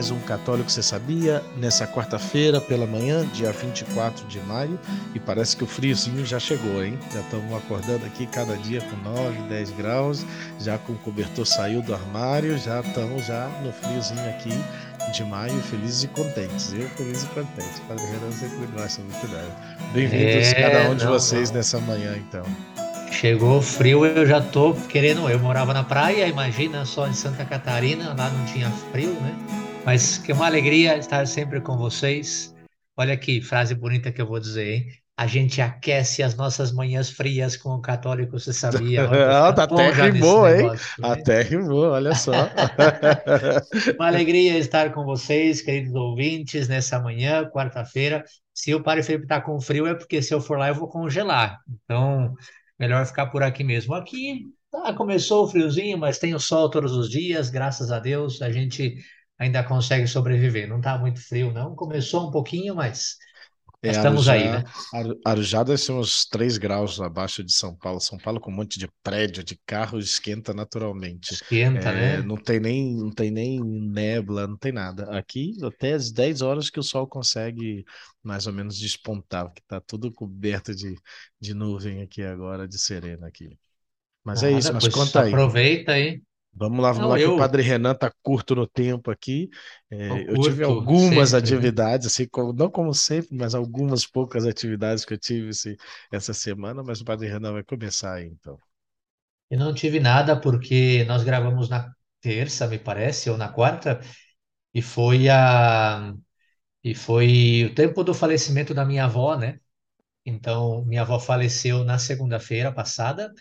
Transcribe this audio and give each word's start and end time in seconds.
Mais 0.00 0.10
um 0.10 0.20
Católico 0.20 0.70
Você 0.70 0.82
Sabia, 0.82 1.42
nessa 1.58 1.86
quarta-feira 1.86 2.58
pela 2.58 2.86
manhã, 2.86 3.22
dia 3.34 3.52
24 3.52 4.26
de 4.26 4.40
maio, 4.40 4.80
e 5.14 5.20
parece 5.20 5.54
que 5.54 5.62
o 5.62 5.66
friozinho 5.66 6.24
já 6.24 6.40
chegou, 6.40 6.82
hein? 6.82 6.98
Já 7.12 7.20
estamos 7.20 7.54
acordando 7.54 8.06
aqui 8.06 8.26
cada 8.26 8.56
dia 8.56 8.80
com 8.80 8.96
9, 8.96 9.42
10 9.50 9.70
graus, 9.72 10.24
já 10.58 10.78
com 10.78 10.94
o 10.94 10.98
cobertor 11.00 11.44
saiu 11.44 11.82
do 11.82 11.92
armário, 11.92 12.56
já 12.56 12.80
estamos 12.80 13.26
já 13.26 13.46
no 13.62 13.70
friozinho 13.74 14.26
aqui 14.30 14.54
de 15.12 15.22
maio, 15.22 15.60
felizes 15.64 16.04
e 16.04 16.08
contentes. 16.08 16.72
Eu 16.72 16.88
feliz 16.96 17.22
e 17.22 17.26
contente. 17.26 17.82
Padre 17.86 18.06
Renan 18.06 18.32
sempre 18.32 18.66
gosta 18.74 19.02
muito 19.02 19.26
dela. 19.26 19.54
Bem-vindos 19.92 20.48
é, 20.48 20.54
cada 20.54 20.90
um 20.90 20.94
de 20.94 21.04
não, 21.04 21.12
vocês 21.12 21.50
não. 21.50 21.58
nessa 21.58 21.78
manhã, 21.78 22.16
então. 22.16 22.46
Chegou 23.12 23.58
o 23.58 23.62
frio, 23.62 24.06
eu 24.06 24.24
já 24.24 24.40
tô 24.40 24.72
querendo. 24.72 25.28
Eu 25.28 25.38
morava 25.38 25.74
na 25.74 25.84
praia, 25.84 26.26
imagina 26.26 26.86
só 26.86 27.06
em 27.06 27.12
Santa 27.12 27.44
Catarina, 27.44 28.14
lá 28.16 28.30
não 28.30 28.46
tinha 28.46 28.70
frio, 28.90 29.12
né? 29.20 29.59
Mas 29.84 30.18
que 30.18 30.32
uma 30.32 30.46
alegria 30.46 30.96
estar 30.96 31.26
sempre 31.26 31.60
com 31.60 31.76
vocês. 31.76 32.54
Olha 32.96 33.16
que 33.16 33.40
frase 33.40 33.74
bonita 33.74 34.12
que 34.12 34.20
eu 34.20 34.26
vou 34.26 34.38
dizer, 34.38 34.74
hein? 34.74 34.86
A 35.16 35.26
gente 35.26 35.60
aquece 35.60 36.22
as 36.22 36.34
nossas 36.34 36.72
manhãs 36.72 37.10
frias 37.10 37.56
com 37.56 37.70
o 37.70 37.80
católico, 37.80 38.38
você 38.38 38.52
sabia? 38.52 39.08
Olha, 39.08 39.48
ah, 39.48 39.52
tá 39.52 39.64
até 39.64 39.90
rimou, 39.90 40.48
hein? 40.48 40.56
Negócio, 40.56 41.02
né? 41.02 41.08
Até 41.08 41.42
rimou, 41.42 41.90
olha 41.90 42.14
só. 42.14 42.32
uma 43.98 44.06
alegria 44.06 44.58
estar 44.58 44.92
com 44.92 45.04
vocês, 45.04 45.60
queridos 45.60 45.94
ouvintes, 45.94 46.68
nessa 46.68 46.98
manhã, 46.98 47.44
quarta-feira. 47.50 48.24
Se 48.54 48.74
o 48.74 48.82
Padre 48.82 49.02
Felipe 49.02 49.26
tá 49.26 49.40
com 49.40 49.60
frio, 49.60 49.86
é 49.86 49.94
porque 49.94 50.22
se 50.22 50.32
eu 50.32 50.40
for 50.40 50.58
lá 50.58 50.68
eu 50.68 50.74
vou 50.74 50.88
congelar. 50.88 51.58
Então, 51.84 52.34
melhor 52.78 53.04
ficar 53.04 53.26
por 53.26 53.42
aqui 53.42 53.62
mesmo. 53.62 53.94
Aqui 53.94 54.46
tá, 54.70 54.92
começou 54.94 55.44
o 55.44 55.48
friozinho, 55.48 55.98
mas 55.98 56.18
tem 56.18 56.34
o 56.34 56.40
sol 56.40 56.70
todos 56.70 56.92
os 56.92 57.10
dias, 57.10 57.50
graças 57.50 57.90
a 57.90 57.98
Deus, 57.98 58.40
a 58.40 58.50
gente 58.50 58.96
ainda 59.40 59.64
consegue 59.64 60.06
sobreviver. 60.06 60.68
Não 60.68 60.76
está 60.76 60.98
muito 60.98 61.18
frio, 61.18 61.50
não. 61.50 61.74
Começou 61.74 62.28
um 62.28 62.30
pouquinho, 62.30 62.74
mas 62.74 63.16
é, 63.82 63.88
estamos 63.88 64.28
Arujá, 64.28 64.32
aí, 64.34 64.62
né? 64.62 64.64
Arujá 65.24 65.62
deve 65.62 65.78
ser 65.78 65.92
uns 65.92 66.26
3 66.26 66.58
graus 66.58 67.00
abaixo 67.00 67.42
de 67.42 67.50
São 67.50 67.74
Paulo. 67.74 67.98
São 68.02 68.18
Paulo 68.18 68.38
com 68.38 68.50
um 68.50 68.54
monte 68.54 68.78
de 68.78 68.86
prédio, 69.02 69.42
de 69.42 69.58
carro, 69.64 69.98
esquenta 69.98 70.52
naturalmente. 70.52 71.32
Esquenta, 71.32 71.88
é, 71.88 72.18
né? 72.18 72.22
Não 72.22 72.36
tem, 72.36 72.60
nem, 72.60 72.94
não 72.94 73.10
tem 73.10 73.30
nem 73.30 73.58
nebla, 73.58 74.46
não 74.46 74.58
tem 74.58 74.72
nada. 74.72 75.04
Aqui, 75.16 75.56
até 75.64 75.94
às 75.94 76.12
10 76.12 76.42
horas 76.42 76.68
que 76.68 76.78
o 76.78 76.82
sol 76.82 77.06
consegue 77.06 77.82
mais 78.22 78.46
ou 78.46 78.52
menos 78.52 78.78
despontar, 78.78 79.50
que 79.54 79.62
está 79.62 79.80
tudo 79.80 80.12
coberto 80.12 80.74
de, 80.74 80.94
de 81.40 81.54
nuvem 81.54 82.02
aqui 82.02 82.22
agora, 82.22 82.68
de 82.68 82.78
serena 82.78 83.26
aqui. 83.26 83.58
Mas 84.22 84.42
é 84.42 84.52
isso, 84.52 84.70
mas 84.74 84.86
conta 84.88 85.22
aí. 85.22 85.32
Aproveita 85.32 85.92
aí. 85.92 86.20
Vamos 86.52 86.80
lá, 86.82 86.92
vamos 86.92 87.08
Não, 87.08 87.10
lá, 87.10 87.18
eu... 87.18 87.20
que 87.20 87.28
o 87.28 87.32
Padre 87.32 87.62
Renan 87.62 87.92
está 87.92 88.12
curto 88.22 88.54
no 88.54 88.66
tempo 88.66 89.10
aqui. 89.10 89.48
É, 89.90 90.24
eu 90.28 90.36
tive 90.38 90.62
algumas 90.64 91.32
sempre, 91.32 91.32
atividades, 91.32 92.06
assim, 92.08 92.26
não 92.54 92.70
como 92.70 92.92
sempre, 92.92 93.36
mas 93.36 93.54
algumas 93.54 94.06
poucas 94.06 94.44
atividades 94.46 95.04
que 95.04 95.14
eu 95.14 95.18
tive 95.18 95.50
assim, 95.50 95.76
essa 96.12 96.34
semana, 96.34 96.82
mas 96.82 97.00
o 97.00 97.04
Padre 97.04 97.28
Renan 97.28 97.52
vai 97.52 97.62
começar 97.64 98.14
aí, 98.14 98.26
então. 98.26 98.58
Eu 99.50 99.58
não 99.58 99.74
tive 99.74 99.98
nada 100.00 100.40
porque 100.40 101.04
nós 101.04 101.22
gravamos 101.24 101.68
na 101.68 101.92
terça, 102.20 102.66
me 102.68 102.78
parece, 102.78 103.28
ou 103.30 103.36
na 103.36 103.48
quarta, 103.48 104.00
e 104.74 104.82
foi 104.82 105.28
a 105.30 106.14
e 106.84 106.94
foi 106.94 107.66
o 107.70 107.74
tempo 107.76 108.04
do 108.04 108.14
falecimento 108.14 108.74
da 108.74 108.84
minha 108.86 109.04
avó, 109.06 109.36
né? 109.38 109.60
Então, 110.26 110.84
minha 110.86 111.02
avó 111.02 111.18
faleceu 111.20 111.84
na 111.84 111.98
segunda-feira 111.98 112.72
passada 112.72 113.32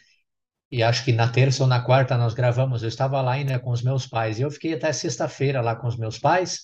e 0.72 0.84
acho 0.84 1.03
que 1.03 1.12
na 1.12 1.28
terça 1.30 1.63
ou 1.63 1.69
na 1.69 1.81
quarta 1.81 2.18
nós 2.18 2.34
gravamos. 2.34 2.84
Eu 2.84 2.90
estava 2.90 3.22
lá 3.22 3.34
ainda 3.34 3.59
com 3.59 3.72
os 3.72 3.81
meus 3.81 4.06
pais 4.07 4.40
e 4.40 4.44
eu 4.44 4.52
fiquei 4.52 4.74
até 4.74 4.91
sexta-feira 4.94 5.62
lá 5.62 5.75
com 5.75 5.88
os 5.88 5.97
meus 5.97 6.19
pais, 6.19 6.62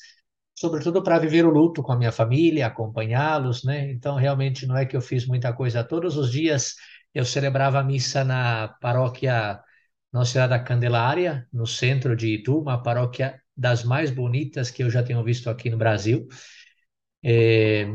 sobretudo 0.56 1.04
para 1.04 1.20
viver 1.20 1.46
o 1.46 1.50
luto 1.50 1.82
com 1.84 1.92
a 1.92 1.98
minha 1.98 2.12
família, 2.12 2.68
acompanhá-los, 2.68 3.64
né? 3.64 3.92
Então 3.92 4.16
realmente 4.16 4.66
não 4.66 4.78
é 4.78 4.86
que 4.86 4.96
eu 4.96 5.02
fiz 5.02 5.26
muita 5.28 5.54
coisa. 5.54 5.84
Todos 5.84 6.18
os 6.18 6.32
dias 6.32 6.76
eu 7.14 7.26
celebrava 7.26 7.80
a 7.80 7.84
missa 7.84 8.24
na 8.24 8.70
paróquia 8.82 9.60
Nossa 10.12 10.34
Senhora 10.34 10.50
da 10.50 10.60
Candelária, 10.60 11.48
no 11.52 11.66
centro 11.66 12.16
de 12.16 12.36
Itu, 12.36 12.60
uma 12.60 12.82
paróquia 12.82 13.42
das 13.58 13.84
mais 13.84 14.12
bonitas 14.12 14.70
que 14.72 14.84
eu 14.84 14.90
já 14.90 15.02
tenho 15.04 15.24
visto 15.24 15.50
aqui 15.50 15.70
no 15.70 15.78
Brasil. 15.78 16.28
É 17.24 17.86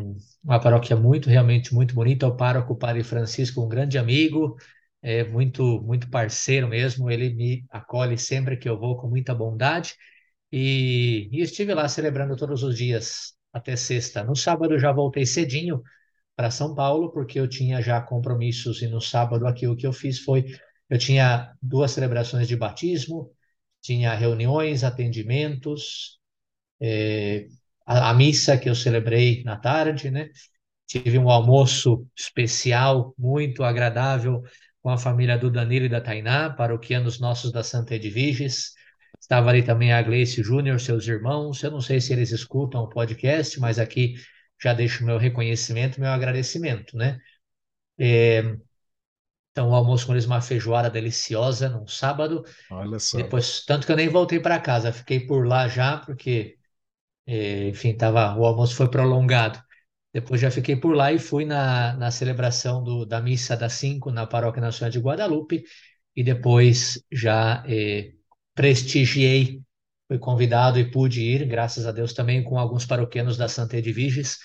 uma 0.43 0.61
paróquia 0.61 0.97
muito, 0.97 1.29
realmente 1.29 1.75
muito 1.75 1.95
bonita. 1.95 2.27
O 2.27 2.37
pároco, 2.37 2.73
o 2.73 2.77
Padre 2.77 3.05
Francisco, 3.05 3.63
um 3.63 3.69
grande 3.69 3.99
amigo, 3.99 4.57
é 5.03 5.25
muito, 5.25 5.83
muito 5.83 6.11
parceiro 6.11 6.69
mesmo. 6.69 7.11
Ele 7.11 7.31
me 7.35 7.65
acolhe 7.71 8.19
sempre 8.19 8.57
que 8.57 8.69
eu 8.69 8.79
vou 8.79 8.97
com 8.97 9.09
muita 9.09 9.35
bondade. 9.35 9.95
E, 10.53 11.29
e 11.33 11.41
estive 11.43 11.75
lá 11.75 11.89
celebrando 11.89 12.37
todos 12.37 12.63
os 12.63 12.77
dias 12.77 13.35
até 13.53 13.77
sexta. 13.77 14.25
No 14.25 14.37
sábado 14.37 14.79
já 14.79 14.93
voltei 14.93 15.27
cedinho 15.27 15.83
para 16.37 16.51
São 16.51 16.75
Paulo, 16.75 17.13
porque 17.13 17.39
eu 17.41 17.49
tinha 17.49 17.81
já 17.83 18.01
compromissos. 18.01 18.83
E 18.83 18.89
no 18.89 19.01
sábado 19.01 19.47
aqui 19.47 19.67
o 19.67 19.77
que 19.77 19.87
eu 19.87 19.93
fiz 19.93 20.21
foi: 20.21 20.47
eu 20.89 20.99
tinha 20.99 21.53
duas 21.63 21.93
celebrações 21.93 22.49
de 22.49 22.57
batismo, 22.57 23.31
tinha 23.83 24.15
reuniões, 24.15 24.85
atendimentos, 24.85 26.19
é, 26.81 27.47
a, 27.87 28.11
a 28.11 28.15
missa 28.15 28.57
que 28.59 28.69
eu 28.69 28.75
celebrei 28.75 29.43
na 29.45 29.57
tarde, 29.57 30.11
né? 30.11 30.31
Tive 30.87 31.19
um 31.19 31.31
almoço 31.31 32.07
especial, 32.17 33.15
muito 33.19 33.63
agradável, 33.63 34.43
com 34.83 34.91
a 34.91 34.99
família 34.99 35.37
do 35.37 35.51
Danilo 35.51 35.87
e 35.87 35.89
da 35.89 36.01
Tainá, 36.01 36.51
paroquianos 36.51 37.21
nossos 37.21 37.53
da 37.53 37.63
Santa 37.63 37.95
Edviges. 37.95 38.75
Estava 39.21 39.51
ali 39.51 39.63
também 39.63 39.93
a 39.93 40.03
Gleice 40.03 40.43
Júnior, 40.43 40.81
seus 40.81 41.07
irmãos. 41.07 41.63
Eu 41.63 41.71
não 41.71 41.81
sei 41.81 42.01
se 42.01 42.13
eles 42.13 42.33
escutam 42.33 42.83
o 42.83 42.89
podcast, 42.89 43.61
mas 43.61 43.79
aqui 43.79 44.15
já 44.63 44.73
deixo 44.73 45.05
meu 45.05 45.19
reconhecimento, 45.19 46.01
meu 46.01 46.11
agradecimento, 46.11 46.97
né? 46.97 47.19
É, 47.99 48.57
então, 49.53 49.71
o 49.71 49.75
almoço 49.75 50.07
com 50.07 50.13
eles, 50.13 50.27
uma 50.27 50.41
feijoada 50.41 50.89
deliciosa 50.89 51.69
num 51.69 51.87
sábado. 51.87 52.45
Olha 52.71 52.99
só. 52.99 53.19
Depois, 53.19 53.65
tanto 53.65 53.85
que 53.85 53.93
eu 53.93 53.97
nem 53.97 54.09
voltei 54.09 54.41
para 54.41 54.61
casa, 54.61 54.93
fiquei 54.93 55.21
por 55.21 55.47
lá 55.47 55.69
já, 55.69 55.99
porque, 55.99 56.57
é, 57.27 57.69
enfim, 57.69 57.95
tava, 57.95 58.37
o 58.39 58.45
almoço 58.45 58.75
foi 58.75 58.89
prolongado. 58.89 59.61
Depois 60.13 60.41
já 60.41 60.51
fiquei 60.51 60.77
por 60.77 60.95
lá 60.95 61.13
e 61.13 61.19
fui 61.19 61.45
na, 61.45 61.93
na 61.95 62.11
celebração 62.11 62.83
do, 62.83 63.07
da 63.07 63.21
missa 63.21 63.57
das 63.57 63.75
cinco 63.75 64.11
na 64.11 64.27
Paróquia 64.27 64.61
Nacional 64.61 64.91
de 64.91 64.99
Guadalupe 64.99 65.65
e 66.17 66.23
depois 66.25 67.03
já 67.13 67.63
eh, 67.69 68.13
prestigiei, 68.55 69.61
fui 70.09 70.19
convidado 70.19 70.79
e 70.79 70.91
pude 70.91 71.23
ir, 71.23 71.47
graças 71.47 71.87
a 71.87 71.93
Deus 71.93 72.13
também 72.13 72.43
com 72.43 72.59
alguns 72.59 72.85
paroquianos 72.85 73.37
da 73.37 73.49
Santa 73.49 73.77
Edviges. 73.77 74.39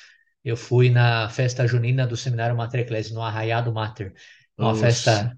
Eu 0.44 0.56
fui 0.56 0.90
na 0.92 1.28
festa 1.30 1.66
junina 1.68 2.06
do 2.06 2.16
Seminário 2.16 2.56
Mater 2.56 2.82
Ecclesi, 2.82 3.14
no 3.14 3.22
Arraiado 3.22 3.74
Mater, 3.74 4.14
uma 4.60 4.76
Nossa. 4.76 4.76
festa 4.76 5.36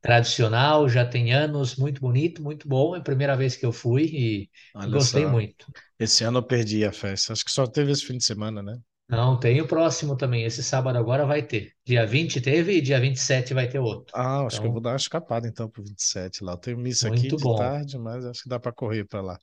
tradicional, 0.00 0.88
já 0.88 1.04
tem 1.06 1.32
anos, 1.32 1.76
muito 1.76 2.00
bonito, 2.00 2.42
muito 2.42 2.68
bom. 2.68 2.94
É 2.96 2.98
a 3.00 3.02
primeira 3.02 3.36
vez 3.36 3.56
que 3.56 3.66
eu 3.66 3.72
fui 3.72 4.04
e 4.04 4.50
Olha 4.74 5.00
gostei 5.00 5.26
só. 5.26 5.26
muito. 5.26 5.66
Esse 5.98 6.24
ano 6.24 6.38
eu 6.38 6.42
perdi 6.46 6.84
a 6.84 6.92
festa, 6.92 7.32
acho 7.32 7.44
que 7.44 7.50
só 7.52 7.66
teve 7.66 7.92
esse 7.92 8.04
fim 8.06 8.18
de 8.18 8.24
semana, 8.24 8.62
né? 8.62 8.80
Não, 9.08 9.38
tem 9.38 9.60
o 9.60 9.66
próximo 9.66 10.16
também. 10.16 10.44
Esse 10.44 10.62
sábado 10.62 10.96
agora 10.96 11.26
vai 11.26 11.42
ter. 11.42 11.72
Dia 11.84 12.06
20 12.06 12.40
teve 12.40 12.78
e 12.78 12.80
dia 12.80 12.98
27 12.98 13.52
vai 13.52 13.68
ter 13.68 13.78
outro. 13.78 14.14
Ah, 14.14 14.46
acho 14.46 14.56
então, 14.56 14.60
que 14.62 14.66
eu 14.68 14.72
vou 14.72 14.80
dar 14.80 14.90
uma 14.90 14.96
escapada 14.96 15.46
então 15.46 15.68
pro 15.68 15.82
27 15.82 16.42
lá. 16.42 16.52
Eu 16.52 16.56
tenho 16.56 16.78
missa 16.78 17.08
aqui 17.08 17.28
de 17.28 17.36
bom. 17.36 17.56
tarde, 17.56 17.98
mas 17.98 18.24
acho 18.24 18.42
que 18.42 18.48
dá 18.48 18.58
para 18.58 18.72
correr 18.72 19.04
para 19.04 19.20
lá. 19.20 19.38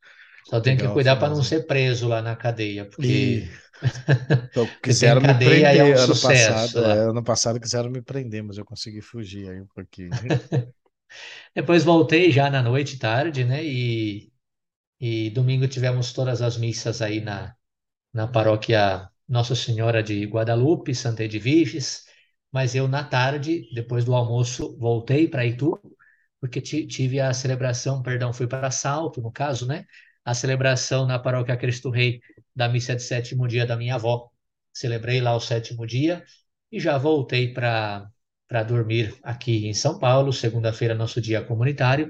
Só 0.50 0.60
tem 0.60 0.76
que 0.76 0.88
cuidar 0.88 1.18
para 1.18 1.30
não 1.30 1.44
ser 1.44 1.68
preso 1.68 2.08
lá 2.08 2.22
na 2.22 2.36
cadeia, 2.36 2.86
porque 2.86 3.48
então, 4.50 4.68
quiseram 4.82 5.22
me 5.22 5.34
prender 5.34 5.78
é 5.78 5.84
um 5.84 5.98
ano 5.98 6.16
sucesso, 6.16 6.74
passado. 6.74 6.86
É. 6.86 6.98
é. 6.98 7.10
ano 7.10 7.24
passado 7.24 7.60
quiseram 7.60 7.92
me 7.92 8.02
prender, 8.02 8.44
mas 8.44 8.58
eu 8.58 8.66
consegui 8.66 9.02
fugir 9.02 9.48
aí 9.50 9.62
um 9.62 9.68
pouquinho. 9.68 10.10
Depois 11.56 11.84
voltei 11.84 12.32
já 12.32 12.50
na 12.50 12.64
noite 12.64 12.98
tarde, 12.98 13.44
né? 13.44 13.64
E, 13.64 14.32
e 15.00 15.30
domingo 15.30 15.68
tivemos 15.68 16.12
todas 16.12 16.42
as 16.42 16.58
missas 16.58 17.02
aí 17.02 17.22
na, 17.22 17.56
na 18.12 18.28
paróquia 18.28 19.11
nossa 19.32 19.56
Senhora 19.56 20.04
de 20.04 20.26
Guadalupe, 20.26 20.94
Santa 20.94 21.24
Edviges, 21.24 22.04
mas 22.52 22.76
eu 22.76 22.86
na 22.88 23.02
tarde, 23.04 23.64
depois 23.74 24.04
do 24.04 24.14
almoço, 24.14 24.78
voltei 24.78 25.26
para 25.28 25.46
Itu, 25.46 25.80
porque 26.40 26.60
tive 26.62 27.20
a 27.22 27.34
celebração, 27.34 28.02
perdão, 28.04 28.34
fui 28.34 28.46
para 28.46 28.70
Salto, 28.72 29.22
no 29.22 29.32
caso, 29.32 29.66
né? 29.66 29.86
A 30.26 30.34
celebração 30.34 31.08
na 31.08 31.18
paróquia 31.18 31.56
Cristo 31.56 31.90
Rei 31.90 32.20
da 32.54 32.68
missa 32.68 32.94
de 32.94 33.04
sétimo 33.04 33.48
dia 33.48 33.66
da 33.66 33.78
minha 33.78 33.96
avó. 33.96 34.30
Celebrei 34.74 35.22
lá 35.22 35.34
o 35.36 35.40
sétimo 35.40 35.88
dia 35.88 36.24
e 36.72 36.80
já 36.80 36.98
voltei 36.98 37.54
para 37.54 38.08
para 38.48 38.64
dormir 38.64 39.18
aqui 39.24 39.66
em 39.66 39.74
São 39.74 39.98
Paulo, 39.98 40.34
segunda-feira 40.34 40.94
nosso 40.94 41.22
dia 41.22 41.42
comunitário, 41.42 42.10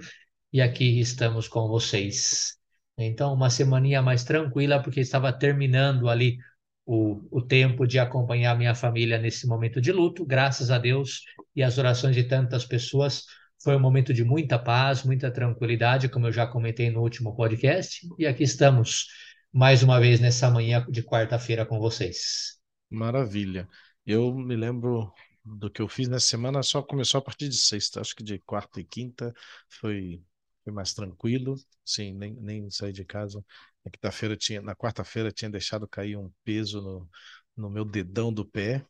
e 0.51 0.59
aqui 0.59 0.99
estamos 0.99 1.47
com 1.47 1.67
vocês. 1.67 2.57
Então, 2.97 3.31
uma 3.31 3.51
semaninha 3.51 4.01
mais 4.01 4.23
tranquila, 4.23 4.81
porque 4.81 5.01
estava 5.01 5.31
terminando 5.31 6.09
ali 6.09 6.39
o, 6.85 7.21
o 7.31 7.41
tempo 7.41 7.85
de 7.87 7.99
acompanhar 7.99 8.57
minha 8.57 8.75
família 8.75 9.17
nesse 9.17 9.47
momento 9.47 9.79
de 9.81 9.91
luto, 9.91 10.25
graças 10.25 10.71
a 10.71 10.77
Deus 10.77 11.23
e 11.55 11.63
as 11.63 11.77
orações 11.77 12.15
de 12.15 12.23
tantas 12.23 12.65
pessoas 12.65 13.25
Foi 13.63 13.75
um 13.75 13.79
momento 13.79 14.13
de 14.13 14.23
muita 14.23 14.57
paz, 14.59 15.03
muita 15.03 15.31
tranquilidade, 15.31 16.09
como 16.09 16.27
eu 16.27 16.31
já 16.31 16.47
comentei 16.47 16.89
no 16.89 17.01
último 17.01 17.35
podcast, 17.35 18.07
e 18.17 18.25
aqui 18.25 18.43
estamos 18.43 19.07
mais 19.53 19.83
uma 19.83 19.99
vez 19.99 20.19
nessa 20.19 20.49
manhã 20.49 20.85
de 20.89 21.03
quarta-feira 21.03 21.65
com 21.65 21.79
vocês. 21.79 22.59
Maravilha. 22.89 23.67
Eu 24.05 24.33
me 24.35 24.55
lembro 24.55 25.13
do 25.43 25.69
que 25.69 25.81
eu 25.81 25.87
fiz 25.87 26.07
nessa 26.07 26.27
semana, 26.27 26.61
só 26.63 26.81
começou 26.81 27.19
a 27.19 27.21
partir 27.21 27.47
de 27.49 27.55
sexta, 27.55 28.01
acho 28.01 28.15
que 28.15 28.23
de 28.23 28.39
quarta 28.39 28.79
e 28.79 28.83
quinta 28.83 29.33
foi, 29.69 30.21
foi 30.63 30.73
mais 30.73 30.93
tranquilo, 30.93 31.55
sim, 31.85 32.13
nem, 32.13 32.33
nem 32.35 32.69
saí 32.69 32.91
de 32.91 33.05
casa. 33.05 33.43
Na 33.85 33.91
quinta-feira 33.91 34.37
tinha, 34.37 34.61
na 34.61 34.75
quarta-feira 34.75 35.31
tinha 35.31 35.49
deixado 35.49 35.87
cair 35.87 36.17
um 36.17 36.31
peso 36.43 36.81
no, 36.81 37.09
no 37.57 37.69
meu 37.69 37.85
dedão 37.85 38.31
do 38.33 38.45
pé. 38.45 38.85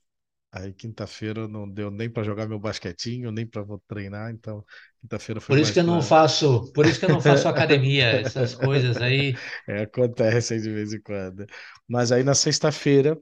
Aí 0.51 0.73
quinta-feira 0.73 1.47
não 1.47 1.69
deu 1.69 1.91
nem 1.91 2.09
para 2.09 2.23
jogar 2.23 2.47
meu 2.47 2.59
basquetinho, 2.59 3.31
nem 3.31 3.47
para 3.47 3.65
treinar, 3.87 4.31
então 4.31 4.65
quinta-feira 5.01 5.41
foi 5.41 5.55
Por 5.55 5.59
isso 5.59 5.73
que 5.73 5.79
eu 5.79 5.83
não 5.83 6.01
faço, 6.01 6.71
por 6.73 6.85
isso 6.85 6.99
que 6.99 7.05
eu 7.05 7.09
não 7.09 7.21
faço 7.21 7.47
academia, 7.47 8.05
essas 8.21 8.55
coisas 8.55 8.97
aí. 8.97 9.35
É, 9.67 9.83
acontece 9.83 10.53
aí 10.53 10.61
de 10.61 10.71
vez 10.71 10.93
em 10.93 11.01
quando. 11.01 11.45
Mas 11.87 12.11
aí 12.11 12.23
na 12.23 12.33
sexta-feira 12.35 13.17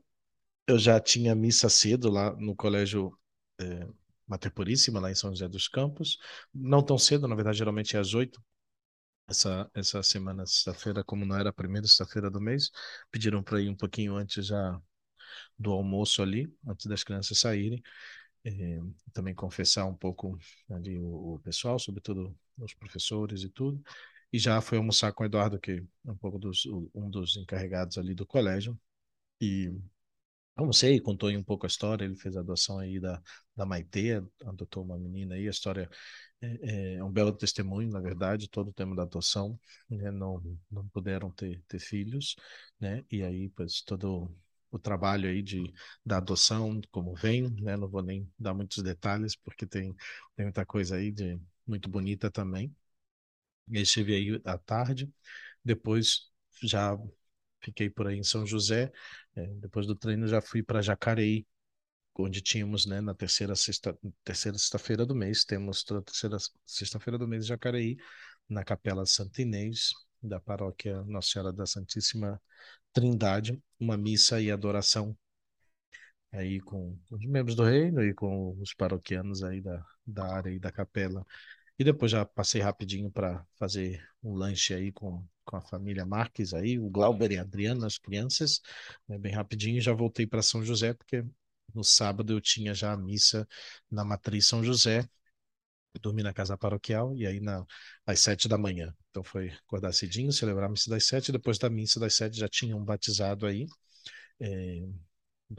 eu 0.67 0.79
já 0.79 0.99
tinha 0.99 1.35
missa 1.35 1.69
cedo 1.69 2.09
lá 2.11 2.35
no 2.37 2.55
colégio 2.55 3.11
é, 3.59 3.87
Mater 4.27 4.53
Puríssima, 4.53 4.99
lá 4.99 5.11
em 5.11 5.15
São 5.15 5.31
José 5.31 5.47
dos 5.49 5.67
Campos. 5.67 6.17
Não 6.53 6.83
tão 6.83 6.97
cedo, 6.97 7.27
na 7.27 7.35
verdade, 7.35 7.57
geralmente 7.57 7.95
é 7.97 7.99
às 7.99 8.13
oito. 8.13 8.41
Essa, 9.29 9.69
essa 9.75 10.01
semana, 10.01 10.45
sexta-feira, 10.45 11.03
como 11.03 11.25
não 11.25 11.37
era 11.37 11.49
a 11.49 11.53
primeira 11.53 11.85
sexta-feira 11.87 12.31
do 12.31 12.41
mês, 12.41 12.71
pediram 13.11 13.43
para 13.43 13.61
ir 13.61 13.69
um 13.69 13.75
pouquinho 13.75 14.15
antes 14.15 14.47
já 14.47 14.81
do 15.57 15.71
almoço 15.71 16.21
ali, 16.23 16.51
antes 16.67 16.87
das 16.87 17.03
crianças 17.03 17.39
saírem. 17.39 17.83
É, 18.45 18.79
também 19.13 19.35
confessar 19.35 19.85
um 19.85 19.95
pouco 19.95 20.39
ali 20.71 20.97
o, 20.99 21.35
o, 21.35 21.39
pessoal, 21.39 21.77
sobretudo 21.79 22.35
os 22.57 22.73
professores 22.73 23.43
e 23.43 23.49
tudo. 23.49 23.83
E 24.33 24.39
já 24.39 24.61
foi 24.61 24.77
almoçar 24.77 25.13
com 25.13 25.23
o 25.23 25.25
Eduardo, 25.25 25.59
que 25.59 25.83
é 26.07 26.11
um 26.11 26.17
pouco 26.17 26.39
dos, 26.39 26.65
um 26.93 27.09
dos 27.09 27.37
encarregados 27.37 27.97
ali 27.97 28.15
do 28.15 28.25
colégio. 28.25 28.79
E 29.41 29.71
almocei, 30.59 30.99
contou 30.99 31.29
aí 31.29 31.37
um 31.37 31.43
pouco 31.43 31.65
a 31.65 31.67
história. 31.69 32.05
Ele 32.05 32.15
fez 32.15 32.35
a 32.37 32.41
adoção 32.41 32.79
aí 32.79 32.99
da, 32.99 33.21
da 33.55 33.65
Maitê, 33.65 34.21
adotou 34.45 34.83
uma 34.83 34.97
menina 34.97 35.35
aí. 35.35 35.47
A 35.47 35.51
história 35.51 35.89
é, 36.41 36.95
é 36.97 37.03
um 37.03 37.11
belo 37.11 37.33
testemunho, 37.33 37.89
na 37.91 37.99
verdade, 37.99 38.49
todo 38.49 38.69
o 38.69 38.73
tema 38.73 38.95
da 38.95 39.03
adoção. 39.03 39.59
Né? 39.89 40.11
Não, 40.11 40.41
não 40.71 40.87
puderam 40.89 41.31
ter, 41.31 41.63
ter 41.67 41.79
filhos, 41.79 42.35
né? 42.79 43.03
E 43.11 43.23
aí, 43.23 43.49
pois, 43.49 43.81
todo 43.81 44.31
o 44.71 44.79
trabalho 44.79 45.29
aí 45.29 45.41
de, 45.41 45.73
da 46.05 46.17
adoção, 46.17 46.79
como 46.91 47.15
vem, 47.15 47.49
né? 47.61 47.75
Não 47.77 47.87
vou 47.89 48.01
nem 48.03 48.31
dar 48.37 48.53
muitos 48.53 48.83
detalhes, 48.83 49.35
porque 49.35 49.65
tem, 49.65 49.95
tem 50.35 50.45
muita 50.45 50.65
coisa 50.65 50.95
aí 50.97 51.11
de 51.11 51.39
muito 51.67 51.89
bonita 51.89 52.29
também. 52.31 52.75
E 53.71 53.79
estive 53.81 54.15
aí 54.15 54.41
à 54.45 54.57
tarde, 54.57 55.09
depois 55.63 56.29
já 56.63 56.97
fiquei 57.61 57.89
por 57.89 58.07
aí 58.07 58.17
em 58.17 58.23
São 58.23 58.45
José, 58.45 58.91
é, 59.35 59.47
depois 59.55 59.85
do 59.87 59.95
treino 59.95 60.27
já 60.27 60.41
fui 60.41 60.63
para 60.63 60.81
Jacareí, 60.81 61.45
onde 62.17 62.41
tínhamos, 62.41 62.85
né, 62.85 62.99
na 63.01 63.13
terceira 63.13 63.55
sexta 63.55 63.97
terceira 64.23 64.57
sexta-feira 64.57 65.05
do 65.05 65.15
mês, 65.15 65.45
temos 65.45 65.83
toda 65.83 66.01
terceira 66.01 66.37
sexta-feira 66.65 67.17
do 67.17 67.27
mês 67.27 67.45
Jacareí, 67.45 67.97
na 68.49 68.63
Capela 68.63 69.05
Santa 69.05 69.41
Inês, 69.41 69.91
da 70.21 70.39
paróquia 70.39 71.01
Nossa 71.03 71.29
Senhora 71.29 71.53
da 71.53 71.65
Santíssima 71.65 72.41
Trindade, 72.93 73.61
uma 73.79 73.95
missa 73.97 74.41
e 74.41 74.51
adoração 74.51 75.17
aí 76.31 76.59
com 76.59 76.97
os 77.11 77.25
membros 77.25 77.55
do 77.55 77.63
reino 77.63 78.03
e 78.03 78.13
com 78.13 78.57
os 78.59 78.73
paroquianos 78.73 79.43
aí 79.43 79.61
da, 79.61 79.85
da 80.05 80.25
área 80.35 80.49
e 80.51 80.59
da 80.59 80.71
capela. 80.71 81.25
E 81.79 81.83
depois 81.85 82.11
já 82.11 82.25
passei 82.25 82.61
rapidinho 82.61 83.09
para 83.11 83.45
fazer 83.57 84.03
um 84.23 84.35
lanche 84.35 84.73
aí 84.73 84.91
com, 84.91 85.25
com 85.45 85.55
a 85.57 85.61
família 85.61 86.05
Marques 86.05 86.53
aí, 86.53 86.77
o 86.79 86.89
Glauber 86.89 87.31
e 87.31 87.37
a 87.37 87.41
Adriana, 87.41 87.87
as 87.87 87.97
crianças, 87.97 88.61
né, 89.07 89.17
bem 89.17 89.33
rapidinho, 89.33 89.81
já 89.81 89.93
voltei 89.93 90.27
para 90.27 90.41
São 90.41 90.63
José, 90.63 90.93
porque 90.93 91.23
no 91.73 91.83
sábado 91.83 92.33
eu 92.33 92.41
tinha 92.41 92.73
já 92.73 92.91
a 92.93 92.97
missa 92.97 93.47
na 93.89 94.03
Matriz 94.05 94.47
São 94.47 94.63
José, 94.63 95.07
dormi 96.01 96.23
na 96.23 96.33
casa 96.33 96.57
paroquial 96.57 97.15
e 97.15 97.25
aí 97.27 97.39
na, 97.39 97.65
às 98.05 98.19
sete 98.21 98.47
da 98.47 98.57
manhã. 98.57 98.93
Então 99.09 99.23
foi 99.23 99.49
acordar 99.49 99.93
cedinho, 99.93 100.31
celebrar 100.31 100.67
a 100.67 100.71
missa 100.71 100.89
das 100.89 101.05
sete, 101.05 101.31
depois 101.31 101.57
da 101.57 101.69
missa 101.69 101.99
das 101.99 102.13
sete 102.15 102.37
já 102.37 102.47
tinha 102.47 102.75
um 102.75 102.83
batizado 102.83 103.45
aí. 103.45 103.65
É, 104.41 104.81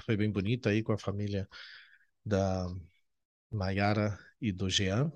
foi 0.05 0.17
bem 0.17 0.31
bonito 0.31 0.69
aí 0.69 0.83
com 0.83 0.93
a 0.93 0.99
família 0.99 1.49
da 2.25 2.67
Maiara 3.51 4.19
e 4.41 4.53
do 4.53 4.69
Jean. 4.71 5.13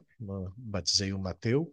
Batizei 0.57 1.13
o 1.13 1.19
Mateu. 1.19 1.73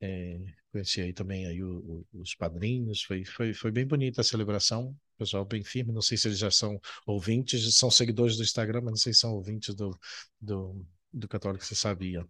É, 0.00 0.40
conheci 0.72 1.00
aí 1.00 1.12
também 1.12 1.46
aí 1.46 1.62
o, 1.62 2.04
o, 2.12 2.20
os 2.20 2.34
padrinhos. 2.34 3.02
Foi, 3.02 3.24
foi, 3.24 3.54
foi 3.54 3.70
bem 3.70 3.86
bonita 3.86 4.20
a 4.20 4.24
celebração. 4.24 4.96
Pessoal 5.18 5.44
bem 5.44 5.62
firme. 5.64 5.92
Não 5.92 6.02
sei 6.02 6.18
se 6.18 6.28
eles 6.28 6.38
já 6.38 6.50
são 6.50 6.80
ouvintes, 7.06 7.76
são 7.76 7.90
seguidores 7.90 8.36
do 8.36 8.42
Instagram, 8.42 8.82
mas 8.82 8.90
não 8.90 8.96
sei 8.96 9.12
se 9.12 9.20
são 9.20 9.34
ouvintes 9.34 9.74
do, 9.74 9.98
do, 10.40 10.84
do 11.12 11.28
Católico, 11.28 11.64
você 11.64 11.74
sabia 11.74 12.26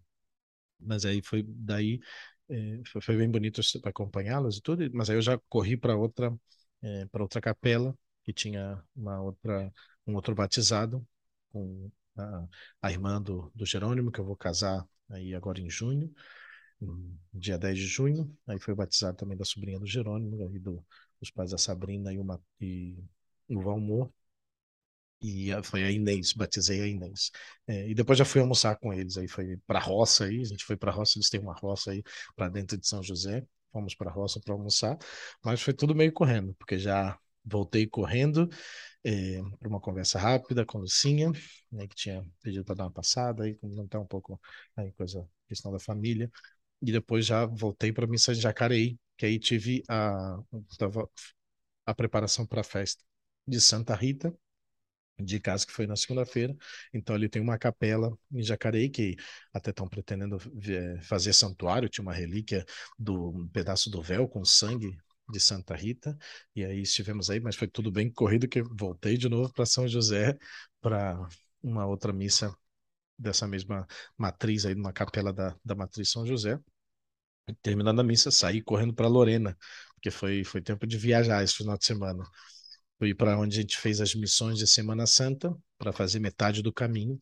mas 0.85 1.05
aí 1.05 1.23
foi 1.23 1.43
daí 1.47 2.01
é, 2.49 2.83
foi, 2.87 3.01
foi, 3.01 3.17
bem 3.17 3.31
bonito 3.31 3.61
acompanhá-los 3.85 4.59
e 4.59 4.63
tudo, 4.63 4.89
mas 4.93 5.09
aí 5.11 5.17
eu 5.17 5.23
já 5.23 5.39
corri 5.49 5.77
para 5.77 5.97
outra 5.97 6.35
é, 6.83 7.07
para 7.07 7.23
outra 7.23 7.41
capela 7.41 7.97
que 8.23 8.33
tinha 8.33 8.83
uma 8.95 9.21
outra 9.23 9.73
um 10.07 10.15
outro 10.15 10.35
batizado 10.35 11.07
com 11.51 11.91
a, 12.17 12.47
a 12.83 12.93
irmã 12.93 13.21
do, 13.21 13.51
do 13.55 13.67
Jerônimo 13.67 14.13
que 14.13 14.21
eu 14.21 14.25
vou 14.25 14.37
casar 14.37 14.87
aí 15.11 15.35
agora 15.35 15.61
em 15.61 15.71
junho 15.71 16.13
dia 17.33 17.59
10 17.59 17.79
de 17.79 17.87
junho 17.87 18.37
aí 18.47 18.59
foi 18.61 18.75
batizado 18.75 19.17
também 19.17 19.37
da 19.37 19.45
sobrinha 19.45 19.79
do 19.79 19.87
Jerônimo 19.87 20.47
aí 20.49 20.59
do, 20.59 20.85
dos 21.21 21.31
pais 21.31 21.51
da 21.51 21.59
Sabrina 21.59 22.13
e, 22.13 22.19
uma, 22.19 22.41
e 22.61 22.97
o 23.49 23.61
Valmor 23.61 24.11
e 25.23 25.51
foi 25.63 25.85
a 25.85 25.91
Inês, 25.91 26.33
batizei 26.35 26.83
a 26.83 26.87
Inês. 26.87 27.31
É, 27.67 27.89
e 27.89 27.95
depois 27.95 28.19
já 28.19 28.25
fui 28.25 28.41
almoçar 28.41 28.77
com 28.77 28.93
eles, 28.93 29.17
aí 29.17 29.27
foi 29.29 29.57
para 29.67 29.79
a 29.79 29.83
roça 29.83 30.25
aí, 30.27 30.41
a 30.41 30.45
gente 30.45 30.65
foi 30.65 30.77
para 30.77 30.91
a 30.91 30.95
roça, 30.95 31.19
eles 31.19 31.31
têm 31.31 31.41
uma 31.41 31.55
roça 31.55 31.93
aí 31.93 32.03
para 32.37 32.49
dentro 32.49 32.77
de 32.79 32.87
São 32.87 33.03
José, 33.03 33.45
fomos 33.73 33.95
para 33.95 34.11
a 34.11 34.13
roça 34.13 34.41
para 34.41 34.53
almoçar, 34.55 34.99
mas 35.43 35.63
foi 35.63 35.73
tudo 35.75 35.95
meio 35.95 36.13
correndo, 36.13 36.55
porque 36.55 36.79
já 36.79 37.19
voltei 37.45 37.87
correndo 37.87 38.49
é, 39.05 39.41
para 39.59 39.69
uma 39.69 39.81
conversa 39.81 40.19
rápida 40.19 40.65
com 40.67 40.79
Lucinha, 40.79 41.33
né, 41.71 41.87
que 41.87 41.95
tinha 41.97 42.25
pedido 42.43 42.65
para 42.65 42.77
dar 42.77 42.85
uma 42.85 42.93
passada, 42.93 43.45
aí 43.45 43.55
comentar 43.57 44.01
um 44.01 44.07
pouco 44.07 44.41
aí 44.77 44.93
coisa, 44.93 45.29
questão 45.49 45.73
da 45.73 45.79
família, 45.79 46.31
e 46.83 46.93
depois 46.93 47.27
já 47.27 47.47
voltei 47.47 47.93
para 47.93 48.05
a 48.05 48.09
missa 48.09 48.35
de 48.35 48.41
Jacareí, 48.41 48.99
que 49.17 49.27
aí 49.27 49.39
tive 49.39 49.83
a, 49.89 50.39
a 51.87 51.95
preparação 51.95 52.47
para 52.47 52.61
a 52.61 52.65
festa 52.65 53.03
de 53.47 53.61
Santa 53.61 53.95
Rita, 53.95 54.35
de 55.19 55.41
casa 55.41 55.67
que 55.67 55.73
foi 55.73 55.87
na 55.87 55.97
segunda-feira. 55.97 56.57
Então 56.93 57.15
ali 57.17 57.29
tem 57.29 57.43
uma 57.43 57.59
capela 57.59 58.17
em 58.33 58.43
Jacareí 58.43 58.91
que 58.91 59.17
até 59.53 59.71
estão 59.71 59.89
pretendendo 59.89 60.39
é, 60.69 61.01
fazer 61.03 61.33
santuário, 61.33 61.89
tinha 61.89 62.03
uma 62.03 62.15
relíquia 62.15 62.65
do 62.99 63.31
um 63.31 63.49
pedaço 63.49 63.91
do 63.91 64.03
véu 64.03 64.29
com 64.29 64.45
sangue 64.45 64.97
de 65.29 65.41
Santa 65.41 65.75
Rita. 65.75 66.17
E 66.55 66.65
aí 66.65 66.83
estivemos 66.83 67.31
aí, 67.31 67.41
mas 67.41 67.57
foi 67.57 67.69
tudo 67.69 67.91
bem 67.91 68.11
corrido 68.11 68.49
que 68.49 68.63
voltei 68.63 69.17
de 69.17 69.29
novo 69.29 69.53
para 69.53 69.67
São 69.67 69.89
José 69.89 70.37
para 70.81 71.19
uma 71.63 71.87
outra 71.87 72.13
missa 72.13 72.55
dessa 73.19 73.47
mesma 73.47 73.87
matriz 74.19 74.67
aí 74.67 74.75
numa 74.75 74.93
capela 74.93 75.33
da, 75.33 75.57
da 75.65 75.75
matriz 75.75 76.11
São 76.11 76.27
José. 76.27 76.59
Terminando 77.63 78.01
a 78.01 78.05
missa, 78.05 78.31
saí 78.31 78.63
correndo 78.63 78.95
para 78.95 79.07
Lorena, 79.07 79.57
porque 79.95 80.11
foi, 80.11 80.45
foi 80.45 80.63
tempo 80.63 80.87
de 80.87 80.97
viajar 80.97 81.43
esse 81.43 81.55
final 81.55 81.77
de 81.77 81.85
semana. 81.85 82.25
Fui 82.99 83.15
para 83.15 83.39
onde 83.39 83.59
a 83.59 83.61
gente 83.61 83.77
fez 83.79 84.01
as 84.01 84.15
missões 84.15 84.59
de 84.59 84.67
Semana 84.67 85.07
Santa, 85.07 85.55
para 85.77 85.93
fazer 85.93 86.21
metade 86.21 86.63
do 86.63 86.73
caminho, 86.73 87.19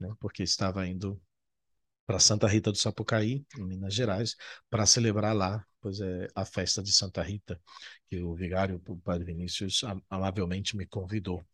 né, 0.00 0.08
porque 0.20 0.42
estava 0.42 0.86
indo 0.86 1.20
para 2.06 2.18
Santa 2.18 2.46
Rita 2.46 2.72
do 2.72 2.78
Sapucaí, 2.78 3.44
em 3.58 3.64
Minas 3.66 3.94
Gerais, 3.94 4.36
para 4.70 4.86
celebrar 4.86 5.34
lá 5.34 5.64
pois 5.86 6.00
é, 6.00 6.26
a 6.34 6.44
festa 6.44 6.82
de 6.82 6.92
Santa 6.92 7.22
Rita, 7.22 7.60
que 8.10 8.18
o 8.20 8.34
vigário, 8.34 8.82
o 8.88 8.98
padre 8.98 9.24
Vinícius, 9.24 9.82
amavelmente 10.10 10.76
me 10.76 10.84
convidou. 10.84 11.46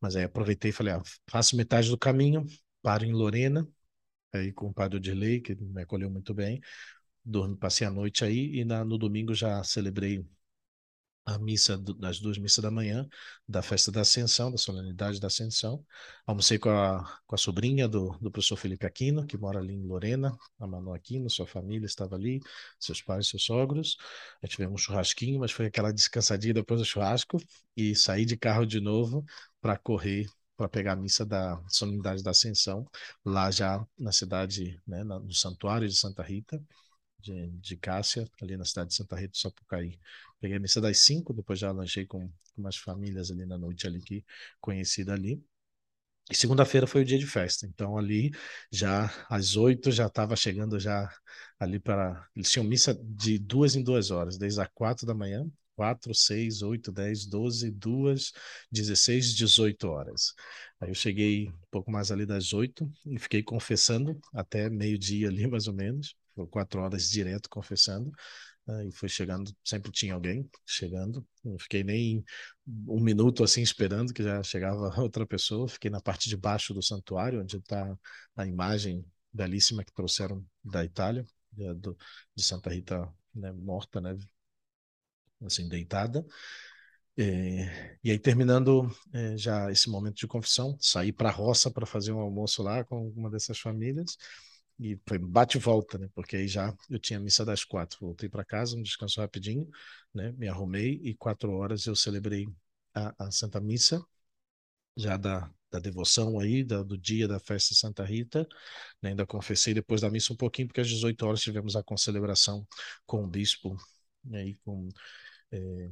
Mas 0.00 0.14
aí 0.14 0.22
aproveitei 0.22 0.70
e 0.70 0.72
falei, 0.72 0.94
ah, 0.94 1.02
faço 1.28 1.56
metade 1.56 1.90
do 1.90 1.98
caminho, 1.98 2.46
paro 2.80 3.04
em 3.04 3.12
Lorena, 3.12 3.66
aí 4.32 4.52
com 4.52 4.68
o 4.68 4.74
padre 4.74 4.98
Odirley, 4.98 5.40
que 5.40 5.56
me 5.56 5.82
acolheu 5.82 6.08
muito 6.08 6.32
bem, 6.32 6.60
dormi, 7.24 7.56
passei 7.56 7.84
a 7.86 7.90
noite 7.90 8.24
aí 8.24 8.60
e 8.60 8.64
na, 8.64 8.84
no 8.84 8.96
domingo 8.98 9.34
já 9.34 9.64
celebrei 9.64 10.24
a 11.26 11.38
missa 11.38 11.76
das 11.76 12.20
duas 12.20 12.38
missas 12.38 12.62
da 12.62 12.70
manhã 12.70 13.06
da 13.48 13.60
festa 13.60 13.90
da 13.90 14.02
Ascensão, 14.02 14.50
da 14.50 14.56
solenidade 14.56 15.20
da 15.20 15.26
Ascensão. 15.26 15.84
Almocei 16.24 16.58
com 16.58 16.70
a, 16.70 17.20
com 17.26 17.34
a 17.34 17.38
sobrinha 17.38 17.88
do, 17.88 18.16
do 18.20 18.30
professor 18.30 18.56
Felipe 18.56 18.86
Aquino, 18.86 19.26
que 19.26 19.36
mora 19.36 19.58
ali 19.58 19.74
em 19.74 19.84
Lorena, 19.86 20.36
a 20.58 20.66
Manu 20.66 20.94
Aquino, 20.94 21.28
sua 21.28 21.46
família 21.46 21.86
estava 21.86 22.14
ali, 22.14 22.40
seus 22.78 23.02
pais, 23.02 23.28
seus 23.28 23.44
sogros. 23.44 23.96
A 24.42 24.46
tivemos 24.46 24.74
um 24.74 24.84
churrasquinho, 24.84 25.40
mas 25.40 25.50
foi 25.50 25.66
aquela 25.66 25.92
descansadinha 25.92 26.54
depois 26.54 26.80
do 26.80 26.86
churrasco 26.86 27.38
e 27.76 27.94
saí 27.96 28.24
de 28.24 28.36
carro 28.36 28.64
de 28.64 28.80
novo 28.80 29.24
para 29.60 29.76
correr 29.76 30.26
para 30.56 30.68
pegar 30.68 30.92
a 30.92 30.96
missa 30.96 31.24
da 31.24 31.62
Solenidade 31.68 32.22
da 32.22 32.30
Ascensão, 32.30 32.86
lá 33.24 33.50
já 33.50 33.86
na 33.98 34.10
cidade, 34.10 34.80
né, 34.86 35.04
no 35.04 35.32
Santuário 35.34 35.86
de 35.86 35.94
Santa 35.94 36.22
Rita, 36.22 36.58
de, 37.18 37.48
de 37.58 37.76
Cássia, 37.76 38.28
ali 38.42 38.56
na 38.56 38.64
cidade 38.64 38.90
de 38.90 38.96
Santa 38.96 39.16
Rita 39.16 39.32
do 39.32 39.38
Sapucaí. 39.38 39.98
Peguei 40.40 40.56
a 40.56 40.60
missa 40.60 40.80
das 40.80 40.98
cinco, 41.00 41.32
depois 41.32 41.58
já 41.58 41.70
lanchei 41.72 42.06
com, 42.06 42.28
com 42.28 42.60
umas 42.62 42.76
famílias 42.76 43.30
ali 43.30 43.46
na 43.46 43.58
noite 43.58 43.86
ali 43.86 44.00
que 44.02 44.24
conhecida 44.60 45.12
ali. 45.14 45.42
E 46.30 46.34
segunda-feira 46.34 46.86
foi 46.88 47.02
o 47.02 47.04
dia 47.04 47.18
de 47.18 47.26
festa, 47.26 47.66
então 47.66 47.96
ali 47.96 48.32
já 48.72 49.06
às 49.28 49.54
oito 49.56 49.92
já 49.92 50.06
estava 50.06 50.34
chegando 50.34 50.78
já 50.80 51.08
ali 51.58 51.78
para 51.78 52.26
eles 52.34 52.50
tinham 52.50 52.64
missa 52.64 52.94
de 53.00 53.38
duas 53.38 53.76
em 53.76 53.82
duas 53.82 54.10
horas, 54.10 54.36
desde 54.36 54.60
as 54.60 54.68
quatro 54.74 55.06
da 55.06 55.14
manhã, 55.14 55.48
quatro, 55.76 56.12
seis, 56.14 56.62
oito, 56.62 56.90
dez, 56.90 57.26
doze, 57.26 57.70
duas, 57.70 58.32
dezesseis, 58.72 59.32
dezoito 59.34 59.88
horas. 59.88 60.34
Aí 60.80 60.88
eu 60.90 60.94
cheguei 60.96 61.48
um 61.48 61.54
pouco 61.70 61.92
mais 61.92 62.10
ali 62.10 62.26
das 62.26 62.52
oito 62.52 62.90
e 63.06 63.18
fiquei 63.20 63.42
confessando 63.42 64.18
até 64.34 64.68
meio 64.68 64.98
dia 64.98 65.28
ali 65.28 65.46
mais 65.48 65.68
ou 65.68 65.74
menos, 65.74 66.16
quatro 66.50 66.80
horas 66.80 67.08
direto 67.08 67.48
confessando. 67.48 68.10
Né, 68.66 68.88
e 68.88 68.92
foi 68.92 69.08
chegando, 69.08 69.54
sempre 69.64 69.92
tinha 69.92 70.14
alguém 70.14 70.48
chegando. 70.66 71.26
Não 71.44 71.58
fiquei 71.58 71.84
nem 71.84 72.24
um 72.66 73.00
minuto 73.00 73.44
assim 73.44 73.62
esperando 73.62 74.12
que 74.12 74.22
já 74.22 74.42
chegava 74.42 74.90
outra 75.00 75.26
pessoa. 75.26 75.68
Fiquei 75.68 75.90
na 75.90 76.00
parte 76.00 76.28
de 76.28 76.36
baixo 76.36 76.74
do 76.74 76.82
santuário, 76.82 77.40
onde 77.40 77.56
está 77.58 77.96
a 78.36 78.46
imagem 78.46 79.04
belíssima 79.32 79.84
que 79.84 79.92
trouxeram 79.92 80.44
da 80.64 80.84
Itália, 80.84 81.24
de, 81.52 81.64
de 82.34 82.42
Santa 82.42 82.70
Rita 82.70 83.08
né, 83.34 83.52
morta, 83.52 84.00
né, 84.00 84.16
assim 85.44 85.68
deitada. 85.68 86.24
É, 87.18 87.98
e 88.04 88.10
aí 88.10 88.18
terminando 88.18 88.90
é, 89.12 89.36
já 89.38 89.70
esse 89.70 89.88
momento 89.88 90.16
de 90.16 90.26
confissão, 90.26 90.76
saí 90.80 91.12
para 91.12 91.30
a 91.30 91.32
roça 91.32 91.70
para 91.70 91.86
fazer 91.86 92.12
um 92.12 92.20
almoço 92.20 92.62
lá 92.62 92.84
com 92.84 93.08
uma 93.10 93.30
dessas 93.30 93.58
famílias 93.58 94.16
e 94.78 94.98
foi 95.08 95.18
bate 95.18 95.56
e 95.58 95.60
volta, 95.60 95.98
né? 95.98 96.08
Porque 96.14 96.36
aí 96.36 96.48
já 96.48 96.74
eu 96.90 96.98
tinha 96.98 97.20
missa 97.20 97.44
das 97.44 97.64
quatro, 97.64 97.98
voltei 98.00 98.28
para 98.28 98.44
casa, 98.44 98.76
um 98.76 98.82
descanso 98.82 99.20
rapidinho, 99.20 99.68
né? 100.14 100.32
Me 100.32 100.48
arrumei 100.48 101.00
e 101.02 101.14
quatro 101.14 101.52
horas 101.52 101.86
eu 101.86 101.96
celebrei 101.96 102.46
a, 102.94 103.26
a 103.26 103.30
Santa 103.30 103.60
Missa, 103.60 104.04
já 104.96 105.16
da, 105.16 105.50
da 105.70 105.78
devoção 105.78 106.38
aí, 106.38 106.64
da, 106.64 106.82
do 106.82 106.96
dia 106.98 107.28
da 107.28 107.38
festa 107.40 107.74
Santa 107.74 108.04
Rita, 108.04 108.46
né? 109.02 109.10
ainda 109.10 109.26
confessei 109.26 109.74
depois 109.74 110.00
da 110.00 110.10
missa 110.10 110.32
um 110.32 110.36
pouquinho, 110.36 110.68
porque 110.68 110.80
às 110.80 110.88
18 110.88 111.26
horas 111.26 111.40
tivemos 111.40 111.76
a 111.76 111.82
concelebração 111.82 112.66
com 113.06 113.24
o 113.24 113.28
bispo, 113.28 113.76
né? 114.24 114.54
com 114.64 114.88
é, 115.52 115.90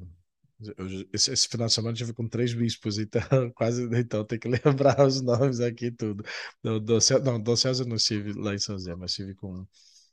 eu, 0.61 1.09
esse, 1.13 1.33
esse, 1.33 1.49
final 1.49 1.67
de 1.67 1.73
semana 1.75 1.93
eu 1.93 1.99
tive 1.99 2.13
com 2.13 2.29
três 2.29 2.55
bispos, 2.55 2.99
então 2.99 3.21
quase 3.55 3.85
então 3.99 4.25
tem 4.25 4.39
que 4.39 4.49
lembrar 4.49 5.05
os 5.07 5.21
nomes 5.21 5.61
aqui 5.61 5.91
tudo. 5.91 6.25
Do, 6.63 6.81
do, 6.81 6.99
não, 7.25 7.41
Dom 7.41 7.57
César 7.57 7.85
não 7.85 7.97
estive 7.97 8.33
lá 8.33 8.55
em 8.55 8.59
São 8.59 8.77
José, 8.77 8.95
mas 8.95 9.11
estive 9.13 9.35
com, 9.35 9.67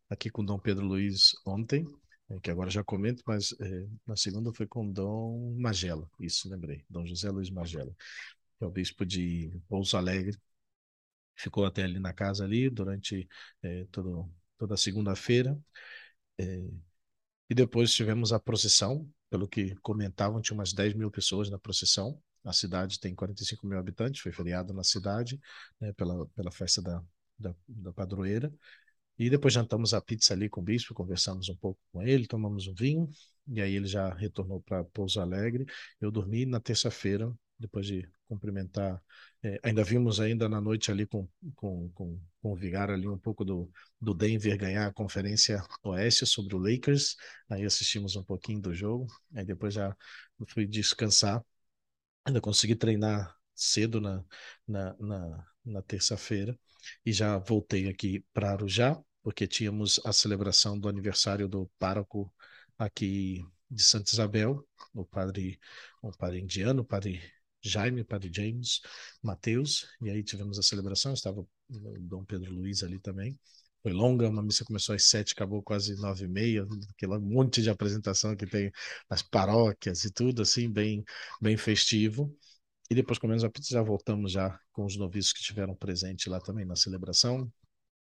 aqui 0.09 0.29
com 0.29 0.43
Dom 0.43 0.59
Pedro 0.59 0.85
Luiz 0.85 1.31
ontem, 1.45 1.85
é, 2.29 2.39
que 2.39 2.51
agora 2.51 2.69
já 2.69 2.83
comento, 2.83 3.23
mas 3.25 3.53
é, 3.59 3.87
na 4.05 4.15
segunda 4.15 4.53
foi 4.53 4.67
com 4.67 4.91
Dom 4.91 5.55
Magela, 5.59 6.09
isso 6.19 6.49
lembrei, 6.49 6.83
Dom 6.89 7.05
José 7.05 7.29
Luiz 7.29 7.49
Magela, 7.49 7.93
que 8.57 8.63
é 8.63 8.67
o 8.67 8.71
bispo 8.71 9.05
de 9.05 9.51
Pouso 9.67 9.97
Alegre. 9.97 10.37
Ficou 11.35 11.65
até 11.65 11.83
ali 11.83 11.99
na 11.99 12.13
casa 12.13 12.43
ali 12.45 12.69
durante 12.69 13.27
é, 13.63 13.85
todo, 13.91 14.29
toda 14.57 14.77
segunda-feira. 14.77 15.57
É, 16.37 16.69
e 17.49 17.53
depois 17.55 17.93
tivemos 17.93 18.31
a 18.33 18.39
procissão 18.39 19.09
pelo 19.31 19.47
que 19.47 19.73
comentavam, 19.77 20.41
tinha 20.41 20.55
umas 20.55 20.73
10 20.73 20.93
mil 20.93 21.09
pessoas 21.09 21.49
na 21.49 21.57
procissão. 21.57 22.21
A 22.43 22.51
cidade 22.51 22.99
tem 22.99 23.15
45 23.15 23.65
mil 23.65 23.79
habitantes, 23.79 24.21
foi 24.21 24.33
feriado 24.33 24.73
na 24.73 24.83
cidade, 24.83 25.39
né, 25.79 25.93
pela, 25.93 26.27
pela 26.35 26.51
festa 26.51 26.81
da, 26.81 27.01
da, 27.39 27.55
da 27.67 27.93
padroeira. 27.93 28.53
E 29.17 29.29
depois 29.29 29.53
jantamos 29.53 29.93
a 29.93 30.01
pizza 30.01 30.33
ali 30.33 30.49
com 30.49 30.59
o 30.59 30.63
bispo, 30.63 30.93
conversamos 30.93 31.47
um 31.47 31.55
pouco 31.55 31.79
com 31.93 32.01
ele, 32.01 32.27
tomamos 32.27 32.67
um 32.67 32.73
vinho, 32.73 33.07
e 33.47 33.61
aí 33.61 33.73
ele 33.73 33.87
já 33.87 34.13
retornou 34.13 34.61
para 34.61 34.83
Pouso 34.83 35.21
Alegre. 35.21 35.65
Eu 36.01 36.11
dormi 36.11 36.45
na 36.45 36.59
terça-feira, 36.59 37.31
depois 37.57 37.85
de 37.85 38.09
cumprimentar. 38.31 39.01
É, 39.43 39.59
ainda 39.63 39.83
vimos 39.83 40.19
ainda 40.21 40.47
na 40.47 40.61
noite 40.61 40.89
ali 40.89 41.05
com, 41.05 41.27
com, 41.55 41.89
com, 41.93 42.19
com 42.41 42.51
o 42.51 42.55
Vigar 42.55 42.89
ali 42.89 43.07
um 43.07 43.17
pouco 43.17 43.43
do, 43.43 43.69
do 43.99 44.13
Denver 44.13 44.57
ganhar 44.57 44.87
a 44.87 44.93
conferência 44.93 45.61
oeste 45.83 46.25
sobre 46.25 46.55
o 46.55 46.57
Lakers. 46.57 47.17
Aí 47.49 47.65
assistimos 47.65 48.15
um 48.15 48.23
pouquinho 48.23 48.61
do 48.61 48.73
jogo. 48.73 49.07
Aí 49.35 49.45
depois 49.45 49.73
já 49.73 49.95
fui 50.47 50.65
descansar. 50.65 51.43
Ainda 52.25 52.39
consegui 52.39 52.75
treinar 52.75 53.35
cedo 53.53 53.99
na, 53.99 54.23
na, 54.67 54.95
na, 54.97 55.47
na 55.65 55.81
terça-feira 55.81 56.57
e 57.05 57.11
já 57.11 57.37
voltei 57.37 57.89
aqui 57.89 58.23
para 58.33 58.51
Arujá, 58.51 58.97
porque 59.21 59.47
tínhamos 59.47 59.99
a 60.05 60.13
celebração 60.13 60.79
do 60.79 60.87
aniversário 60.87 61.47
do 61.47 61.69
pároco 61.77 62.33
aqui 62.77 63.43
de 63.69 63.83
Santa 63.83 64.11
Isabel, 64.11 64.65
o 64.93 65.05
padre, 65.05 65.59
o 66.01 66.11
padre 66.11 66.39
indiano, 66.39 66.81
o 66.81 66.85
padre 66.85 67.21
Jaime, 67.61 68.03
Padre 68.03 68.31
James, 68.33 68.81
Mateus, 69.21 69.87
e 70.01 70.09
aí 70.09 70.23
tivemos 70.23 70.57
a 70.59 70.63
celebração, 70.63 71.13
estava 71.13 71.41
o 71.41 71.47
Dom 71.99 72.23
Pedro 72.25 72.51
Luiz 72.53 72.83
ali 72.83 72.99
também. 72.99 73.39
Foi 73.83 73.91
longa, 73.93 74.29
uma 74.29 74.43
missa 74.43 74.63
começou 74.63 74.93
às 74.95 75.05
sete, 75.05 75.33
acabou 75.33 75.61
quase 75.63 75.95
nove 75.95 76.25
e 76.25 76.27
meia, 76.27 76.67
aquele 76.91 77.17
monte 77.17 77.61
de 77.61 77.69
apresentação 77.69 78.35
que 78.35 78.45
tem 78.45 78.71
nas 79.09 79.23
paróquias 79.23 80.03
e 80.03 80.11
tudo, 80.11 80.41
assim, 80.43 80.69
bem, 80.71 81.03
bem 81.41 81.57
festivo. 81.57 82.35
E 82.89 82.95
depois 82.95 83.17
comemos 83.19 83.43
a 83.43 83.49
pizza, 83.49 83.73
já 83.73 83.81
voltamos 83.81 84.31
já 84.33 84.59
com 84.71 84.85
os 84.85 84.97
noviços 84.97 85.33
que 85.33 85.41
tiveram 85.41 85.75
presente 85.75 86.29
lá 86.29 86.39
também 86.39 86.65
na 86.65 86.75
celebração. 86.75 87.51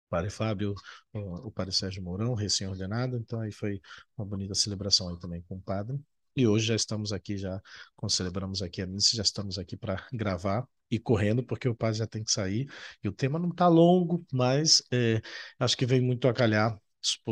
Padre 0.10 0.29
Fábio, 0.29 0.75
o, 1.13 1.48
o 1.48 1.51
Padre 1.51 1.74
Sérgio 1.74 2.03
Mourão, 2.03 2.33
recém-ordenado, 2.33 3.17
então 3.17 3.39
aí 3.41 3.51
foi 3.51 3.81
uma 4.17 4.25
bonita 4.25 4.53
celebração 4.55 5.10
aí 5.10 5.19
também 5.19 5.41
com 5.43 5.55
o 5.55 5.62
padre. 5.62 6.00
E 6.35 6.47
hoje 6.47 6.67
já 6.67 6.75
estamos 6.75 7.11
aqui, 7.11 7.38
já 7.38 7.61
celebramos 8.09 8.61
aqui 8.61 8.81
a 8.81 8.88
missa, 8.88 9.15
já 9.15 9.23
estamos 9.23 9.57
aqui 9.57 9.75
para 9.75 10.05
gravar 10.13 10.67
e 10.89 11.00
correndo, 11.00 11.43
porque 11.43 11.67
o 11.67 11.75
padre 11.75 12.00
já 12.00 12.07
tem 12.07 12.23
que 12.23 12.31
sair. 12.31 12.69
E 13.03 13.07
o 13.07 13.11
tema 13.11 13.39
não 13.39 13.50
está 13.50 13.67
longo, 13.67 14.25
mas 14.31 14.83
é, 14.91 15.21
acho 15.59 15.77
que 15.77 15.85
vem 15.85 16.01
muito 16.01 16.27
a 16.27 16.33
calhar 16.33 16.79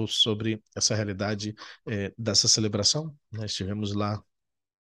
sobre 0.07 0.61
essa 0.75 0.95
realidade 0.95 1.53
é, 1.87 2.13
dessa 2.17 2.47
celebração. 2.47 3.15
Nós 3.31 3.41
né? 3.41 3.45
estivemos 3.45 3.93
lá, 3.93 4.21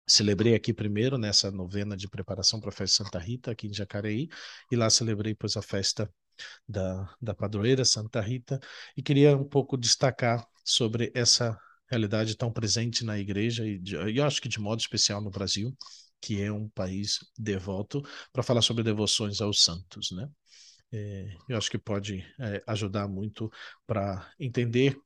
celebrei 0.07 0.55
aqui 0.55 0.73
primeiro 0.73 1.19
nessa 1.19 1.51
novena 1.51 1.97
de 1.97 2.09
preparação 2.09 2.61
para 2.61 2.71
a 2.71 2.73
festa 2.73 3.05
Santa 3.05 3.19
Rita, 3.19 3.51
aqui 3.51 3.67
em 3.67 3.75
Jacareí, 3.75 4.29
e 4.71 4.77
lá 4.77 4.89
celebrei 4.91 5.33
depois 5.33 5.57
a 5.57 5.63
festa 5.63 6.13
da, 6.69 7.15
da 7.21 7.35
padroeira 7.35 7.85
Santa 7.85 8.21
Rita, 8.21 8.61
e 8.97 9.03
queria 9.03 9.37
um 9.37 9.45
pouco 9.45 9.77
destacar 9.77 10.47
sobre 10.65 11.11
essa 11.15 11.59
realidade 11.89 12.37
tão 12.37 12.53
presente 12.53 13.05
na 13.05 13.19
igreja 13.19 13.67
e, 13.67 13.81
eu 14.17 14.25
acho 14.25 14.41
que 14.41 14.49
de 14.49 14.61
modo 14.61 14.81
especial 14.81 15.21
no 15.21 15.31
Brasil, 15.31 15.77
que 16.21 16.41
é 16.43 16.53
um 16.53 16.69
país 16.69 17.19
devoto, 17.39 18.03
para 18.33 18.43
falar 18.43 18.63
sobre 18.63 18.83
devoções 18.83 19.41
aos 19.41 19.63
santos, 19.63 20.11
né? 20.13 20.29
É, 20.93 21.37
eu 21.49 21.59
acho 21.59 21.71
que 21.71 21.79
pode 21.79 22.25
é, 22.41 22.63
ajudar 22.67 23.07
muito 23.09 23.51
para 23.87 24.33
entender 24.41 24.99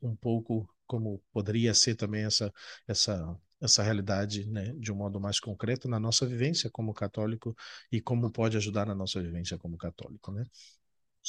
um 0.00 0.14
pouco 0.14 0.68
como 0.86 1.20
poderia 1.32 1.74
ser 1.74 1.96
também 1.96 2.24
essa 2.24 2.52
essa 2.86 3.36
essa 3.60 3.82
realidade 3.82 4.46
né, 4.46 4.74
de 4.78 4.92
um 4.92 4.96
modo 4.96 5.18
mais 5.18 5.40
concreto 5.40 5.88
na 5.88 5.98
nossa 5.98 6.26
vivência 6.26 6.70
como 6.70 6.92
católico 6.92 7.56
e 7.90 8.00
como 8.00 8.30
pode 8.30 8.56
ajudar 8.56 8.86
na 8.86 8.94
nossa 8.94 9.20
vivência 9.20 9.56
como 9.58 9.78
católico, 9.78 10.30
né? 10.30 10.44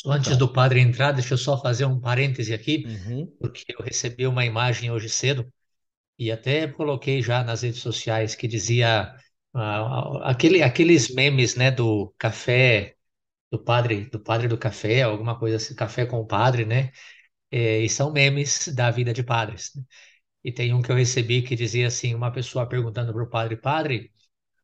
Antes 0.06 0.32
então. 0.34 0.48
do 0.48 0.54
padre 0.54 0.80
entrar, 0.80 1.12
deixa 1.12 1.34
eu 1.34 1.38
só 1.38 1.60
fazer 1.62 1.86
um 1.86 2.00
parêntese 2.00 2.54
aqui, 2.54 2.86
uhum. 2.86 3.36
porque 3.40 3.64
eu 3.70 3.84
recebi 3.84 4.28
uma 4.28 4.46
imagem 4.46 4.92
hoje 4.92 5.10
cedo 5.10 5.52
e 6.20 6.32
até 6.32 6.68
coloquei 6.68 7.22
já 7.22 7.44
nas 7.44 7.62
redes 7.62 7.82
sociais 7.82 8.36
que 8.36 8.48
dizia 8.48 9.16
uh, 9.54 10.18
aquele, 10.24 10.62
aqueles 10.62 11.14
memes, 11.14 11.56
né, 11.56 11.72
do 11.72 12.14
café 12.18 12.96
do 13.52 13.60
padre, 13.60 14.06
do 14.10 14.20
padre 14.20 14.48
do 14.48 14.58
café, 14.58 15.04
alguma 15.04 15.38
coisa 15.38 15.58
assim, 15.58 15.76
café 15.76 16.06
com 16.06 16.20
o 16.20 16.26
padre, 16.28 16.66
né? 16.66 16.92
É, 17.52 17.80
e 17.80 17.90
são 17.90 18.12
memes 18.12 18.68
da 18.70 18.92
vida 18.92 19.14
de 19.14 19.24
padres. 19.24 19.72
Né? 19.76 19.84
E 20.44 20.52
tem 20.52 20.74
um 20.74 20.82
que 20.82 20.92
eu 20.92 20.96
recebi 20.96 21.42
que 21.42 21.56
dizia 21.56 21.88
assim, 21.88 22.14
uma 22.16 22.32
pessoa 22.32 22.68
perguntando 22.68 23.14
para 23.14 23.24
o 23.24 23.30
padre, 23.30 23.58
padre, 23.58 24.12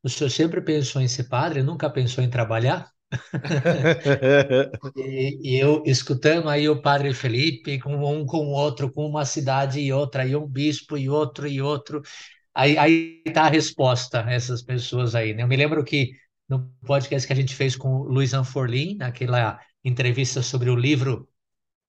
o 0.04 0.10
senhor 0.10 0.30
sempre 0.30 0.62
pensou 0.62 1.02
em 1.02 1.08
ser 1.08 1.26
padre, 1.26 1.64
nunca 1.64 1.90
pensou 1.90 2.24
em 2.24 2.30
trabalhar? 2.30 2.93
E, 4.96 5.56
e, 5.56 5.60
eu 5.60 5.84
escutando 5.86 6.50
aí 6.50 6.68
o 6.70 6.82
padre 6.82 7.14
Felipe 7.14 7.80
com 7.80 7.96
um 7.96 8.26
com 8.26 8.48
o 8.48 8.52
outro, 8.52 8.92
com 8.92 9.06
uma 9.06 9.26
cidade 9.26 9.80
e 9.80 9.92
outra, 9.92 10.26
e 10.26 10.36
um 10.36 10.48
bispo 10.48 10.98
e 10.98 11.10
outro 11.10 11.48
e 11.48 11.62
outro. 11.62 12.02
Aí, 12.54 12.78
aí 12.78 13.24
tá 13.34 13.44
a 13.44 13.50
resposta 13.50 14.20
essas 14.30 14.62
pessoas 14.62 15.16
aí, 15.16 15.34
né? 15.34 15.44
Eu 15.44 15.48
me 15.48 15.58
lembro 15.58 15.84
que 15.84 16.12
no 16.48 16.70
podcast 16.86 17.26
que 17.28 17.34
a 17.34 17.36
gente 17.36 17.56
fez 17.56 17.76
com 17.76 17.90
o 18.02 18.04
Luiz 18.04 18.34
Anforlin, 18.34 18.98
naquela 18.98 19.60
entrevista 19.84 20.42
sobre 20.42 20.70
o 20.70 20.76
livro 20.76 21.28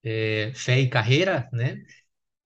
é, 0.04 0.52
Fé 0.54 0.81
e 0.81 0.88
Carreira, 0.88 1.49
né? 1.52 1.83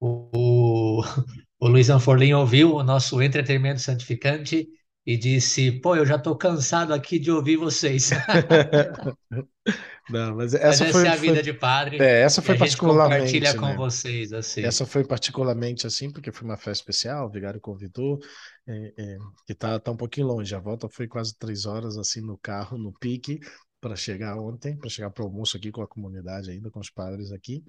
O, 0.00 0.30
o, 0.34 1.02
o 1.60 1.68
Luiz 1.68 1.90
Anforlin 1.90 2.32
ouviu 2.34 2.74
o 2.74 2.82
nosso 2.82 3.20
entretenimento 3.22 3.80
santificante 3.80 4.68
e 5.06 5.16
disse: 5.16 5.72
Pô, 5.80 5.96
eu 5.96 6.04
já 6.06 6.16
estou 6.16 6.36
cansado 6.36 6.92
aqui 6.92 7.18
de 7.18 7.30
ouvir 7.30 7.56
vocês. 7.56 8.10
Não, 10.08 10.36
mas 10.36 10.54
Mas 10.54 10.54
essa 10.54 10.84
essa 10.84 10.92
foi, 10.92 11.06
é 11.06 11.10
a 11.10 11.16
vida 11.16 11.34
foi, 11.34 11.42
de 11.42 11.52
padre 11.52 11.98
é, 11.98 12.22
essa 12.22 12.40
foi 12.40 12.56
gente 12.56 12.76
compartilha 12.78 13.52
particularmente, 13.52 13.56
com 13.58 13.66
né? 13.66 13.76
vocês 13.76 14.32
assim. 14.32 14.62
Essa 14.62 14.86
foi 14.86 15.04
particularmente 15.04 15.86
assim, 15.86 16.10
porque 16.10 16.32
foi 16.32 16.48
uma 16.48 16.56
festa 16.56 16.82
especial, 16.82 17.26
o 17.26 17.30
vigário 17.30 17.60
convidou, 17.60 18.18
é, 18.66 18.94
é, 18.96 19.18
que 19.46 19.54
tá, 19.54 19.78
tá 19.78 19.90
um 19.90 19.96
pouquinho 19.96 20.26
longe. 20.26 20.54
A 20.54 20.58
volta 20.58 20.88
foi 20.88 21.06
quase 21.06 21.36
três 21.36 21.66
horas 21.66 21.98
assim 21.98 22.22
no 22.22 22.38
carro, 22.38 22.78
no 22.78 22.92
pique, 22.92 23.38
para 23.80 23.94
chegar 23.96 24.36
ontem, 24.38 24.76
para 24.76 24.88
chegar 24.88 25.10
para 25.10 25.24
o 25.24 25.26
almoço 25.26 25.56
aqui 25.56 25.70
com 25.70 25.82
a 25.82 25.86
comunidade 25.86 26.50
ainda, 26.50 26.70
com 26.70 26.80
os 26.80 26.90
padres 26.90 27.30
aqui. 27.30 27.62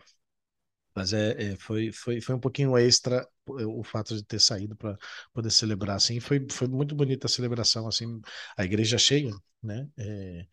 Mas 0.95 1.13
é, 1.13 1.53
é, 1.53 1.55
foi, 1.57 1.91
foi, 1.91 2.21
foi 2.21 2.35
um 2.35 2.39
pouquinho 2.39 2.77
extra 2.77 3.27
o 3.47 3.83
fato 3.83 4.15
de 4.15 4.23
ter 4.23 4.39
saído 4.39 4.75
para 4.75 4.97
poder 5.33 5.51
celebrar 5.51 5.95
assim. 5.97 6.19
Foi, 6.19 6.45
foi 6.51 6.67
muito 6.67 6.95
bonita 6.95 7.27
a 7.27 7.29
celebração 7.29 7.87
assim, 7.87 8.19
a 8.57 8.63
igreja 8.65 8.97
cheia, 8.97 9.31
né? 9.61 9.87
É, 9.97 10.45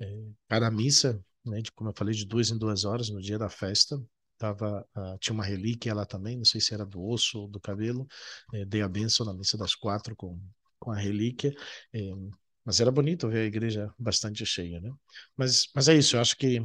é, 0.00 0.06
cada 0.48 0.70
missa, 0.70 1.22
né? 1.44 1.60
De, 1.62 1.72
como 1.72 1.90
eu 1.90 1.94
falei, 1.96 2.14
de 2.14 2.26
duas 2.26 2.50
em 2.50 2.58
duas 2.58 2.84
horas 2.84 3.08
no 3.10 3.20
dia 3.20 3.38
da 3.38 3.48
festa. 3.48 4.00
Tava, 4.38 4.86
uh, 4.96 5.18
tinha 5.18 5.34
uma 5.34 5.44
relíquia 5.44 5.92
lá 5.94 6.06
também, 6.06 6.36
não 6.36 6.44
sei 6.44 6.60
se 6.60 6.72
era 6.72 6.86
do 6.86 7.02
osso 7.04 7.40
ou 7.42 7.48
do 7.48 7.60
cabelo. 7.60 8.06
É, 8.54 8.64
dei 8.64 8.82
a 8.82 8.88
bênção 8.88 9.26
na 9.26 9.34
missa 9.34 9.58
das 9.58 9.74
quatro 9.74 10.14
com, 10.16 10.40
com 10.78 10.90
a 10.92 10.96
relíquia. 10.96 11.52
É, 11.92 11.98
mas 12.64 12.80
era 12.80 12.90
bonito 12.92 13.28
ver 13.28 13.40
a 13.40 13.46
igreja 13.46 13.92
bastante 13.98 14.44
cheia, 14.46 14.80
né? 14.80 14.92
Mas, 15.36 15.68
mas 15.74 15.88
é 15.88 15.94
isso, 15.94 16.16
eu 16.16 16.20
acho 16.20 16.36
que 16.36 16.60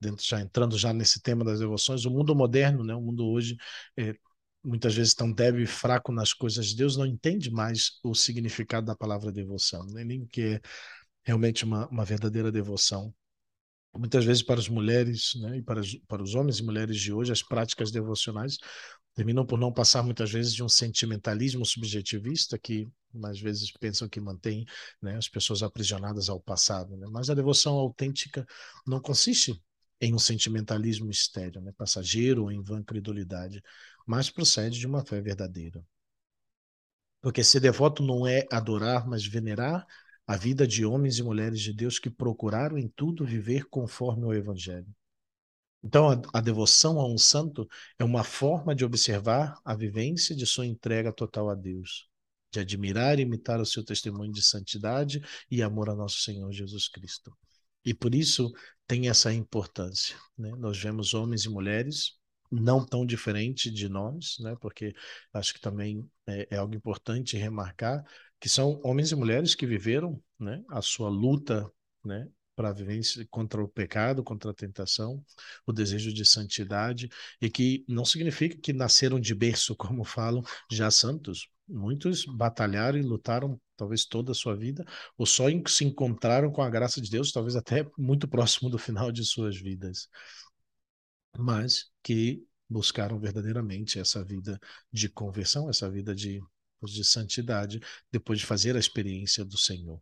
dentro 0.00 0.24
já 0.24 0.40
entrando 0.40 0.78
já 0.78 0.92
nesse 0.92 1.20
tema 1.20 1.44
das 1.44 1.58
devoções, 1.58 2.04
o 2.04 2.10
mundo 2.10 2.34
moderno, 2.34 2.84
né, 2.84 2.94
o 2.94 3.00
mundo 3.00 3.26
hoje 3.26 3.56
é, 3.96 4.14
muitas 4.62 4.94
vezes 4.94 5.14
tão 5.14 5.32
débil 5.32 5.62
e 5.62 5.66
fraco 5.66 6.12
nas 6.12 6.32
coisas 6.32 6.66
de 6.66 6.76
Deus, 6.76 6.96
não 6.96 7.06
entende 7.06 7.50
mais 7.50 7.98
o 8.02 8.14
significado 8.14 8.86
da 8.86 8.96
palavra 8.96 9.32
devoção, 9.32 9.86
né, 9.86 10.04
nem 10.04 10.26
que 10.26 10.42
é 10.42 10.60
realmente 11.24 11.64
uma, 11.64 11.88
uma 11.88 12.04
verdadeira 12.04 12.52
devoção. 12.52 13.14
Muitas 13.94 14.24
vezes 14.24 14.42
para 14.42 14.60
as 14.60 14.68
mulheres 14.68 15.32
né, 15.40 15.58
e 15.58 15.62
para, 15.62 15.80
para 16.06 16.22
os 16.22 16.34
homens 16.34 16.58
e 16.58 16.62
mulheres 16.62 17.00
de 17.00 17.12
hoje, 17.12 17.32
as 17.32 17.42
práticas 17.42 17.90
devocionais 17.90 18.58
terminam 19.14 19.46
por 19.46 19.58
não 19.58 19.72
passar 19.72 20.02
muitas 20.02 20.30
vezes 20.30 20.52
de 20.52 20.62
um 20.62 20.68
sentimentalismo 20.68 21.64
subjetivista 21.64 22.58
que 22.58 22.86
às 23.24 23.40
vezes 23.40 23.72
pensam 23.72 24.06
que 24.06 24.20
mantém 24.20 24.66
né, 25.00 25.16
as 25.16 25.26
pessoas 25.26 25.62
aprisionadas 25.62 26.28
ao 26.28 26.38
passado. 26.38 26.94
Né? 26.98 27.06
Mas 27.10 27.30
a 27.30 27.34
devoção 27.34 27.74
autêntica 27.74 28.46
não 28.86 29.00
consiste 29.00 29.58
em 30.00 30.14
um 30.14 30.18
sentimentalismo 30.18 31.10
estéreo, 31.10 31.60
né, 31.60 31.72
passageiro 31.76 32.44
ou 32.44 32.52
em 32.52 32.62
vã 32.62 32.82
credulidade, 32.82 33.62
mas 34.06 34.30
procede 34.30 34.78
de 34.78 34.86
uma 34.86 35.04
fé 35.04 35.20
verdadeira. 35.20 35.82
Porque 37.20 37.42
ser 37.42 37.60
devoto 37.60 38.02
não 38.02 38.26
é 38.26 38.46
adorar, 38.50 39.06
mas 39.06 39.26
venerar 39.26 39.86
a 40.26 40.36
vida 40.36 40.66
de 40.66 40.84
homens 40.84 41.18
e 41.18 41.22
mulheres 41.22 41.60
de 41.60 41.72
Deus 41.72 41.98
que 41.98 42.10
procuraram 42.10 42.76
em 42.76 42.88
tudo 42.88 43.24
viver 43.24 43.64
conforme 43.68 44.24
o 44.24 44.34
Evangelho. 44.34 44.92
Então, 45.82 46.10
a, 46.10 46.20
a, 46.34 46.40
devoção 46.40 46.98
a 46.98 47.06
um 47.06 47.16
santo 47.16 47.68
é 47.98 48.04
uma 48.04 48.24
forma 48.24 48.74
de 48.74 48.84
observar 48.84 49.56
a 49.64 49.74
vivência 49.74 50.34
de 50.34 50.44
sua 50.44 50.66
entrega 50.66 51.12
total 51.12 51.48
a 51.48 51.54
Deus, 51.54 52.08
de 52.50 52.58
admirar 52.58 53.18
e 53.18 53.22
imitar 53.22 53.60
o 53.60 53.66
seu 53.66 53.84
testemunho 53.84 54.32
de 54.32 54.42
santidade 54.42 55.22
e 55.48 55.62
amor 55.62 55.88
a 55.88 55.94
nosso 55.94 56.20
Senhor 56.20 56.50
Jesus 56.50 56.88
Cristo. 56.88 57.36
E 57.86 57.94
por 57.94 58.14
isso 58.14 58.52
tem 58.86 59.08
essa 59.08 59.32
importância. 59.32 60.16
Né? 60.36 60.50
Nós 60.58 60.76
vemos 60.76 61.14
homens 61.14 61.44
e 61.44 61.48
mulheres 61.48 62.18
não 62.50 62.84
tão 62.84 63.06
diferentes 63.06 63.72
de 63.72 63.88
nós, 63.88 64.36
né? 64.40 64.56
porque 64.60 64.92
acho 65.32 65.54
que 65.54 65.60
também 65.60 66.08
é, 66.26 66.48
é, 66.50 66.56
algo 66.56 66.74
importante 66.74 67.36
remarcar 67.36 68.04
que 68.40 68.48
são 68.48 68.80
homens 68.84 69.12
e 69.12 69.16
mulheres 69.16 69.54
que 69.54 69.66
viveram 69.66 70.22
né, 70.38 70.62
a 70.68 70.82
sua 70.82 71.08
luta 71.08 71.70
né, 72.04 72.28
para 72.56 72.72
viver 72.72 73.00
contra 73.30 73.62
o 73.62 73.68
pecado, 73.68 74.24
contra 74.24 74.50
a 74.50 74.54
tentação, 74.54 75.22
o 75.66 75.72
desejo 75.72 76.12
de 76.12 76.24
santidade, 76.24 77.08
e 77.40 77.50
que 77.50 77.84
não 77.86 78.04
significa 78.04 78.56
que 78.56 78.72
nasceram 78.72 79.20
de 79.20 79.34
berço, 79.34 79.76
como 79.76 80.04
falam, 80.04 80.42
já 80.70 80.90
santos. 80.90 81.48
Muitos 81.68 82.24
batalharam 82.24 82.98
e 82.98 83.02
lutaram 83.02 83.60
talvez 83.76 84.06
toda 84.06 84.32
a 84.32 84.34
sua 84.34 84.56
vida, 84.56 84.84
ou 85.18 85.26
só 85.26 85.44
se 85.68 85.84
encontraram 85.84 86.50
com 86.50 86.62
a 86.62 86.70
graça 86.70 87.00
de 87.00 87.10
Deus, 87.10 87.30
talvez 87.30 87.54
até 87.56 87.86
muito 87.98 88.26
próximo 88.28 88.70
do 88.70 88.78
final 88.78 89.12
de 89.12 89.24
suas 89.24 89.56
vidas, 89.60 90.08
mas 91.38 91.90
que 92.02 92.42
buscaram 92.68 93.18
verdadeiramente 93.18 93.98
essa 93.98 94.24
vida 94.24 94.58
de 94.92 95.08
conversão, 95.08 95.68
essa 95.68 95.90
vida 95.90 96.14
de, 96.14 96.40
de 96.82 97.04
santidade, 97.04 97.80
depois 98.10 98.38
de 98.40 98.46
fazer 98.46 98.76
a 98.76 98.80
experiência 98.80 99.44
do 99.44 99.58
Senhor. 99.58 100.00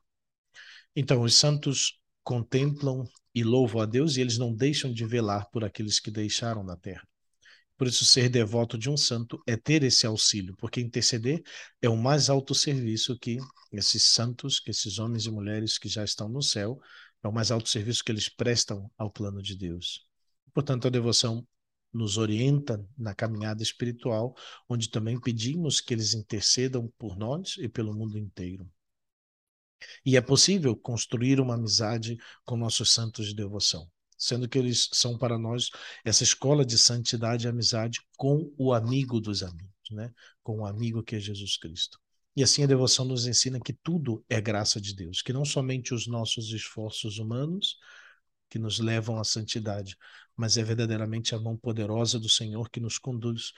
Então, 0.94 1.22
os 1.22 1.34
santos 1.34 1.98
contemplam 2.24 3.04
e 3.34 3.44
louvam 3.44 3.82
a 3.82 3.86
Deus 3.86 4.16
e 4.16 4.20
eles 4.20 4.38
não 4.38 4.54
deixam 4.54 4.92
de 4.92 5.04
velar 5.04 5.48
por 5.50 5.64
aqueles 5.64 6.00
que 6.00 6.10
deixaram 6.10 6.64
na 6.64 6.76
terra. 6.76 7.06
Por 7.76 7.88
isso, 7.88 8.04
ser 8.04 8.28
devoto 8.28 8.78
de 8.78 8.88
um 8.88 8.96
santo 8.96 9.42
é 9.46 9.56
ter 9.56 9.82
esse 9.82 10.06
auxílio, 10.06 10.54
porque 10.56 10.80
interceder 10.80 11.42
é 11.82 11.88
o 11.88 11.96
mais 11.96 12.30
alto 12.30 12.54
serviço 12.54 13.18
que 13.18 13.38
esses 13.72 14.04
santos, 14.04 14.60
que 14.60 14.70
esses 14.70 14.98
homens 14.98 15.26
e 15.26 15.30
mulheres 15.30 15.76
que 15.76 15.88
já 15.88 16.04
estão 16.04 16.28
no 16.28 16.40
céu, 16.40 16.80
é 17.22 17.28
o 17.28 17.32
mais 17.32 17.50
alto 17.50 17.68
serviço 17.68 18.04
que 18.04 18.12
eles 18.12 18.28
prestam 18.28 18.90
ao 18.96 19.10
plano 19.10 19.42
de 19.42 19.56
Deus. 19.56 20.06
Portanto, 20.52 20.86
a 20.86 20.90
devoção 20.90 21.44
nos 21.92 22.16
orienta 22.16 22.84
na 22.96 23.14
caminhada 23.14 23.62
espiritual, 23.62 24.36
onde 24.68 24.88
também 24.88 25.18
pedimos 25.20 25.80
que 25.80 25.94
eles 25.94 26.14
intercedam 26.14 26.92
por 26.96 27.16
nós 27.16 27.56
e 27.58 27.68
pelo 27.68 27.94
mundo 27.94 28.18
inteiro. 28.18 28.68
E 30.04 30.16
é 30.16 30.20
possível 30.20 30.76
construir 30.76 31.40
uma 31.40 31.54
amizade 31.54 32.16
com 32.44 32.56
nossos 32.56 32.92
santos 32.92 33.26
de 33.26 33.34
devoção 33.34 33.88
sendo 34.16 34.48
que 34.48 34.58
eles 34.58 34.88
são 34.92 35.18
para 35.18 35.38
nós 35.38 35.68
essa 36.04 36.22
escola 36.22 36.64
de 36.64 36.78
santidade 36.78 37.46
e 37.46 37.48
amizade 37.48 38.00
com 38.16 38.50
o 38.56 38.72
amigo 38.72 39.20
dos 39.20 39.42
amigos, 39.42 39.90
né? 39.90 40.12
com 40.42 40.60
o 40.60 40.66
amigo 40.66 41.02
que 41.02 41.16
é 41.16 41.20
Jesus 41.20 41.58
Cristo. 41.58 41.98
E 42.36 42.42
assim 42.42 42.64
a 42.64 42.66
devoção 42.66 43.04
nos 43.04 43.26
ensina 43.26 43.60
que 43.60 43.72
tudo 43.72 44.24
é 44.28 44.40
graça 44.40 44.80
de 44.80 44.94
Deus, 44.94 45.22
que 45.22 45.32
não 45.32 45.44
somente 45.44 45.94
os 45.94 46.06
nossos 46.06 46.50
esforços 46.52 47.18
humanos 47.18 47.76
que 48.50 48.58
nos 48.58 48.78
levam 48.78 49.18
à 49.18 49.24
santidade, 49.24 49.96
mas 50.36 50.56
é 50.56 50.62
verdadeiramente 50.62 51.34
a 51.34 51.38
mão 51.38 51.56
poderosa 51.56 52.18
do 52.18 52.28
Senhor 52.28 52.70
que 52.70 52.80
nos 52.80 52.98
conduz. 52.98 53.52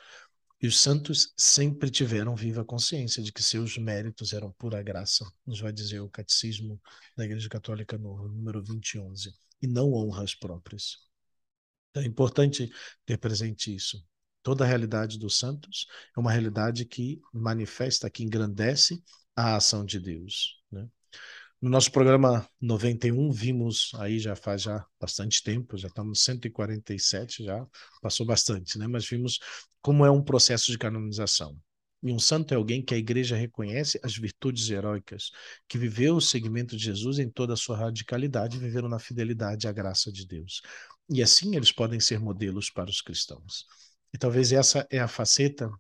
E 0.61 0.67
os 0.67 0.79
santos 0.79 1.35
sempre 1.37 1.91
tiveram 1.91 2.35
viva 2.35 2.65
consciência 2.65 3.23
de 3.23 3.31
que 3.31 3.43
seus 3.43 3.77
méritos 3.77 4.33
eram 4.33 4.53
pura 4.53 4.83
graça, 4.83 5.31
nos 5.47 5.61
vai 5.61 5.73
dizer 5.73 6.01
o 6.01 6.09
Catecismo 6.09 6.81
da 7.17 7.25
Igreja 7.25 7.49
Católica 7.49 7.99
no 7.99 8.29
número 8.29 8.63
2011 8.63 9.35
e 9.61 9.67
não 9.67 9.93
honras 9.93 10.35
próprias. 10.35 10.97
Então 11.91 12.03
é 12.03 12.07
importante 12.07 12.71
ter 13.05 13.19
presente 13.19 13.75
isso. 13.75 14.03
Toda 14.43 14.65
a 14.65 14.67
realidade 14.67 15.19
dos 15.19 15.39
santos 15.39 15.87
é 16.17 16.21
uma 16.21 16.31
realidade 16.31 16.85
que 16.85 17.21
manifesta, 17.33 18.09
que 18.09 18.23
engrandece 18.23 19.03
a 19.35 19.57
ação 19.57 19.85
de 19.85 20.01
Deus. 20.01 20.63
Né? 20.71 20.89
No 21.61 21.71
nosso 21.71 21.91
programa 21.91 22.47
91, 22.61 23.33
vimos 23.33 23.91
aí 23.95 24.19
já 24.19 24.37
faz 24.37 24.63
já 24.63 24.85
bastante 25.01 25.43
tempo, 25.43 25.77
já 25.77 25.89
estamos 25.89 26.23
147, 26.23 27.45
já 27.45 27.67
passou 28.03 28.27
bastante, 28.27 28.79
né? 28.79 28.87
mas 28.87 29.09
vimos 29.09 29.39
como 29.81 30.05
é 30.05 30.11
um 30.11 30.23
processo 30.23 30.71
de 30.71 30.77
canonização. 30.77 31.59
E 32.03 32.13
um 32.13 32.19
santo 32.19 32.53
é 32.53 32.57
alguém 32.57 32.85
que 32.85 32.95
a 32.95 32.99
igreja 32.99 33.37
reconhece 33.37 33.99
as 34.03 34.17
virtudes 34.17 34.69
heróicas, 34.69 35.31
que 35.67 35.79
viveu 35.79 36.17
o 36.17 36.21
seguimento 36.21 36.77
de 36.77 36.85
Jesus 36.85 37.19
em 37.19 37.29
toda 37.29 37.55
a 37.55 37.57
sua 37.57 37.77
radicalidade, 37.77 38.59
viveram 38.59 38.89
na 38.89 38.99
fidelidade 38.99 39.67
à 39.67 39.73
graça 39.73 40.13
de 40.13 40.27
Deus. 40.27 40.61
E 41.09 41.23
assim 41.23 41.57
eles 41.57 41.73
podem 41.73 41.99
ser 41.99 42.21
modelos 42.21 42.71
para 42.71 42.91
os 42.91 43.01
cristãos. 43.01 43.65
E 44.13 44.19
talvez 44.19 44.53
essa 44.53 44.87
é 44.91 44.99
a 44.99 45.09
faceta 45.09 45.71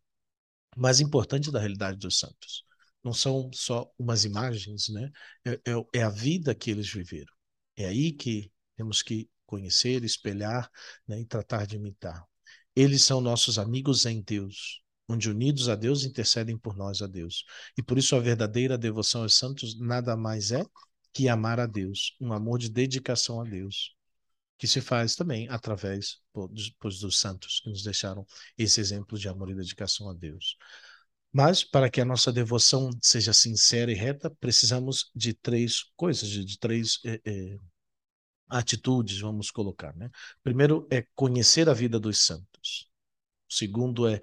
mais 0.76 1.00
importante 1.00 1.50
da 1.52 1.60
realidade 1.60 1.98
dos 1.98 2.18
santos. 2.18 2.65
Não 3.06 3.12
são 3.12 3.48
só 3.54 3.88
umas 3.96 4.24
imagens, 4.24 4.88
né? 4.88 5.12
É, 5.44 5.52
é, 5.52 6.00
é 6.00 6.02
a 6.02 6.10
vida 6.10 6.52
que 6.56 6.72
eles 6.72 6.92
viveram. 6.92 7.32
É 7.76 7.86
aí 7.86 8.10
que 8.10 8.50
temos 8.74 9.00
que 9.00 9.30
conhecer, 9.46 10.02
espelhar 10.02 10.68
né, 11.06 11.20
e 11.20 11.24
tratar 11.24 11.68
de 11.68 11.76
imitar. 11.76 12.26
Eles 12.74 13.04
são 13.04 13.20
nossos 13.20 13.60
amigos 13.60 14.06
em 14.06 14.20
Deus, 14.20 14.82
onde 15.08 15.30
unidos 15.30 15.68
a 15.68 15.76
Deus 15.76 16.04
intercedem 16.04 16.58
por 16.58 16.76
nós 16.76 17.00
a 17.00 17.06
Deus. 17.06 17.44
E 17.78 17.82
por 17.82 17.96
isso 17.96 18.16
a 18.16 18.20
verdadeira 18.20 18.76
devoção 18.76 19.22
aos 19.22 19.36
santos 19.36 19.78
nada 19.78 20.16
mais 20.16 20.50
é 20.50 20.64
que 21.12 21.28
amar 21.28 21.60
a 21.60 21.66
Deus, 21.66 22.16
um 22.20 22.32
amor 22.32 22.58
de 22.58 22.68
dedicação 22.68 23.40
a 23.40 23.44
Deus, 23.44 23.94
que 24.58 24.66
se 24.66 24.80
faz 24.80 25.14
também 25.14 25.48
através 25.48 26.18
dos, 26.34 26.74
dos 26.98 27.20
santos 27.20 27.60
que 27.60 27.70
nos 27.70 27.84
deixaram 27.84 28.26
esse 28.58 28.80
exemplo 28.80 29.16
de 29.16 29.28
amor 29.28 29.48
e 29.48 29.54
dedicação 29.54 30.10
a 30.10 30.12
Deus. 30.12 30.56
Mas 31.32 31.62
para 31.62 31.90
que 31.90 32.00
a 32.00 32.04
nossa 32.04 32.32
devoção 32.32 32.90
seja 33.02 33.32
sincera 33.32 33.92
e 33.92 33.94
reta, 33.94 34.30
precisamos 34.40 35.10
de 35.14 35.34
três 35.34 35.82
coisas, 35.96 36.28
de, 36.28 36.58
três 36.58 36.98
é, 37.04 37.20
é, 37.24 37.58
atitudes, 38.48 39.20
vamos 39.20 39.50
colocar. 39.50 39.94
Né? 39.96 40.10
Primeiro 40.42 40.86
é 40.90 41.04
conhecer 41.14 41.68
a 41.68 41.74
vida 41.74 42.00
dos 42.00 42.24
santos. 42.24 42.88
Segundo 43.48 44.08
é 44.08 44.20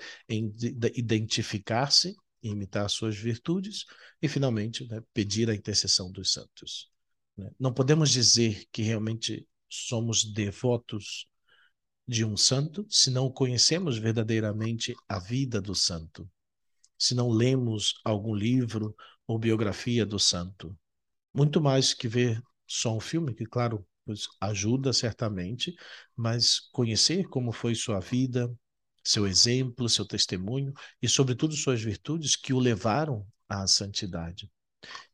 identificar-se 0.95 2.15
e 2.41 2.49
imitar 2.49 2.89
suas 2.89 3.15
virtudes, 3.15 3.85
e 4.21 4.27
finalmente 4.27 4.85
né, 4.87 5.01
pedir 5.13 5.49
a 5.49 5.55
intercessão 5.55 6.11
dos 6.11 6.33
santos. 6.33 6.91
Né? 7.37 7.49
Não 7.57 7.73
podemos 7.73 8.09
dizer 8.09 8.65
que 8.71 8.81
realmente 8.81 9.47
somos 9.69 10.25
devotos 10.25 11.25
de 12.05 12.25
um 12.25 12.35
santo 12.35 12.85
se 12.89 13.09
não 13.09 13.31
conhecemos 13.31 13.97
verdadeiramente 13.97 14.93
a 15.07 15.19
vida 15.19 15.61
do 15.61 15.73
santo, 15.73 16.29
se 17.03 17.13
não 17.13 17.29
lemos 17.29 17.99
algum 18.01 18.33
livro 18.33 18.95
ou 19.27 19.37
biografia 19.37 20.05
do 20.05 20.17
santo. 20.17 20.73
Muito 21.33 21.59
mais 21.59 21.93
que 21.93 22.07
ver 22.07 22.41
só 22.65 22.95
um 22.95 22.99
filme, 23.01 23.33
que, 23.33 23.45
claro, 23.45 23.85
ajuda 24.39 24.93
certamente, 24.93 25.75
mas 26.15 26.61
conhecer 26.71 27.27
como 27.27 27.51
foi 27.51 27.75
sua 27.75 27.99
vida, 27.99 28.49
seu 29.03 29.27
exemplo, 29.27 29.89
seu 29.89 30.05
testemunho 30.05 30.71
e, 31.01 31.09
sobretudo, 31.09 31.57
suas 31.57 31.81
virtudes 31.81 32.37
que 32.37 32.53
o 32.53 32.59
levaram 32.59 33.27
à 33.49 33.67
santidade. 33.67 34.49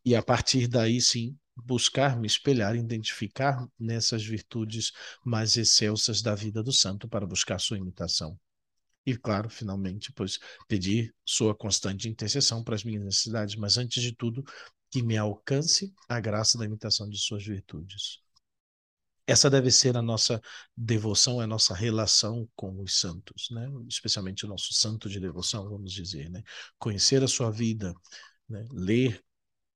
E 0.05 0.15
a 0.15 0.21
partir 0.21 0.67
daí, 0.67 1.01
sim, 1.01 1.35
buscar 1.55 2.15
me 2.15 2.27
espelhar, 2.27 2.75
identificar 2.75 3.67
nessas 3.79 4.23
virtudes 4.23 4.91
mais 5.25 5.57
excelsas 5.57 6.21
da 6.21 6.35
vida 6.35 6.61
do 6.61 6.71
santo 6.71 7.09
para 7.09 7.25
buscar 7.25 7.59
sua 7.59 7.79
imitação. 7.79 8.39
E, 9.05 9.15
claro, 9.17 9.49
finalmente, 9.49 10.11
pois, 10.11 10.39
pedir 10.67 11.13
sua 11.25 11.55
constante 11.55 12.07
intercessão 12.07 12.63
para 12.63 12.75
as 12.75 12.83
minhas 12.83 13.03
necessidades, 13.03 13.55
mas, 13.55 13.77
antes 13.77 14.03
de 14.03 14.13
tudo, 14.15 14.43
que 14.91 15.01
me 15.01 15.17
alcance 15.17 15.93
a 16.07 16.19
graça 16.19 16.57
da 16.57 16.65
imitação 16.65 17.09
de 17.09 17.17
suas 17.17 17.45
virtudes. 17.45 18.19
Essa 19.25 19.47
deve 19.47 19.69
ser 19.69 19.95
a 19.95 20.01
nossa 20.01 20.41
devoção, 20.75 21.39
a 21.39 21.45
nossa 21.45 21.75
relação 21.75 22.49
com 22.55 22.81
os 22.81 22.99
santos, 22.99 23.47
né? 23.51 23.69
especialmente 23.87 24.43
o 24.43 24.49
nosso 24.49 24.73
santo 24.73 25.07
de 25.07 25.19
devoção, 25.19 25.69
vamos 25.69 25.93
dizer. 25.93 26.31
Né? 26.31 26.41
Conhecer 26.79 27.23
a 27.23 27.27
sua 27.27 27.51
vida, 27.51 27.93
né? 28.49 28.67
ler, 28.71 29.23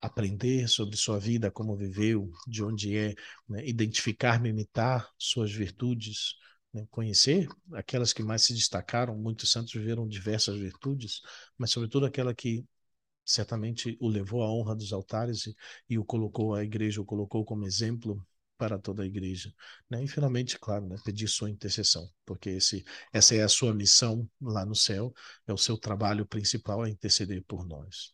aprender 0.02 0.68
sobre 0.68 0.98
sua 0.98 1.20
vida, 1.20 1.52
como 1.52 1.78
viveu, 1.78 2.32
de 2.48 2.64
onde 2.64 2.98
é, 2.98 3.14
né? 3.48 3.64
identificar-me, 3.64 4.50
imitar 4.50 5.08
suas 5.20 5.52
virtudes, 5.52 6.34
né? 6.74 6.88
conhecer 6.90 7.48
aquelas 7.74 8.14
que 8.14 8.24
mais 8.24 8.44
se 8.44 8.54
destacaram. 8.54 9.18
Muitos 9.18 9.52
santos 9.52 9.74
viveram 9.74 10.08
diversas 10.08 10.58
virtudes, 10.58 11.22
mas, 11.58 11.72
sobretudo, 11.72 12.06
aquela 12.06 12.34
que 12.34 12.66
certamente 13.26 13.98
o 14.02 14.08
levou 14.08 14.44
à 14.44 14.52
honra 14.52 14.76
dos 14.76 14.92
altares 14.92 15.48
e, 15.48 15.56
e 15.92 15.98
o 15.98 16.06
colocou, 16.06 16.56
a 16.56 16.64
igreja 16.64 17.02
o 17.02 17.06
colocou 17.06 17.46
como 17.46 17.66
exemplo 17.66 18.26
para 18.58 18.78
toda 18.80 19.04
a 19.04 19.06
igreja. 19.06 19.54
Né? 19.90 20.04
E 20.04 20.08
finalmente, 20.08 20.58
claro, 20.60 20.88
né, 20.88 20.96
pedir 21.04 21.28
sua 21.28 21.50
intercessão, 21.50 22.10
porque 22.26 22.50
esse, 22.52 22.84
essa 23.12 23.36
é 23.36 23.44
a 23.44 23.50
sua 23.50 23.74
missão 23.74 24.30
lá 24.42 24.66
no 24.66 24.76
céu, 24.76 25.14
é 25.48 25.54
o 25.54 25.58
seu 25.58 25.78
trabalho 25.78 26.26
principal, 26.26 26.86
é 26.86 26.90
interceder 26.90 27.44
por 27.44 27.66
nós. 27.66 28.14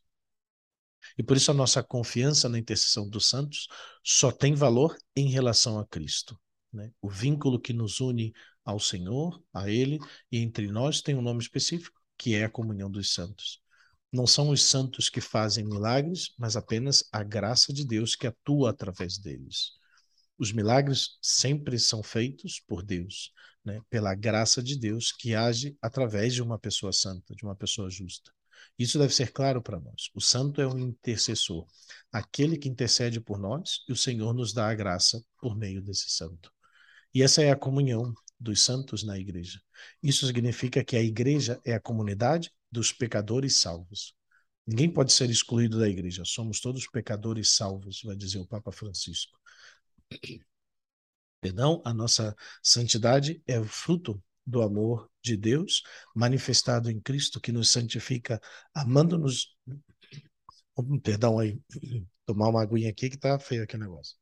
E 1.17 1.23
por 1.23 1.37
isso 1.37 1.51
a 1.51 1.53
nossa 1.53 1.83
confiança 1.83 2.49
na 2.49 2.59
intercessão 2.59 3.07
dos 3.09 3.29
santos 3.29 3.67
só 4.03 4.31
tem 4.31 4.53
valor 4.53 4.97
em 5.15 5.29
relação 5.29 5.79
a 5.79 5.85
Cristo. 5.85 6.39
Né? 6.71 6.91
O 7.01 7.09
vínculo 7.09 7.59
que 7.59 7.73
nos 7.73 7.99
une 7.99 8.33
ao 8.63 8.79
Senhor, 8.79 9.41
a 9.53 9.69
Ele 9.69 9.99
e 10.31 10.39
entre 10.39 10.67
nós 10.67 11.01
tem 11.01 11.15
um 11.15 11.21
nome 11.21 11.41
específico, 11.41 11.99
que 12.17 12.35
é 12.35 12.45
a 12.45 12.49
comunhão 12.49 12.89
dos 12.89 13.13
santos. 13.13 13.61
Não 14.11 14.25
são 14.25 14.49
os 14.49 14.63
santos 14.63 15.09
que 15.09 15.21
fazem 15.21 15.65
milagres, 15.65 16.33
mas 16.37 16.55
apenas 16.55 17.03
a 17.11 17.23
graça 17.23 17.71
de 17.71 17.85
Deus 17.85 18.15
que 18.15 18.27
atua 18.27 18.71
através 18.71 19.17
deles. 19.17 19.71
Os 20.37 20.51
milagres 20.51 21.17
sempre 21.21 21.77
são 21.77 22.01
feitos 22.01 22.61
por 22.67 22.81
Deus, 22.81 23.31
né? 23.63 23.81
pela 23.89 24.15
graça 24.15 24.63
de 24.63 24.77
Deus 24.77 25.11
que 25.11 25.35
age 25.35 25.77
através 25.81 26.33
de 26.33 26.41
uma 26.41 26.57
pessoa 26.57 26.91
santa, 26.91 27.35
de 27.35 27.43
uma 27.43 27.55
pessoa 27.55 27.89
justa. 27.89 28.31
Isso 28.77 28.97
deve 28.97 29.13
ser 29.13 29.31
claro 29.31 29.61
para 29.61 29.79
nós. 29.79 30.09
O 30.13 30.21
santo 30.21 30.61
é 30.61 30.67
um 30.67 30.79
intercessor, 30.79 31.65
aquele 32.11 32.57
que 32.57 32.69
intercede 32.69 33.19
por 33.19 33.37
nós 33.37 33.83
e 33.87 33.91
o 33.91 33.95
Senhor 33.95 34.33
nos 34.33 34.53
dá 34.53 34.69
a 34.69 34.75
graça 34.75 35.23
por 35.39 35.55
meio 35.55 35.81
desse 35.81 36.09
santo. 36.09 36.51
E 37.13 37.23
essa 37.23 37.41
é 37.41 37.51
a 37.51 37.55
comunhão 37.55 38.13
dos 38.39 38.61
santos 38.61 39.03
na 39.03 39.17
igreja. 39.17 39.59
Isso 40.01 40.25
significa 40.25 40.83
que 40.83 40.95
a 40.95 41.01
igreja 41.01 41.59
é 41.65 41.73
a 41.73 41.79
comunidade 41.79 42.51
dos 42.71 42.91
pecadores 42.93 43.59
salvos. 43.59 44.15
Ninguém 44.65 44.91
pode 44.91 45.11
ser 45.11 45.29
excluído 45.29 45.79
da 45.79 45.89
igreja. 45.89 46.23
Somos 46.25 46.59
todos 46.61 46.87
pecadores 46.87 47.55
salvos, 47.55 48.01
vai 48.03 48.15
dizer 48.15 48.39
o 48.39 48.47
Papa 48.47 48.71
Francisco. 48.71 49.37
Perdão, 51.41 51.81
a 51.85 51.93
nossa 51.93 52.35
santidade 52.61 53.41
é 53.47 53.59
o 53.59 53.65
fruto 53.65 54.21
do 54.45 54.61
amor 54.61 55.09
de 55.23 55.37
Deus 55.37 55.83
manifestado 56.15 56.89
em 56.89 56.99
Cristo 56.99 57.39
que 57.39 57.51
nos 57.51 57.69
santifica, 57.69 58.41
amando-nos. 58.73 59.55
Perdão 61.03 61.39
aí, 61.39 61.59
tomar 62.25 62.49
uma 62.49 62.61
aguinha 62.61 62.89
aqui 62.89 63.09
que 63.09 63.17
tá 63.17 63.37
feio 63.39 63.63
aqui 63.63 63.75
o 63.75 63.79
negócio. 63.79 64.15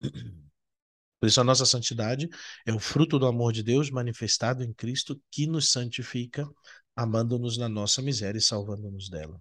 Por 0.00 1.26
isso 1.26 1.40
a 1.40 1.44
nossa 1.44 1.66
santidade 1.66 2.28
é 2.64 2.72
o 2.72 2.78
fruto 2.78 3.18
do 3.18 3.26
amor 3.26 3.52
de 3.52 3.62
Deus 3.62 3.90
manifestado 3.90 4.62
em 4.62 4.72
Cristo 4.72 5.20
que 5.30 5.46
nos 5.46 5.70
santifica, 5.70 6.48
amando-nos 6.96 7.58
na 7.58 7.68
nossa 7.68 8.00
miséria 8.00 8.38
e 8.38 8.42
salvando-nos 8.42 9.10
dela 9.10 9.40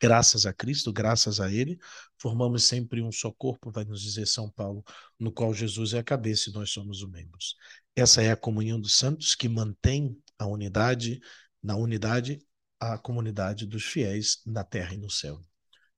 graças 0.00 0.46
a 0.46 0.52
Cristo, 0.52 0.92
graças 0.92 1.40
a 1.40 1.50
Ele, 1.50 1.78
formamos 2.18 2.64
sempre 2.64 3.02
um 3.02 3.10
só 3.10 3.30
corpo, 3.32 3.70
vai 3.70 3.84
nos 3.84 4.02
dizer 4.02 4.26
São 4.26 4.50
Paulo, 4.50 4.84
no 5.18 5.32
qual 5.32 5.52
Jesus 5.52 5.92
é 5.92 5.98
a 5.98 6.04
cabeça 6.04 6.50
e 6.50 6.52
nós 6.52 6.70
somos 6.70 7.02
os 7.02 7.10
membros. 7.10 7.56
Essa 7.96 8.22
é 8.22 8.30
a 8.30 8.36
comunhão 8.36 8.80
dos 8.80 8.96
santos 8.96 9.34
que 9.34 9.48
mantém 9.48 10.16
a 10.38 10.46
unidade, 10.46 11.20
na 11.62 11.76
unidade, 11.76 12.40
a 12.78 12.96
comunidade 12.96 13.66
dos 13.66 13.84
fiéis 13.84 14.40
na 14.46 14.62
terra 14.62 14.94
e 14.94 14.98
no 14.98 15.10
céu. 15.10 15.40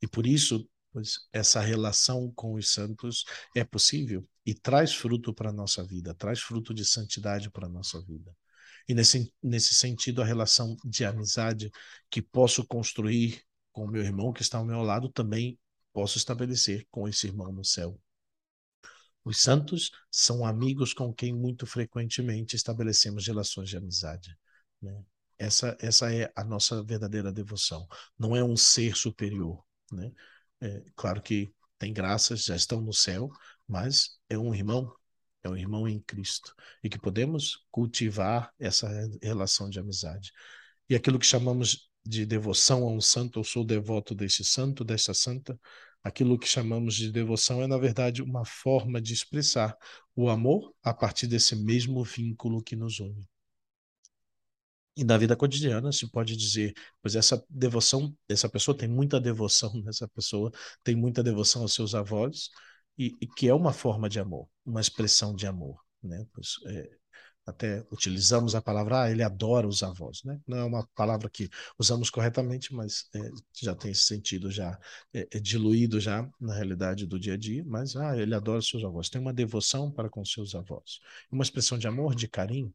E 0.01 0.07
por 0.07 0.27
isso, 0.27 0.69
pois, 0.93 1.29
essa 1.33 1.61
relação 1.61 2.33
com 2.33 2.55
os 2.55 2.73
santos 2.73 3.25
é 3.57 3.65
possível 3.65 4.27
e 4.45 4.55
traz 4.55 4.95
fruto 4.95 5.33
para 5.33 5.51
a 5.51 5.53
nossa 5.53 5.85
vida, 5.85 6.15
traz 6.15 6.41
fruto 6.41 6.75
de 6.75 6.85
santidade 6.85 7.51
para 7.51 7.67
a 7.67 7.71
nossa 7.71 8.01
vida. 8.03 8.35
E 8.89 8.95
nesse, 8.95 9.33
nesse 9.43 9.75
sentido, 9.75 10.23
a 10.23 10.25
relação 10.25 10.77
de 10.85 11.05
amizade 11.05 11.71
que 12.11 12.21
posso 12.21 12.67
construir 12.67 13.43
com 13.73 13.85
o 13.85 13.91
meu 13.91 14.03
irmão 14.03 14.33
que 14.33 14.43
está 14.43 14.59
ao 14.59 14.65
meu 14.65 14.83
lado, 14.83 15.09
também 15.09 15.59
posso 15.93 16.19
estabelecer 16.19 16.87
com 16.91 17.09
esse 17.09 17.27
irmão 17.27 17.53
no 17.53 17.65
céu. 17.65 17.99
Os 19.25 19.41
santos 19.41 19.91
são 20.11 20.45
amigos 20.45 20.95
com 20.95 21.13
quem 21.13 21.35
muito 21.35 21.67
frequentemente 21.67 22.57
estabelecemos 22.57 23.27
relações 23.27 23.69
de 23.69 23.77
amizade. 23.77 24.37
Né? 24.81 25.05
Essa, 25.39 25.77
essa 25.81 26.13
é 26.13 26.33
a 26.35 26.43
nossa 26.43 26.83
verdadeira 26.83 27.33
devoção. 27.33 27.87
Não 28.19 28.35
é 28.35 28.43
um 28.43 28.57
ser 28.57 28.97
superior. 28.97 29.63
Né? 29.93 30.11
É, 30.61 30.83
claro 30.95 31.23
que 31.23 31.53
tem 31.79 31.93
graças, 31.93 32.45
já 32.45 32.55
estão 32.55 32.81
no 32.81 32.93
céu, 32.93 33.31
mas 33.67 34.19
é 34.29 34.37
um 34.37 34.55
irmão, 34.55 34.93
é 35.43 35.49
um 35.49 35.57
irmão 35.57 35.89
em 35.89 36.01
Cristo. 36.01 36.55
E 36.83 36.89
que 36.89 36.99
podemos 36.99 37.65
cultivar 37.71 38.53
essa 38.59 38.89
relação 39.23 39.71
de 39.71 39.79
amizade. 39.79 40.33
E 40.89 40.95
aquilo 40.95 41.19
que 41.19 41.27
chamamos 41.27 41.91
de 42.05 42.27
devoção 42.27 42.85
a 42.85 42.91
um 42.91 43.01
santo, 43.01 43.41
eu 43.41 43.45
sou 43.45 43.65
devoto 43.65 44.15
desse 44.15 44.45
santo, 44.45 44.85
dessa 44.85 45.15
santa. 45.15 45.59
Aquilo 46.03 46.39
que 46.39 46.49
chamamos 46.49 46.95
de 46.95 47.13
devoção 47.13 47.63
é, 47.63 47.67
na 47.67 47.79
verdade, 47.79 48.23
uma 48.23 48.45
forma 48.45 49.01
de 49.01 49.13
expressar 49.13 49.77
o 50.15 50.29
amor 50.29 50.75
a 50.83 50.93
partir 50.93 51.27
desse 51.27 51.55
mesmo 51.57 52.03
vínculo 52.05 52.63
que 52.63 52.75
nos 52.75 53.01
une. 53.01 53.27
E 55.01 55.05
na 55.05 55.17
vida 55.17 55.35
cotidiana 55.35 55.91
se 55.93 56.07
pode 56.11 56.37
dizer, 56.37 56.75
pois 57.01 57.17
essa 57.17 57.43
devoção, 57.49 58.15
essa 58.29 58.51
pessoa 58.51 58.77
tem 58.77 58.87
muita 58.87 59.19
devoção, 59.19 59.73
essa 59.89 60.07
pessoa 60.09 60.53
tem 60.85 60.95
muita 60.95 61.23
devoção 61.23 61.63
aos 61.63 61.73
seus 61.73 61.95
avós, 61.95 62.51
e, 62.99 63.17
e 63.19 63.27
que 63.27 63.49
é 63.49 63.55
uma 63.55 63.73
forma 63.73 64.11
de 64.11 64.21
amor, 64.21 64.47
uma 64.65 64.79
expressão 64.81 65.35
de 65.35 65.47
amor. 65.47 65.81
Né? 66.03 66.27
Pois, 66.35 66.57
é, 66.67 66.91
até 67.47 67.83
utilizamos 67.91 68.55
a 68.55 68.61
palavra, 68.61 69.05
ah, 69.05 69.11
ele 69.11 69.23
adora 69.23 69.67
os 69.67 69.83
avós, 69.83 70.23
né? 70.23 70.39
Não 70.47 70.59
é 70.59 70.65
uma 70.65 70.87
palavra 70.95 71.31
que 71.31 71.49
usamos 71.79 72.11
corretamente, 72.11 72.75
mas 72.75 73.09
é, 73.15 73.31
já 73.63 73.75
tem 73.75 73.93
esse 73.93 74.03
sentido 74.03 74.51
já 74.51 74.79
é, 75.15 75.27
é 75.33 75.41
diluído 75.41 75.99
já 75.99 76.29
na 76.39 76.55
realidade 76.55 77.07
do 77.07 77.19
dia 77.19 77.35
a 77.35 77.37
dia, 77.39 77.65
mas 77.67 77.97
ah, 77.97 78.17
ele 78.19 78.35
adora 78.35 78.61
seus 78.61 78.85
avós, 78.85 79.09
tem 79.09 79.21
uma 79.21 79.33
devoção 79.33 79.91
para 79.91 80.11
com 80.11 80.23
seus 80.27 80.55
avós, 80.55 81.01
uma 81.31 81.43
expressão 81.43 81.79
de 81.79 81.89
amor, 81.89 82.15
de 82.15 82.29
carinho. 82.29 82.73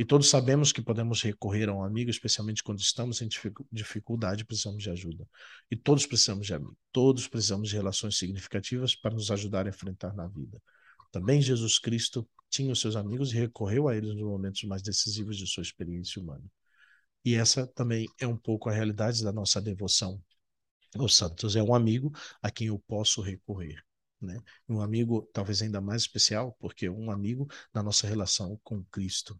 E 0.00 0.04
todos 0.06 0.30
sabemos 0.30 0.72
que 0.72 0.80
podemos 0.80 1.20
recorrer 1.20 1.68
a 1.68 1.74
um 1.74 1.84
amigo, 1.84 2.10
especialmente 2.10 2.62
quando 2.62 2.78
estamos 2.78 3.20
em 3.20 3.28
dificuldade, 3.70 4.46
precisamos 4.46 4.82
de 4.82 4.88
ajuda. 4.88 5.28
E 5.70 5.76
todos 5.76 6.06
precisamos 6.06 6.46
de 6.46 6.54
amigo, 6.54 6.74
todos 6.90 7.28
precisamos 7.28 7.68
de 7.68 7.76
relações 7.76 8.16
significativas 8.16 8.96
para 8.96 9.14
nos 9.14 9.30
ajudar 9.30 9.66
a 9.66 9.68
enfrentar 9.68 10.14
na 10.14 10.26
vida. 10.26 10.58
Também 11.12 11.42
Jesus 11.42 11.78
Cristo 11.78 12.26
tinha 12.48 12.72
os 12.72 12.80
seus 12.80 12.96
amigos 12.96 13.30
e 13.30 13.34
recorreu 13.34 13.88
a 13.88 13.94
eles 13.94 14.14
nos 14.14 14.22
momentos 14.22 14.62
mais 14.64 14.80
decisivos 14.80 15.36
de 15.36 15.46
sua 15.46 15.62
experiência 15.62 16.22
humana. 16.22 16.50
E 17.22 17.34
essa 17.34 17.66
também 17.66 18.08
é 18.18 18.26
um 18.26 18.38
pouco 18.38 18.70
a 18.70 18.72
realidade 18.72 19.22
da 19.22 19.30
nossa 19.30 19.60
devoção 19.60 20.18
aos 20.94 21.14
santos. 21.14 21.56
É 21.56 21.62
um 21.62 21.74
amigo 21.74 22.10
a 22.40 22.50
quem 22.50 22.68
eu 22.68 22.78
posso 22.88 23.20
recorrer. 23.20 23.84
Né? 24.18 24.40
Um 24.66 24.80
amigo 24.80 25.28
talvez 25.30 25.60
ainda 25.60 25.78
mais 25.78 26.00
especial, 26.00 26.56
porque 26.58 26.86
é 26.86 26.90
um 26.90 27.10
amigo 27.10 27.46
da 27.70 27.82
nossa 27.82 28.06
relação 28.06 28.58
com 28.64 28.82
Cristo. 28.84 29.38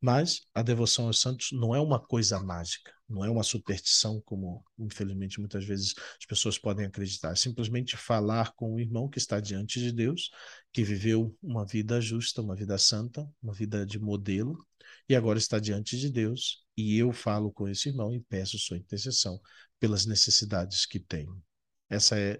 Mas 0.00 0.42
a 0.54 0.62
devoção 0.62 1.06
aos 1.06 1.20
santos 1.20 1.48
não 1.52 1.74
é 1.74 1.80
uma 1.80 1.98
coisa 1.98 2.38
mágica, 2.40 2.92
não 3.08 3.24
é 3.24 3.30
uma 3.30 3.42
superstição, 3.42 4.20
como 4.20 4.64
infelizmente 4.78 5.40
muitas 5.40 5.64
vezes 5.64 5.94
as 6.18 6.24
pessoas 6.24 6.56
podem 6.56 6.86
acreditar. 6.86 7.32
É 7.32 7.34
simplesmente 7.34 7.96
falar 7.96 8.52
com 8.54 8.74
o 8.74 8.80
irmão 8.80 9.08
que 9.08 9.18
está 9.18 9.40
diante 9.40 9.80
de 9.80 9.90
Deus, 9.90 10.30
que 10.72 10.84
viveu 10.84 11.36
uma 11.42 11.66
vida 11.66 12.00
justa, 12.00 12.40
uma 12.40 12.54
vida 12.54 12.78
santa, 12.78 13.28
uma 13.42 13.52
vida 13.52 13.84
de 13.84 13.98
modelo, 13.98 14.64
e 15.08 15.16
agora 15.16 15.38
está 15.38 15.58
diante 15.58 15.98
de 15.98 16.10
Deus, 16.10 16.64
e 16.76 16.96
eu 16.96 17.12
falo 17.12 17.50
com 17.50 17.68
esse 17.68 17.88
irmão 17.88 18.14
e 18.14 18.20
peço 18.20 18.58
sua 18.58 18.76
intercessão 18.76 19.40
pelas 19.80 20.06
necessidades 20.06 20.86
que 20.86 21.00
tenho. 21.00 21.42
Essa 21.88 22.18
é 22.18 22.38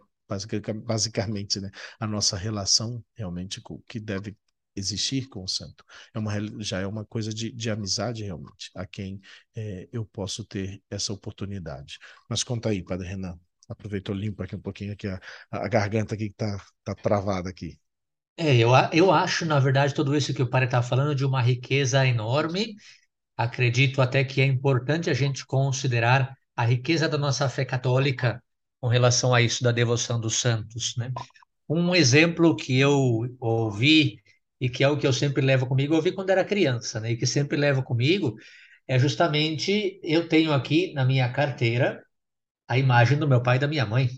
basicamente 0.87 1.61
né, 1.61 1.71
a 1.99 2.07
nossa 2.07 2.37
relação 2.37 3.03
realmente 3.15 3.63
que 3.89 3.99
deve 3.99 4.37
existir 4.79 5.29
com 5.29 5.45
o 5.45 5.49
santo. 5.49 5.85
É 6.15 6.19
uma, 6.19 6.33
já 6.63 6.81
é 6.81 6.87
uma 6.87 7.05
coisa 7.05 7.33
de, 7.33 7.53
de 7.53 7.71
amizade, 7.71 8.25
realmente, 8.25 8.71
a 8.75 8.87
quem 8.87 9.21
é, 9.57 9.89
eu 9.93 10.05
posso 10.05 10.45
ter 10.45 10.83
essa 10.91 11.13
oportunidade. 11.13 11.99
Mas 12.29 12.43
conta 12.43 12.71
aí, 12.71 12.83
Padre 12.83 13.09
Renan. 13.09 13.39
Aproveitou 13.69 14.15
limpo 14.15 14.43
aqui 14.43 14.57
um 14.57 14.61
pouquinho 14.61 14.93
aqui 14.93 15.07
a, 15.07 15.21
a 15.51 15.69
garganta 15.69 16.15
aqui 16.15 16.27
que 16.29 16.33
está 16.33 16.65
tá 16.83 16.95
travada 16.95 17.51
aqui. 17.51 17.79
É, 18.37 18.57
eu, 18.57 18.71
eu 18.93 19.13
acho, 19.13 19.45
na 19.45 19.59
verdade, 19.59 19.93
tudo 19.93 20.17
isso 20.17 20.33
que 20.33 20.43
o 20.43 20.49
Padre 20.49 20.67
está 20.67 20.81
falando 20.81 21.15
de 21.15 21.25
uma 21.25 21.43
riqueza 21.43 22.07
enorme. 22.07 22.77
Acredito 23.37 24.01
até 24.01 24.25
que 24.25 24.41
é 24.41 24.45
importante 24.45 25.11
a 25.11 25.15
gente 25.15 25.45
considerar 25.45 26.35
a 26.57 26.65
riqueza 26.65 27.09
da 27.09 27.19
nossa 27.19 27.49
fé 27.49 27.65
católica 27.65 28.43
com 28.81 28.89
relação 28.89 29.35
a 29.35 29.43
isso 29.43 29.63
da 29.63 29.73
devoção 29.73 30.21
dos 30.21 30.37
santos, 30.37 30.95
né? 30.97 31.13
Um 31.69 31.95
exemplo 31.95 32.57
que 32.57 32.79
eu 32.79 33.29
ouvi 33.39 34.23
e 34.61 34.69
que 34.69 34.83
é 34.85 34.89
o 34.89 34.99
que 34.99 35.07
eu 35.07 35.13
sempre 35.13 35.43
levo 35.45 35.67
comigo, 35.67 35.93
eu 35.95 35.97
ouvi 35.99 36.13
quando 36.13 36.31
era 36.31 36.45
criança, 36.45 37.01
né? 37.01 37.13
E 37.13 37.17
que 37.17 37.27
sempre 37.27 37.57
levo 37.57 37.83
comigo 37.83 38.37
é 38.89 38.99
justamente 38.99 40.01
eu 40.03 40.29
tenho 40.29 40.53
aqui 40.53 40.93
na 40.95 41.05
minha 41.05 41.31
carteira 41.33 42.03
a 42.69 42.79
imagem 42.79 43.19
do 43.19 43.29
meu 43.29 43.43
pai 43.43 43.57
e 43.57 43.61
da 43.61 43.69
minha 43.69 43.87
mãe, 43.87 44.09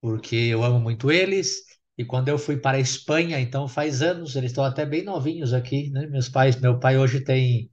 porque 0.00 0.36
eu 0.36 0.64
amo 0.64 0.80
muito 0.80 1.10
eles. 1.10 1.56
E 1.98 2.04
quando 2.04 2.28
eu 2.28 2.38
fui 2.38 2.56
para 2.58 2.78
a 2.78 2.80
Espanha, 2.80 3.38
então 3.40 3.68
faz 3.68 4.00
anos, 4.02 4.34
eles 4.36 4.50
estão 4.52 4.64
até 4.64 4.86
bem 4.86 5.02
novinhos 5.04 5.52
aqui, 5.52 5.90
né? 5.90 6.06
Meus 6.06 6.28
pais, 6.28 6.56
meu 6.60 6.78
pai 6.80 6.98
hoje 6.98 7.20
tem 7.22 7.70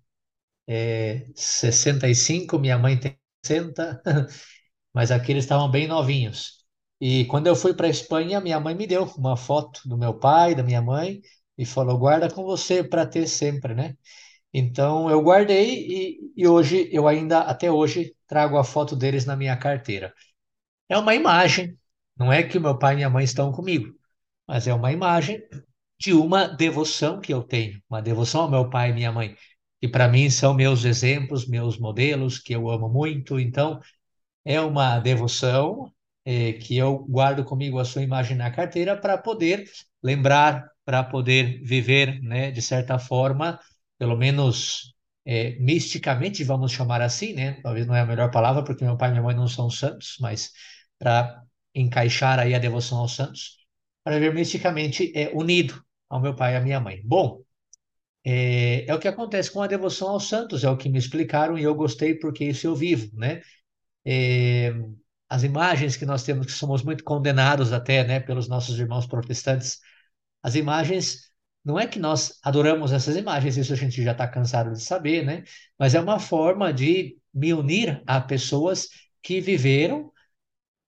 é, 0.68 1.28
65, 1.36 2.60
minha 2.60 2.78
mãe 2.78 2.98
tem 3.00 3.18
60, 3.46 4.02
mas 4.94 5.12
aqui 5.12 5.32
eles 5.32 5.46
estavam 5.46 5.70
bem 5.72 5.88
novinhos. 5.88 6.58
E 7.02 7.26
quando 7.26 7.48
eu 7.48 7.56
fui 7.56 7.74
para 7.74 7.88
a 7.88 7.90
Espanha, 7.90 8.42
minha 8.42 8.60
mãe 8.60 8.76
me 8.76 8.88
deu 8.88 9.06
uma 9.18 9.38
foto 9.38 9.82
do 9.88 9.98
meu 9.98 10.14
pai, 10.20 10.56
da 10.56 10.64
minha 10.64 10.82
mãe, 10.82 11.22
e 11.58 11.66
falou: 11.66 11.98
guarda 11.98 12.30
com 12.30 12.44
você 12.44 12.84
para 12.84 13.06
ter 13.06 13.28
sempre, 13.28 13.74
né? 13.74 13.96
Então 14.54 15.10
eu 15.10 15.22
guardei 15.22 15.88
e, 15.88 16.34
e 16.36 16.48
hoje 16.48 16.90
eu 16.92 17.08
ainda 17.08 17.42
até 17.42 17.72
hoje 17.72 18.16
trago 18.28 18.58
a 18.58 18.64
foto 18.64 18.96
deles 18.96 19.26
na 19.26 19.36
minha 19.36 19.58
carteira. 19.58 20.14
É 20.90 20.98
uma 20.98 21.16
imagem, 21.16 21.78
não 22.18 22.32
é 22.32 22.44
que 22.44 22.58
o 22.58 22.62
meu 22.62 22.78
pai 22.78 22.94
e 22.94 22.98
minha 22.98 23.10
mãe 23.10 23.24
estão 23.24 23.52
comigo, 23.52 23.94
mas 24.48 24.68
é 24.68 24.74
uma 24.74 24.92
imagem 24.92 25.42
de 26.00 26.14
uma 26.14 26.48
devoção 26.48 27.20
que 27.20 27.34
eu 27.34 27.44
tenho, 27.44 27.82
uma 27.90 28.02
devoção 28.02 28.42
ao 28.42 28.52
meu 28.52 28.70
pai 28.70 28.92
e 28.92 28.94
minha 28.94 29.12
mãe, 29.12 29.36
que 29.82 29.88
para 29.88 30.08
mim 30.08 30.30
são 30.30 30.54
meus 30.54 30.86
exemplos, 30.86 31.48
meus 31.48 31.78
modelos, 31.78 32.40
que 32.40 32.54
eu 32.54 32.70
amo 32.70 32.90
muito. 32.90 33.40
Então, 33.40 33.80
é 34.46 34.62
uma 34.62 35.00
devoção 35.00 35.92
é, 36.26 36.54
que 36.54 36.78
eu 36.78 37.00
guardo 37.00 37.44
comigo 37.44 37.80
a 37.80 37.86
sua 37.86 38.04
imagem 38.04 38.38
na 38.38 38.52
carteira 38.52 38.98
para 38.98 39.18
poder 39.18 39.70
lembrar 40.04 40.70
para 40.88 41.04
poder 41.04 41.62
viver, 41.64 42.22
né, 42.22 42.50
de 42.50 42.62
certa 42.62 42.98
forma, 42.98 43.60
pelo 43.98 44.16
menos 44.16 44.96
é, 45.26 45.58
misticamente, 45.60 46.46
vamos 46.46 46.72
chamar 46.72 47.02
assim, 47.02 47.34
né? 47.34 47.60
Talvez 47.62 47.86
não 47.86 47.94
é 47.94 48.00
a 48.00 48.06
melhor 48.06 48.32
palavra, 48.32 48.64
porque 48.64 48.86
meu 48.86 48.96
pai 48.96 49.10
e 49.10 49.12
minha 49.12 49.22
mãe 49.24 49.36
não 49.36 49.50
são 49.50 49.70
santos, 49.70 50.16
mas 50.22 50.54
para 50.98 51.44
encaixar 51.76 52.40
aí 52.40 52.56
a 52.56 52.60
devoção 52.60 53.00
aos 53.00 53.14
santos, 53.16 53.58
para 54.02 54.18
viver 54.18 54.34
misticamente 54.34 55.12
é, 55.14 55.30
unido 55.36 55.84
ao 56.10 56.22
meu 56.22 56.34
pai 56.34 56.54
e 56.54 56.56
à 56.56 56.62
minha 56.62 56.80
mãe. 56.80 57.02
Bom, 57.04 57.42
é, 58.24 58.86
é, 58.90 58.96
o 58.96 59.00
que 59.00 59.10
acontece 59.10 59.52
com 59.52 59.62
a 59.62 59.68
devoção 59.68 60.12
aos 60.12 60.30
santos, 60.30 60.64
é 60.64 60.70
o 60.70 60.78
que 60.78 60.88
me 60.88 61.00
explicaram 61.00 61.58
e 61.58 61.64
eu 61.64 61.76
gostei 61.76 62.16
porque 62.16 62.46
isso 62.46 62.66
eu 62.66 62.74
vivo, 62.74 63.14
né? 63.14 63.42
É, 64.06 64.74
as 65.28 65.44
imagens 65.44 65.98
que 65.98 66.06
nós 66.06 66.24
temos, 66.24 66.46
que 66.46 66.54
somos 66.54 66.82
muito 66.82 67.04
condenados 67.04 67.74
até, 67.74 68.06
né, 68.06 68.22
pelos 68.22 68.48
nossos 68.48 68.80
irmãos 68.80 69.06
protestantes, 69.06 69.82
as 70.44 70.56
imagens, 70.56 71.32
não 71.64 71.80
é 71.80 71.88
que 71.88 72.00
nós 72.00 72.40
adoramos 72.44 72.94
essas 72.94 73.16
imagens, 73.16 73.58
isso 73.58 73.74
a 73.74 73.76
gente 73.76 74.02
já 74.04 74.12
está 74.12 74.28
cansado 74.28 74.72
de 74.72 74.82
saber, 74.82 75.26
né? 75.26 75.44
Mas 75.78 75.96
é 75.96 76.00
uma 76.00 76.20
forma 76.20 76.74
de 76.74 77.18
me 77.34 77.54
unir 77.54 78.02
a 78.08 78.22
pessoas 78.22 78.88
que 79.22 79.42
viveram 79.42 80.12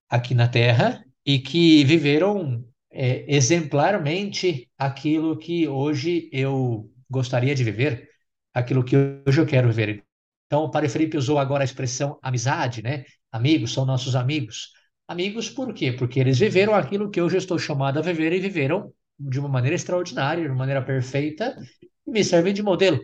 aqui 0.10 0.34
na 0.34 0.48
Terra 0.48 1.04
e 1.26 1.40
que 1.40 1.84
viveram 1.84 2.66
é, 2.92 3.26
exemplarmente 3.34 4.70
aquilo 4.78 5.38
que 5.38 5.68
hoje 5.68 6.30
eu 6.32 6.90
gostaria 7.10 7.54
de 7.54 7.64
viver, 7.64 8.10
aquilo 8.54 8.84
que 8.84 8.96
hoje 9.28 9.40
eu 9.40 9.46
quero 9.46 9.68
viver. 9.70 10.04
Então, 10.48 10.64
o 10.64 10.72
Padre 10.72 10.90
Felipe 10.90 11.18
usou 11.18 11.38
agora 11.38 11.64
a 11.64 11.66
expressão 11.66 12.18
amizade, 12.22 12.82
né? 12.82 13.06
Amigos 13.32 13.72
são 13.72 13.86
nossos 13.86 14.16
amigos. 14.16 14.72
Amigos 15.08 15.50
por 15.50 15.74
quê? 15.74 15.92
Porque 15.92 16.20
eles 16.20 16.40
viveram 16.40 16.74
aquilo 16.74 17.10
que 17.10 17.22
hoje 17.22 17.36
eu 17.36 17.40
estou 17.40 17.60
chamado 17.60 18.00
a 18.00 18.02
viver 18.02 18.34
e 18.34 18.40
viveram 18.40 18.92
de 19.20 19.40
uma 19.40 19.50
maneira 19.50 19.76
extraordinária, 19.76 20.44
de 20.44 20.50
uma 20.50 20.58
maneira 20.58 20.82
perfeita, 20.82 21.56
e 22.08 22.12
me 22.12 22.24
servem 22.24 22.54
de 22.54 22.64
modelo. 22.64 23.00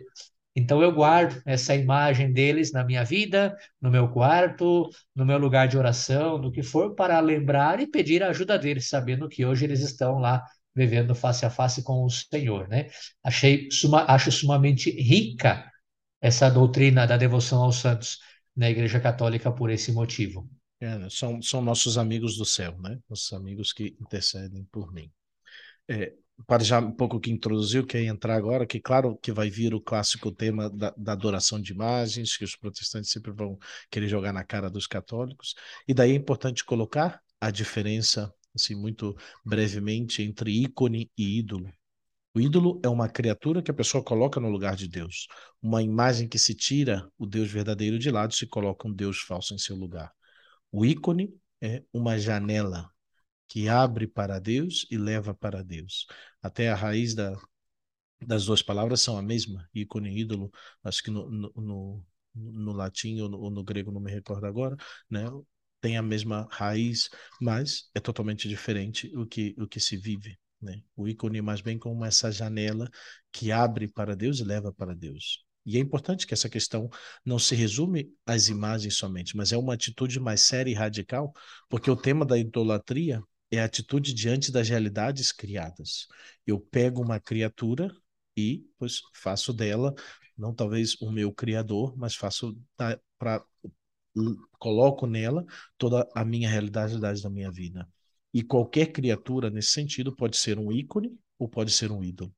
Então 0.58 0.82
eu 0.82 0.90
guardo 0.90 1.42
essa 1.44 1.76
imagem 1.76 2.32
deles 2.32 2.72
na 2.72 2.82
minha 2.82 3.04
vida, 3.04 3.54
no 3.78 3.90
meu 3.90 4.08
quarto, 4.08 4.88
no 5.14 5.26
meu 5.26 5.36
lugar 5.36 5.68
de 5.68 5.76
oração, 5.76 6.38
no 6.38 6.50
que 6.50 6.62
for, 6.62 6.94
para 6.94 7.20
lembrar 7.20 7.78
e 7.78 7.86
pedir 7.86 8.22
a 8.22 8.30
ajuda 8.30 8.58
deles, 8.58 8.88
sabendo 8.88 9.28
que 9.28 9.44
hoje 9.44 9.66
eles 9.66 9.80
estão 9.80 10.18
lá 10.18 10.42
vivendo 10.74 11.14
face 11.14 11.44
a 11.44 11.50
face 11.50 11.82
com 11.82 12.02
o 12.04 12.08
Senhor, 12.08 12.68
né? 12.68 12.88
Achei 13.22 13.70
suma, 13.70 14.04
acho 14.08 14.32
sumamente 14.32 14.90
rica 14.90 15.70
essa 16.22 16.48
doutrina 16.48 17.06
da 17.06 17.18
devoção 17.18 17.62
aos 17.62 17.76
santos 17.76 18.18
na 18.56 18.70
Igreja 18.70 18.98
Católica 18.98 19.52
por 19.52 19.70
esse 19.70 19.92
motivo. 19.92 20.48
É, 20.80 21.08
são, 21.10 21.40
são 21.42 21.60
nossos 21.60 21.98
amigos 21.98 22.36
do 22.38 22.46
céu, 22.46 22.78
né? 22.80 22.98
Nossos 23.10 23.30
amigos 23.34 23.74
que 23.74 23.94
intercedem 24.00 24.66
por 24.72 24.90
mim 24.90 25.10
é, 25.88 26.14
para 26.46 26.62
já 26.62 26.80
um 26.80 26.92
pouco 26.92 27.18
que 27.20 27.30
introduziu, 27.30 27.86
que 27.86 27.96
é 27.96 28.04
entrar 28.04 28.36
agora, 28.36 28.66
que 28.66 28.80
claro 28.80 29.16
que 29.22 29.32
vai 29.32 29.48
vir 29.48 29.74
o 29.74 29.80
clássico 29.80 30.30
tema 30.30 30.68
da, 30.68 30.92
da, 30.96 31.12
adoração 31.12 31.60
de 31.60 31.72
imagens, 31.72 32.36
que 32.36 32.44
os 32.44 32.56
protestantes 32.56 33.10
sempre 33.10 33.32
vão 33.32 33.58
querer 33.90 34.08
jogar 34.08 34.32
na 34.32 34.44
cara 34.44 34.68
dos 34.68 34.86
católicos, 34.86 35.54
e 35.88 35.94
daí 35.94 36.12
é 36.12 36.14
importante 36.14 36.64
colocar 36.64 37.20
a 37.40 37.50
diferença, 37.50 38.32
assim, 38.54 38.74
muito 38.74 39.16
brevemente, 39.44 40.22
entre 40.22 40.50
ícone 40.50 41.10
e 41.16 41.38
ídolo. 41.38 41.70
O 42.34 42.40
ídolo 42.40 42.80
é 42.84 42.88
uma 42.88 43.08
criatura 43.08 43.62
que 43.62 43.70
a 43.70 43.74
pessoa 43.74 44.04
coloca 44.04 44.38
no 44.38 44.50
lugar 44.50 44.76
de 44.76 44.88
Deus, 44.88 45.26
uma 45.62 45.82
imagem 45.82 46.28
que 46.28 46.38
se 46.38 46.54
tira 46.54 47.10
o 47.16 47.24
Deus 47.24 47.50
verdadeiro 47.50 47.98
de 47.98 48.10
lado 48.10 48.32
e 48.32 48.36
se 48.36 48.46
coloca 48.46 48.86
um 48.86 48.92
Deus 48.92 49.20
falso 49.20 49.54
em 49.54 49.58
seu 49.58 49.74
lugar. 49.74 50.12
O 50.70 50.84
ícone 50.84 51.34
é 51.62 51.82
uma 51.94 52.18
janela 52.18 52.90
que 53.48 53.68
abre 53.68 54.06
para 54.06 54.38
Deus 54.38 54.86
e 54.90 54.96
leva 54.96 55.34
para 55.34 55.62
Deus. 55.62 56.06
Até 56.42 56.68
a 56.70 56.74
raiz 56.74 57.14
da, 57.14 57.36
das 58.20 58.46
duas 58.46 58.62
palavras 58.62 59.00
são 59.00 59.16
a 59.16 59.22
mesma, 59.22 59.68
ícone 59.74 60.10
e 60.10 60.20
ídolo, 60.20 60.50
acho 60.82 61.02
que 61.02 61.10
no, 61.10 61.30
no, 61.30 61.52
no, 61.56 62.06
no 62.34 62.72
latim 62.72 63.20
ou 63.20 63.28
no, 63.28 63.38
ou 63.38 63.50
no, 63.50 63.64
grego, 63.64 63.92
não 63.92 64.00
me 64.00 64.10
recordo 64.10 64.46
agora, 64.46 64.76
né? 65.10 65.24
tem 65.80 65.96
a 65.96 66.02
mesma 66.02 66.48
raiz, 66.50 67.08
mas 67.40 67.90
é 67.94 68.00
totalmente 68.00 68.48
diferente 68.48 69.12
o 69.16 69.26
que, 69.26 69.54
o 69.58 69.68
que 69.68 69.78
se 69.78 69.96
vive. 69.96 70.38
Né? 70.60 70.82
O 70.96 71.06
ícone 71.06 71.40
mais 71.42 71.60
bem 71.60 71.78
como 71.78 72.04
essa 72.04 72.32
janela 72.32 72.90
que 73.30 73.52
abre 73.52 73.86
para 73.86 74.16
Deus 74.16 74.40
e 74.40 74.44
leva 74.44 74.72
para 74.72 74.94
Deus. 74.94 75.44
E 75.64 75.76
é 75.76 75.80
importante 75.80 76.26
que 76.26 76.32
essa 76.32 76.48
questão 76.48 76.88
não 77.24 77.38
se 77.38 77.54
resume 77.54 78.08
às 78.24 78.48
imagens 78.48 78.94
somente, 78.96 79.36
mas 79.36 79.52
é 79.52 79.56
uma 79.56 79.74
atitude 79.74 80.18
mais 80.20 80.40
séria 80.42 80.70
e 80.70 80.74
radical, 80.74 81.32
porque 81.68 81.90
o 81.90 81.96
tema 81.96 82.24
da 82.24 82.38
idolatria 82.38 83.20
é 83.50 83.60
a 83.60 83.64
atitude 83.64 84.12
diante 84.12 84.50
das 84.50 84.68
realidades 84.68 85.32
criadas. 85.32 86.06
Eu 86.46 86.60
pego 86.60 87.02
uma 87.02 87.20
criatura 87.20 87.94
e 88.36 88.64
pois 88.78 89.00
faço 89.14 89.52
dela 89.52 89.94
não 90.36 90.54
talvez 90.54 91.00
o 91.00 91.10
meu 91.10 91.32
criador, 91.32 91.96
mas 91.96 92.14
faço 92.14 92.58
para 93.18 93.42
coloco 94.58 95.06
nela 95.06 95.44
toda 95.76 96.06
a 96.14 96.24
minha 96.24 96.48
realidade 96.48 96.98
da 96.98 97.30
minha 97.30 97.50
vida. 97.50 97.88
E 98.32 98.42
qualquer 98.42 98.92
criatura 98.92 99.50
nesse 99.50 99.70
sentido 99.70 100.14
pode 100.14 100.36
ser 100.36 100.58
um 100.58 100.70
ícone 100.70 101.18
ou 101.38 101.48
pode 101.48 101.70
ser 101.70 101.90
um 101.90 102.02
ídolo. 102.02 102.34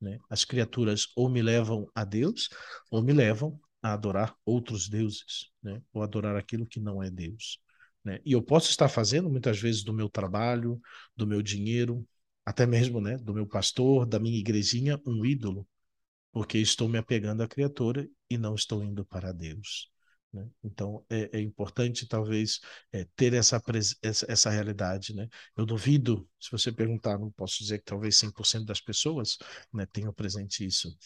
Né? 0.00 0.18
As 0.28 0.44
criaturas 0.44 1.08
ou 1.16 1.28
me 1.28 1.42
levam 1.42 1.90
a 1.94 2.04
Deus 2.04 2.48
ou 2.90 3.02
me 3.02 3.12
levam 3.12 3.58
a 3.82 3.92
adorar 3.92 4.34
outros 4.44 4.88
deuses, 4.88 5.50
né? 5.62 5.82
ou 5.92 6.02
adorar 6.02 6.36
aquilo 6.36 6.66
que 6.66 6.80
não 6.80 7.02
é 7.02 7.10
Deus. 7.10 7.58
Né? 8.08 8.20
E 8.24 8.32
eu 8.32 8.42
posso 8.42 8.70
estar 8.70 8.88
fazendo 8.88 9.28
muitas 9.28 9.60
vezes 9.60 9.84
do 9.84 9.92
meu 9.92 10.08
trabalho, 10.08 10.80
do 11.14 11.26
meu 11.26 11.42
dinheiro, 11.42 12.06
até 12.44 12.66
mesmo 12.66 13.00
né, 13.02 13.18
do 13.18 13.34
meu 13.34 13.46
pastor, 13.46 14.06
da 14.06 14.18
minha 14.18 14.38
igrejinha, 14.38 14.98
um 15.06 15.24
ídolo. 15.26 15.68
porque 16.32 16.58
estou 16.58 16.88
me 16.88 16.98
apegando 16.98 17.42
à 17.42 17.48
criatura 17.48 18.08
e 18.30 18.38
não 18.38 18.54
estou 18.54 18.82
indo 18.84 19.04
para 19.04 19.32
Deus. 19.32 19.90
Né? 20.32 20.48
Então 20.64 21.04
é, 21.10 21.38
é, 21.38 21.40
importante 21.40 22.06
talvez 22.08 22.60
é, 22.92 23.04
ter 23.16 23.34
essa, 23.34 23.62
essa, 24.02 24.26
essa 24.30 24.50
realidade. 24.50 25.14
Né? 25.14 25.28
Eu 25.56 25.66
duvido, 25.66 26.26
se 26.40 26.50
você 26.50 26.72
perguntar, 26.72 27.18
não 27.18 27.30
posso 27.32 27.58
dizer 27.58 27.78
que 27.80 27.84
talvez 27.84 28.16
100% 28.16 28.64
das 28.64 28.80
pessoas 28.80 29.36
né, 29.72 29.86
tenham 29.86 30.12
presente 30.14 30.64
isso, 30.64 30.96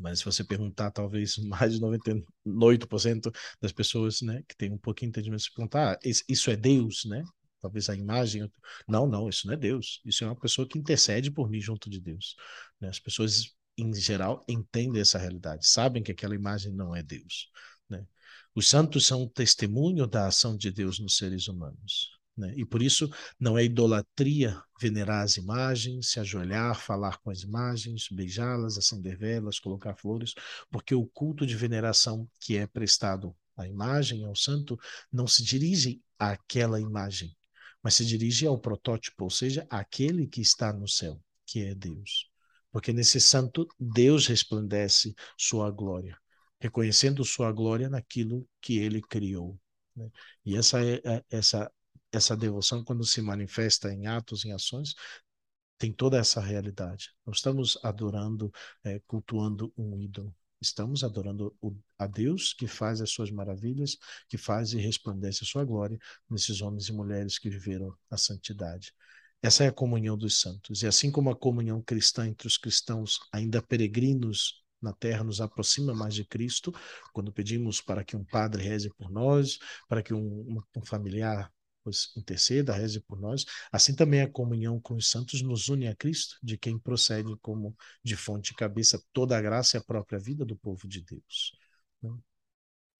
mas 0.00 0.18
se 0.20 0.24
você 0.24 0.44
perguntar, 0.44 0.90
talvez 0.90 1.36
mais 1.48 1.74
de 1.74 1.80
98% 1.80 3.34
das 3.60 3.72
pessoas 3.72 4.20
né, 4.22 4.42
que 4.48 4.56
têm 4.56 4.72
um 4.72 4.78
pouquinho 4.78 5.10
de 5.10 5.18
entendimento, 5.18 5.42
se 5.42 5.54
perguntar, 5.54 5.94
ah, 5.94 5.98
isso 6.28 6.50
é 6.50 6.56
Deus, 6.56 7.04
né? 7.04 7.24
Talvez 7.60 7.88
a 7.88 7.94
imagem. 7.94 8.50
Não, 8.86 9.06
não, 9.06 9.26
isso 9.28 9.46
não 9.46 9.54
é 9.54 9.56
Deus. 9.56 10.02
Isso 10.04 10.22
é 10.22 10.26
uma 10.26 10.38
pessoa 10.38 10.68
que 10.68 10.78
intercede 10.78 11.30
por 11.30 11.48
mim 11.48 11.60
junto 11.62 11.88
de 11.88 11.98
Deus. 11.98 12.36
Né? 12.78 12.88
As 12.90 13.00
pessoas, 13.00 13.54
em 13.78 13.92
geral, 13.94 14.44
entendem 14.46 15.00
essa 15.00 15.18
realidade, 15.18 15.66
sabem 15.66 16.02
que 16.02 16.12
aquela 16.12 16.34
imagem 16.34 16.74
não 16.74 16.94
é 16.94 17.02
Deus. 17.02 17.48
Né? 17.88 18.06
Os 18.54 18.68
santos 18.68 19.06
são 19.06 19.26
testemunho 19.26 20.06
da 20.06 20.26
ação 20.26 20.56
de 20.58 20.70
Deus 20.70 20.98
nos 20.98 21.16
seres 21.16 21.48
humanos. 21.48 22.13
Né? 22.36 22.52
E 22.56 22.64
por 22.64 22.82
isso 22.82 23.08
não 23.38 23.56
é 23.56 23.64
idolatria 23.64 24.60
venerar 24.80 25.22
as 25.22 25.36
imagens, 25.36 26.10
se 26.10 26.18
ajoelhar, 26.18 26.78
falar 26.78 27.18
com 27.18 27.30
as 27.30 27.42
imagens, 27.42 28.08
beijá-las, 28.10 28.76
acender 28.76 29.16
velas, 29.16 29.58
colocar 29.60 29.94
flores, 29.94 30.34
porque 30.70 30.94
o 30.94 31.06
culto 31.06 31.46
de 31.46 31.56
veneração 31.56 32.28
que 32.40 32.56
é 32.56 32.66
prestado 32.66 33.34
à 33.56 33.66
imagem, 33.66 34.24
ao 34.24 34.34
santo, 34.34 34.78
não 35.12 35.26
se 35.26 35.44
dirige 35.44 36.02
àquela 36.18 36.80
imagem, 36.80 37.36
mas 37.82 37.94
se 37.94 38.04
dirige 38.04 38.46
ao 38.46 38.58
protótipo, 38.58 39.24
ou 39.24 39.30
seja, 39.30 39.66
àquele 39.70 40.26
que 40.26 40.40
está 40.40 40.72
no 40.72 40.88
céu, 40.88 41.20
que 41.46 41.64
é 41.64 41.74
Deus. 41.74 42.28
Porque 42.72 42.92
nesse 42.92 43.20
santo 43.20 43.68
Deus 43.78 44.26
resplandece 44.26 45.14
sua 45.38 45.70
glória, 45.70 46.18
reconhecendo 46.58 47.24
sua 47.24 47.52
glória 47.52 47.88
naquilo 47.88 48.48
que 48.60 48.78
ele 48.78 49.00
criou. 49.00 49.56
Né? 49.94 50.10
E 50.44 50.56
essa 50.56 50.84
é, 50.84 51.00
é 51.04 51.24
essa 51.30 51.70
essa 52.16 52.36
devoção, 52.36 52.84
quando 52.84 53.04
se 53.04 53.20
manifesta 53.22 53.92
em 53.92 54.06
atos, 54.06 54.44
em 54.44 54.52
ações, 54.52 54.94
tem 55.78 55.92
toda 55.92 56.18
essa 56.18 56.40
realidade. 56.40 57.10
Não 57.26 57.32
estamos 57.32 57.78
adorando, 57.82 58.52
é, 58.82 59.00
cultuando 59.06 59.72
um 59.76 59.98
ídolo. 59.98 60.34
Estamos 60.60 61.04
adorando 61.04 61.54
o, 61.60 61.76
a 61.98 62.06
Deus 62.06 62.54
que 62.54 62.66
faz 62.66 63.00
as 63.00 63.10
suas 63.10 63.30
maravilhas, 63.30 63.98
que 64.28 64.38
faz 64.38 64.72
e 64.72 64.78
resplandece 64.78 65.44
a 65.44 65.46
sua 65.46 65.64
glória 65.64 65.98
nesses 66.30 66.62
homens 66.62 66.88
e 66.88 66.92
mulheres 66.92 67.38
que 67.38 67.50
viveram 67.50 67.94
a 68.10 68.16
santidade. 68.16 68.94
Essa 69.42 69.64
é 69.64 69.68
a 69.68 69.72
comunhão 69.72 70.16
dos 70.16 70.40
santos. 70.40 70.82
E 70.82 70.86
assim 70.86 71.10
como 71.10 71.28
a 71.28 71.36
comunhão 71.36 71.82
cristã 71.82 72.26
entre 72.26 72.46
os 72.46 72.56
cristãos 72.56 73.20
ainda 73.30 73.60
peregrinos 73.60 74.64
na 74.80 74.92
terra 74.92 75.24
nos 75.24 75.40
aproxima 75.40 75.94
mais 75.94 76.14
de 76.14 76.24
Cristo, 76.24 76.72
quando 77.12 77.32
pedimos 77.32 77.80
para 77.80 78.04
que 78.04 78.16
um 78.16 78.24
padre 78.24 78.62
reze 78.62 78.90
por 78.96 79.10
nós, 79.10 79.58
para 79.88 80.02
que 80.02 80.14
um, 80.14 80.62
um 80.76 80.84
familiar 80.84 81.52
pois 81.84 82.10
interceda, 82.16 82.72
reze 82.72 83.00
por 83.00 83.20
nós. 83.20 83.44
Assim 83.70 83.94
também 83.94 84.22
a 84.22 84.30
comunhão 84.30 84.80
com 84.80 84.94
os 84.94 85.08
santos 85.10 85.42
nos 85.42 85.68
une 85.68 85.86
a 85.86 85.94
Cristo, 85.94 86.36
de 86.42 86.56
quem 86.58 86.78
procede 86.78 87.36
como 87.42 87.76
de 88.02 88.16
fonte 88.16 88.52
e 88.52 88.54
cabeça 88.56 89.00
toda 89.12 89.36
a 89.36 89.42
graça 89.42 89.76
e 89.76 89.78
a 89.78 89.84
própria 89.84 90.18
vida 90.18 90.44
do 90.44 90.56
povo 90.56 90.88
de 90.88 91.02
Deus. 91.02 91.52
Né? 92.02 92.10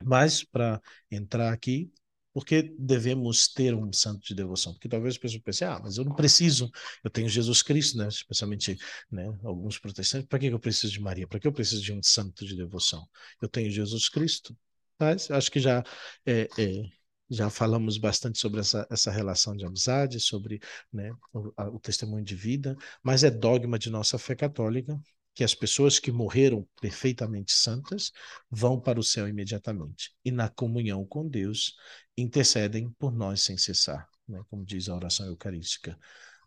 Mas, 0.04 0.44
para 0.44 0.80
entrar 1.10 1.52
aqui, 1.52 1.90
por 2.34 2.44
que 2.44 2.62
devemos 2.78 3.48
ter 3.48 3.74
um 3.74 3.92
santo 3.92 4.26
de 4.26 4.34
devoção? 4.34 4.72
Porque 4.72 4.88
talvez 4.88 5.14
as 5.14 5.18
pessoas 5.18 5.42
pensem, 5.42 5.68
ah, 5.68 5.80
mas 5.82 5.96
eu 5.96 6.04
não 6.04 6.14
preciso, 6.14 6.70
eu 7.02 7.08
tenho 7.10 7.28
Jesus 7.28 7.62
Cristo, 7.62 7.96
né? 7.96 8.08
especialmente 8.08 8.76
né, 9.10 9.24
alguns 9.44 9.78
protestantes, 9.78 10.28
para 10.28 10.40
que 10.40 10.46
eu 10.46 10.58
preciso 10.58 10.92
de 10.92 11.00
Maria? 11.00 11.28
Para 11.28 11.38
que 11.38 11.46
eu 11.46 11.52
preciso 11.52 11.80
de 11.82 11.92
um 11.92 12.02
santo 12.02 12.44
de 12.44 12.56
devoção? 12.56 13.08
Eu 13.40 13.48
tenho 13.48 13.70
Jesus 13.70 14.08
Cristo, 14.08 14.56
mas 14.98 15.30
acho 15.30 15.50
que 15.50 15.60
já 15.60 15.82
é, 16.26 16.48
é 16.58 16.82
já 17.30 17.50
falamos 17.50 17.98
bastante 17.98 18.38
sobre 18.38 18.60
essa, 18.60 18.86
essa 18.90 19.10
relação 19.10 19.56
de 19.56 19.64
amizade, 19.64 20.20
sobre 20.20 20.60
né, 20.92 21.12
o, 21.32 21.52
a, 21.56 21.68
o 21.68 21.80
testemunho 21.80 22.24
de 22.24 22.34
vida, 22.34 22.76
mas 23.02 23.24
é 23.24 23.30
dogma 23.30 23.78
de 23.78 23.90
nossa 23.90 24.18
fé 24.18 24.34
católica 24.34 25.00
que 25.34 25.42
as 25.42 25.54
pessoas 25.54 25.98
que 25.98 26.12
morreram 26.12 26.66
perfeitamente 26.80 27.52
santas 27.52 28.12
vão 28.48 28.80
para 28.80 29.00
o 29.00 29.02
céu 29.02 29.26
imediatamente 29.26 30.12
e 30.24 30.30
na 30.30 30.48
comunhão 30.48 31.04
com 31.04 31.28
Deus 31.28 31.74
intercedem 32.16 32.88
por 32.98 33.12
nós 33.12 33.42
sem 33.42 33.56
cessar, 33.56 34.08
né, 34.28 34.40
como 34.48 34.64
diz 34.64 34.88
a 34.88 34.94
oração 34.94 35.26
eucarística. 35.26 35.98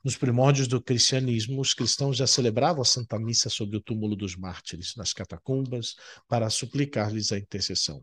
Nos 0.03 0.15
primórdios 0.15 0.69
do 0.69 0.81
cristianismo, 0.81 1.59
os 1.59 1.73
cristãos 1.73 2.15
já 2.15 2.25
celebravam 2.25 2.81
a 2.81 2.85
Santa 2.85 3.19
Missa 3.19 3.49
sobre 3.49 3.75
o 3.75 3.81
túmulo 3.81 4.15
dos 4.15 4.37
mártires, 4.37 4.95
nas 4.95 5.11
catacumbas, 5.11 5.95
para 6.29 6.49
suplicar-lhes 6.49 7.33
a 7.33 7.37
intercessão. 7.37 8.01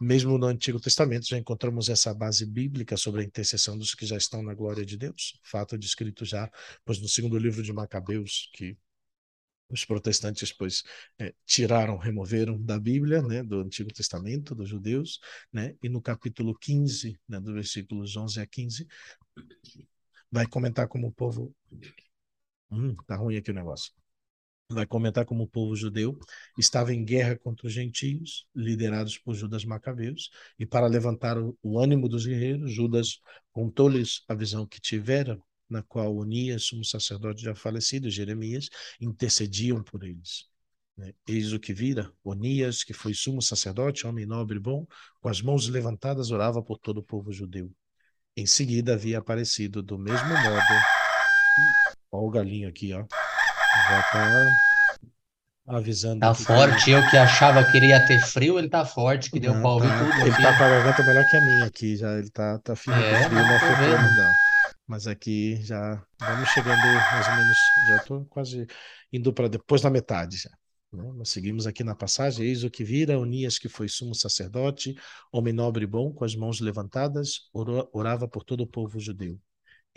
Mesmo 0.00 0.36
no 0.36 0.46
Antigo 0.46 0.78
Testamento 0.78 1.26
já 1.26 1.38
encontramos 1.38 1.88
essa 1.88 2.12
base 2.12 2.44
bíblica 2.44 2.96
sobre 2.96 3.22
a 3.22 3.24
intercessão 3.24 3.78
dos 3.78 3.94
que 3.94 4.04
já 4.04 4.16
estão 4.16 4.42
na 4.42 4.54
glória 4.54 4.84
de 4.84 4.96
Deus. 4.96 5.38
Fato 5.42 5.78
descrito 5.78 6.24
já, 6.24 6.50
pois 6.84 7.00
no 7.00 7.08
segundo 7.08 7.38
livro 7.38 7.62
de 7.62 7.72
Macabeus, 7.72 8.50
que 8.52 8.76
os 9.68 9.84
protestantes 9.84 10.52
pois 10.52 10.82
é, 11.18 11.34
tiraram, 11.44 11.96
removeram 11.96 12.60
da 12.62 12.78
Bíblia, 12.78 13.20
né, 13.22 13.42
do 13.42 13.60
Antigo 13.60 13.92
Testamento 13.92 14.54
dos 14.54 14.68
judeus, 14.68 15.18
né, 15.52 15.74
e 15.82 15.88
no 15.88 16.00
capítulo 16.00 16.56
15, 16.56 17.18
né, 17.28 17.40
do 17.40 17.52
versículos 17.54 18.16
11 18.16 18.40
a 18.40 18.46
15, 18.46 18.86
vai 20.30 20.46
comentar 20.46 20.86
como 20.88 21.08
o 21.08 21.12
povo 21.12 21.54
hum, 22.70 22.94
tá 23.06 23.16
ruim 23.16 23.36
aqui 23.36 23.50
o 23.50 23.54
negócio 23.54 23.92
vai 24.68 24.86
comentar 24.86 25.24
como 25.24 25.44
o 25.44 25.46
povo 25.46 25.76
judeu 25.76 26.18
estava 26.58 26.92
em 26.92 27.04
guerra 27.04 27.36
contra 27.36 27.66
os 27.66 27.72
gentios, 27.72 28.46
liderados 28.54 29.16
por 29.18 29.34
Judas 29.34 29.64
Macabeus, 29.64 30.30
e 30.58 30.66
para 30.66 30.86
levantar 30.86 31.36
o, 31.38 31.78
ânimo 31.78 32.08
dos 32.08 32.26
guerreiros, 32.26 32.72
Judas 32.72 33.20
contou-lhes 33.52 34.22
a 34.28 34.34
visão 34.34 34.66
que 34.66 34.80
tivera, 34.80 35.38
na 35.68 35.82
qual 35.82 36.16
Onias, 36.16 36.72
um 36.72 36.82
sacerdote 36.82 37.42
já 37.42 37.54
falecido, 37.54 38.10
Jeremias, 38.10 38.68
intercediam 39.00 39.82
por 39.82 40.04
eles. 40.04 40.48
Né? 40.96 41.12
Eis 41.28 41.52
o 41.52 41.60
que 41.60 41.72
vira, 41.72 42.12
Onias, 42.24 42.82
que 42.82 42.92
foi 42.92 43.14
sumo 43.14 43.42
sacerdote, 43.42 44.06
homem 44.06 44.26
nobre 44.26 44.56
e 44.56 44.60
bom, 44.60 44.86
com 45.20 45.28
as 45.28 45.40
mãos 45.42 45.68
levantadas 45.68 46.30
orava 46.30 46.62
por 46.62 46.78
todo 46.78 46.98
o 46.98 47.02
povo 47.02 47.32
judeu. 47.32 47.70
Em 48.36 48.46
seguida 48.46 48.94
havia 48.94 49.18
aparecido 49.18 49.82
do 49.82 49.98
mesmo 49.98 50.28
modo. 50.28 50.62
Olha 52.12 52.26
o 52.26 52.30
galinho 52.30 52.68
aqui, 52.68 52.92
ó 52.92 53.06
já 53.82 54.02
tá 54.02 54.56
avisando. 55.66 56.28
Tá 56.28 56.34
forte, 56.34 56.90
eu 56.90 57.04
que 57.06 57.16
achava 57.16 57.64
que 57.64 57.76
ele 57.76 57.88
ia 57.88 58.04
ter 58.04 58.18
frio, 58.18 58.58
ele 58.58 58.68
tá 58.68 58.84
forte, 58.84 59.30
que 59.30 59.38
deu 59.40 59.54
Não, 59.54 59.60
pra 59.60 59.70
ouvir 59.70 59.92
tá. 59.92 59.98
tudo 59.98 60.22
Ele 60.22 60.34
aqui. 60.34 60.42
tá 60.42 60.56
com 60.56 60.62
a 60.64 60.68
garganta 60.68 61.02
melhor 61.02 61.24
que 61.26 61.36
a 61.36 61.40
minha 61.40 61.66
aqui, 61.66 61.96
já. 61.96 62.18
Ele 62.18 62.30
tá, 62.30 62.58
tá 62.58 62.76
firme 62.76 63.02
É, 63.02 63.14
frio, 63.16 63.44
não 63.44 63.58
vendo. 63.76 64.14
não. 64.14 64.38
Mas 64.86 65.06
aqui 65.06 65.56
já 65.62 66.02
vamos 66.20 66.48
chegando 66.48 67.06
mais 67.10 67.28
ou 67.28 67.34
menos, 67.34 67.72
já 67.82 67.98
tô 68.00 68.24
quase 68.26 68.66
indo 69.12 69.32
para 69.32 69.48
depois 69.48 69.82
da 69.82 69.90
metade 69.90 70.36
já. 70.38 70.50
né? 70.92 71.02
Nós 71.12 71.28
seguimos 71.30 71.66
aqui 71.66 71.82
na 71.84 71.94
passagem, 71.94 72.46
eis 72.46 72.62
o 72.64 72.70
que 72.70 72.84
vira, 72.84 73.18
Onias, 73.18 73.58
que 73.58 73.68
foi 73.68 73.88
sumo 73.88 74.14
sacerdote, 74.14 74.94
homem 75.32 75.52
nobre 75.52 75.84
e 75.84 75.86
bom, 75.86 76.12
com 76.12 76.24
as 76.24 76.34
mãos 76.36 76.60
levantadas, 76.60 77.48
orava 77.92 78.28
por 78.28 78.44
todo 78.44 78.60
o 78.62 78.66
povo 78.66 78.98
judeu. 79.00 79.40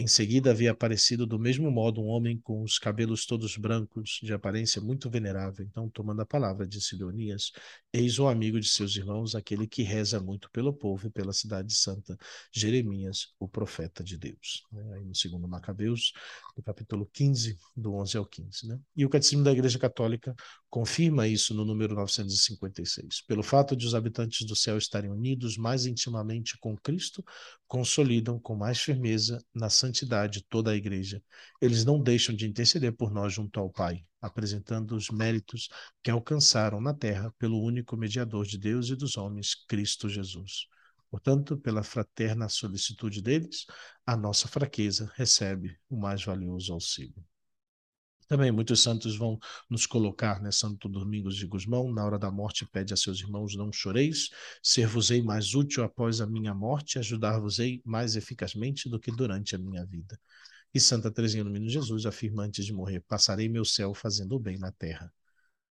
Em 0.01 0.07
seguida 0.07 0.51
havia 0.51 0.71
aparecido 0.71 1.27
do 1.27 1.37
mesmo 1.37 1.69
modo 1.69 1.99
um 2.01 2.05
homem 2.05 2.39
com 2.39 2.63
os 2.63 2.79
cabelos 2.79 3.25
todos 3.25 3.57
brancos, 3.57 4.21
de 4.23 4.31
aparência 4.31 4.81
muito 4.81 5.09
venerável. 5.09 5.65
Então, 5.65 5.89
tomando 5.89 6.21
a 6.21 6.25
palavra, 6.25 6.65
disse 6.65 6.95
Leonias: 6.95 7.51
Eis 7.91 8.17
o 8.17 8.29
amigo 8.29 8.61
de 8.61 8.69
seus 8.69 8.95
irmãos, 8.95 9.35
aquele 9.35 9.67
que 9.67 9.83
reza 9.83 10.17
muito 10.17 10.49
pelo 10.51 10.71
povo 10.71 11.07
e 11.07 11.09
pela 11.09 11.33
cidade 11.33 11.75
santa, 11.75 12.17
Jeremias, 12.49 13.33
o 13.37 13.45
profeta 13.45 14.01
de 14.01 14.17
Deus. 14.17 14.63
Né? 14.71 14.89
Aí 14.93 15.03
no 15.03 15.13
segundo 15.13 15.49
Macabeus, 15.49 16.13
no 16.55 16.63
capítulo 16.63 17.05
15, 17.11 17.59
do 17.75 17.93
11 17.95 18.17
ao 18.19 18.25
15. 18.25 18.69
Né? 18.69 18.79
E 18.95 19.05
o 19.05 19.09
Catecismo 19.09 19.43
da 19.43 19.51
Igreja 19.51 19.77
Católica 19.77 20.33
confirma 20.69 21.27
isso 21.27 21.53
no 21.53 21.65
número 21.65 21.95
956. 21.95 23.21
Pelo 23.21 23.41
fato 23.41 23.75
de 23.75 23.85
os 23.85 23.95
habitantes 23.95 24.45
do 24.45 24.55
céu 24.55 24.77
estarem 24.77 25.09
unidos 25.09 25.57
mais 25.57 25.85
intimamente 25.85 26.57
com 26.59 26.77
Cristo, 26.77 27.23
consolidam 27.67 28.39
com 28.39 28.55
mais 28.55 28.79
firmeza 28.79 29.43
na 29.53 29.69
santidade 29.69 30.43
toda 30.47 30.71
a 30.71 30.75
igreja. 30.75 31.21
Eles 31.59 31.83
não 31.83 32.01
deixam 32.01 32.35
de 32.35 32.47
interceder 32.47 32.95
por 32.95 33.11
nós 33.11 33.33
junto 33.33 33.59
ao 33.59 33.69
Pai, 33.69 34.05
apresentando 34.21 34.95
os 34.95 35.09
méritos 35.09 35.69
que 36.03 36.11
alcançaram 36.11 36.79
na 36.79 36.93
terra 36.93 37.33
pelo 37.39 37.61
único 37.61 37.97
mediador 37.97 38.45
de 38.45 38.57
Deus 38.57 38.89
e 38.89 38.95
dos 38.95 39.17
homens, 39.17 39.55
Cristo 39.67 40.07
Jesus. 40.07 40.67
Portanto, 41.09 41.57
pela 41.57 41.81
fraterna 41.81 42.47
solicitude 42.47 43.21
deles, 43.21 43.65
a 44.05 44.15
nossa 44.15 44.47
fraqueza 44.47 45.11
recebe 45.15 45.75
o 45.89 45.97
mais 45.97 46.23
valioso 46.23 46.71
auxílio. 46.71 47.25
Também 48.29 48.51
muitos 48.51 48.83
santos 48.83 49.17
vão 49.17 49.39
nos 49.67 49.87
colocar, 49.87 50.39
né? 50.39 50.51
Santo 50.51 50.87
Domingos 50.87 51.35
de 51.35 51.47
Gusmão, 51.47 51.91
na 51.91 52.05
hora 52.05 52.19
da 52.19 52.29
morte, 52.29 52.63
pede 52.63 52.93
a 52.93 52.97
seus 52.97 53.19
irmãos: 53.21 53.55
não 53.55 53.71
choreis, 53.73 54.29
ser-vos-ei 54.61 55.23
mais 55.23 55.55
útil 55.55 55.83
após 55.83 56.21
a 56.21 56.27
minha 56.27 56.53
morte, 56.53 56.99
ajudar-vos-ei 56.99 57.81
mais 57.83 58.15
eficazmente 58.15 58.87
do 58.87 58.99
que 58.99 59.11
durante 59.11 59.55
a 59.55 59.57
minha 59.57 59.83
vida. 59.83 60.17
E 60.71 60.79
Santa 60.79 61.09
Teresinha 61.11 61.43
do 61.43 61.49
Menino 61.49 61.71
Jesus 61.71 62.05
afirma 62.05 62.43
antes 62.43 62.63
de 62.67 62.71
morrer: 62.71 62.99
passarei 63.07 63.49
meu 63.49 63.65
céu 63.65 63.95
fazendo 63.95 64.35
o 64.35 64.39
bem 64.39 64.59
na 64.59 64.71
terra. 64.71 65.11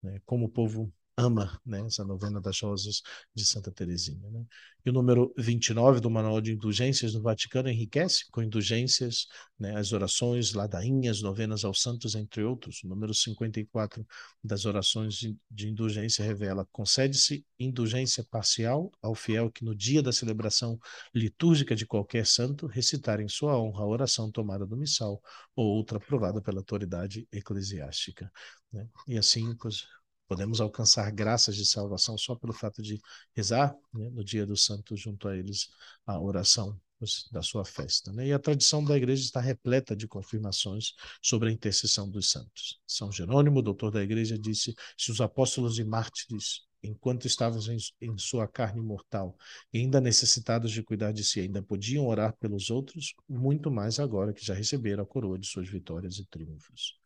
né? 0.03 0.19
como 0.25 0.47
o 0.47 0.49
povo 0.49 0.91
ama 1.17 1.59
né, 1.65 1.81
essa 1.87 2.05
novena 2.05 2.41
das 2.41 2.61
rosas 2.61 3.03
de 3.35 3.45
Santa 3.45 3.73
Teresinha. 3.73 4.31
Né? 4.31 4.45
E 4.85 4.91
o 4.91 4.93
número 4.93 5.35
29 5.37 5.99
do 5.99 6.11
Manual 6.11 6.41
de 6.41 6.53
Indulgências 6.53 7.13
do 7.13 7.23
Vaticano 7.23 7.69
enriquece 7.69 8.27
com 8.31 8.43
indulgências, 8.43 9.27
né, 9.59 9.77
as 9.77 9.93
orações, 9.93 10.53
ladainhas, 10.53 11.23
novenas 11.23 11.65
aos 11.65 11.81
santos, 11.83 12.15
entre 12.15 12.45
outros. 12.45 12.85
O 12.85 12.89
número 12.89 13.13
54 13.13 14.07
das 14.45 14.65
orações 14.65 15.15
de, 15.51 15.69
indulgência 15.69 16.25
revela: 16.25 16.69
concede-se 16.71 17.45
indulgência 17.59 18.23
parcial 18.31 18.93
ao 19.03 19.15
fiel 19.15 19.51
que 19.51 19.65
no 19.65 19.75
dia 19.75 20.03
da 20.03 20.13
celebração 20.13 20.79
litúrgica 21.15 21.75
de 21.75 21.87
qualquer 21.87 22.27
santo 22.27 22.67
recitar 22.67 23.21
em 23.21 23.29
sua 23.29 23.59
honra 23.59 23.83
a 23.83 23.89
oração 23.89 24.31
tomada 24.31 24.67
do 24.67 24.77
missal 24.77 25.21
ou 25.57 25.67
outra 25.67 25.97
aprovada 25.97 26.41
pela 26.41 26.59
autoridade 26.59 27.27
eclesiástica. 27.33 28.31
Né? 28.73 28.87
E 29.09 29.19
assim, 29.19 29.57
pois, 29.57 29.85
Podemos 30.29 30.61
alcançar 30.61 31.11
graças 31.13 31.57
de 31.57 31.65
salvação 31.65 32.19
só 32.19 32.35
pelo 32.35 32.53
fato 32.53 32.83
de 32.83 33.01
rezar 33.35 33.75
né, 33.95 34.11
no 34.11 34.25
dia 34.25 34.45
do 34.47 34.57
santo 34.57 34.97
junto 34.97 35.29
a 35.29 35.37
eles 35.37 35.69
a 36.05 36.21
oração 36.21 36.79
da 37.31 37.43
sua 37.43 37.65
festa. 37.65 38.13
Né? 38.13 38.29
E 38.29 38.33
a 38.33 38.39
tradição 38.39 38.83
da 38.83 38.97
igreja 38.97 39.23
está 39.23 39.41
repleta 39.41 39.95
de 39.95 40.09
confirmações 40.09 40.95
sobre 41.23 41.49
a 41.49 41.53
intercessão 41.53 42.09
dos 42.09 42.31
santos. 42.31 42.81
São 42.87 43.13
Jerônimo, 43.13 43.63
doutor 43.63 43.91
da 43.91 44.03
igreja, 44.03 44.39
disse: 44.39 44.75
se 44.97 45.11
os 45.11 45.21
apóstolos 45.21 45.79
e 45.79 45.85
mártires, 45.85 46.63
enquanto 46.83 47.27
estavam 47.27 47.61
em, 47.71 47.79
em 48.01 48.19
sua 48.19 48.47
carne 48.47 48.81
mortal 48.81 49.37
ainda 49.75 50.01
necessitados 50.01 50.73
de 50.73 50.83
cuidar 50.83 51.13
de 51.13 51.25
si, 51.25 51.41
ainda 51.41 51.63
podiam 51.63 52.07
orar 52.07 52.35
pelos 52.39 52.71
outros, 52.71 53.15
muito 53.29 53.71
mais 53.71 53.99
agora 53.99 54.33
que 54.33 54.45
já 54.45 54.55
receberam 54.55 55.03
a 55.03 55.07
coroa 55.07 55.39
de 55.39 55.47
suas 55.47 55.69
vitórias 55.69 56.19
e 56.19 56.27
triunfos. 56.27 56.99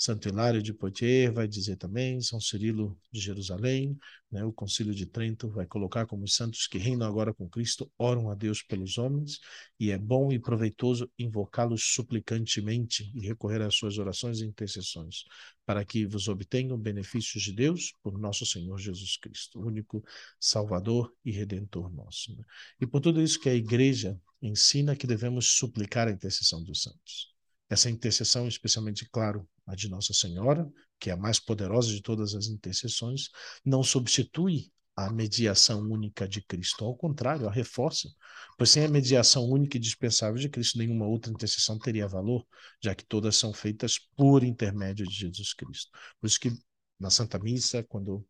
Santo 0.00 0.28
Hilário 0.28 0.62
de 0.62 0.72
Poitiers 0.72 1.34
vai 1.34 1.48
dizer 1.48 1.74
também, 1.74 2.20
São 2.20 2.40
Cirilo 2.40 2.96
de 3.10 3.18
Jerusalém, 3.18 3.98
né, 4.30 4.44
o 4.44 4.52
Concílio 4.52 4.94
de 4.94 5.04
Trento 5.04 5.50
vai 5.50 5.66
colocar 5.66 6.06
como 6.06 6.22
os 6.22 6.36
santos 6.36 6.68
que 6.68 6.78
reinam 6.78 7.08
agora 7.08 7.34
com 7.34 7.48
Cristo 7.48 7.90
oram 7.98 8.30
a 8.30 8.36
Deus 8.36 8.62
pelos 8.62 8.96
homens, 8.96 9.40
e 9.80 9.90
é 9.90 9.98
bom 9.98 10.30
e 10.30 10.38
proveitoso 10.38 11.10
invocá-los 11.18 11.82
suplicantemente 11.94 13.10
e 13.12 13.26
recorrer 13.26 13.60
às 13.60 13.74
suas 13.74 13.98
orações 13.98 14.40
e 14.40 14.44
intercessões, 14.44 15.24
para 15.66 15.84
que 15.84 16.06
vos 16.06 16.28
obtenham 16.28 16.78
benefícios 16.78 17.42
de 17.42 17.52
Deus 17.52 17.92
por 18.00 18.16
nosso 18.16 18.46
Senhor 18.46 18.78
Jesus 18.78 19.16
Cristo, 19.16 19.60
único 19.60 20.04
Salvador 20.38 21.12
e 21.24 21.32
Redentor 21.32 21.90
nosso. 21.92 22.36
Né? 22.36 22.44
E 22.80 22.86
por 22.86 23.00
tudo 23.00 23.20
isso 23.20 23.40
que 23.40 23.48
a 23.48 23.54
Igreja 23.54 24.16
ensina 24.40 24.94
que 24.94 25.08
devemos 25.08 25.56
suplicar 25.56 26.06
a 26.06 26.12
intercessão 26.12 26.62
dos 26.62 26.82
santos. 26.82 27.36
Essa 27.68 27.90
intercessão, 27.90 28.48
especialmente, 28.48 29.08
claro, 29.10 29.46
a 29.66 29.74
de 29.74 29.88
Nossa 29.88 30.14
Senhora, 30.14 30.70
que 30.98 31.10
é 31.10 31.12
a 31.12 31.16
mais 31.16 31.38
poderosa 31.38 31.88
de 31.88 32.02
todas 32.02 32.34
as 32.34 32.46
intercessões, 32.46 33.28
não 33.64 33.82
substitui 33.82 34.72
a 34.96 35.12
mediação 35.12 35.80
única 35.80 36.26
de 36.26 36.42
Cristo. 36.42 36.84
Ao 36.84 36.96
contrário, 36.96 37.46
a 37.46 37.52
reforça. 37.52 38.08
Pois 38.56 38.70
sem 38.70 38.84
a 38.84 38.88
mediação 38.88 39.48
única 39.48 39.76
e 39.76 39.80
dispensável 39.80 40.40
de 40.40 40.48
Cristo, 40.48 40.76
nenhuma 40.76 41.06
outra 41.06 41.30
intercessão 41.30 41.78
teria 41.78 42.08
valor, 42.08 42.44
já 42.82 42.96
que 42.96 43.04
todas 43.04 43.36
são 43.36 43.52
feitas 43.52 43.96
por 44.16 44.42
intermédio 44.42 45.06
de 45.06 45.14
Jesus 45.14 45.54
Cristo. 45.54 45.92
Por 46.20 46.26
isso 46.26 46.40
que 46.40 46.50
na 46.98 47.10
Santa 47.10 47.38
Missa, 47.38 47.84
quando 47.84 48.26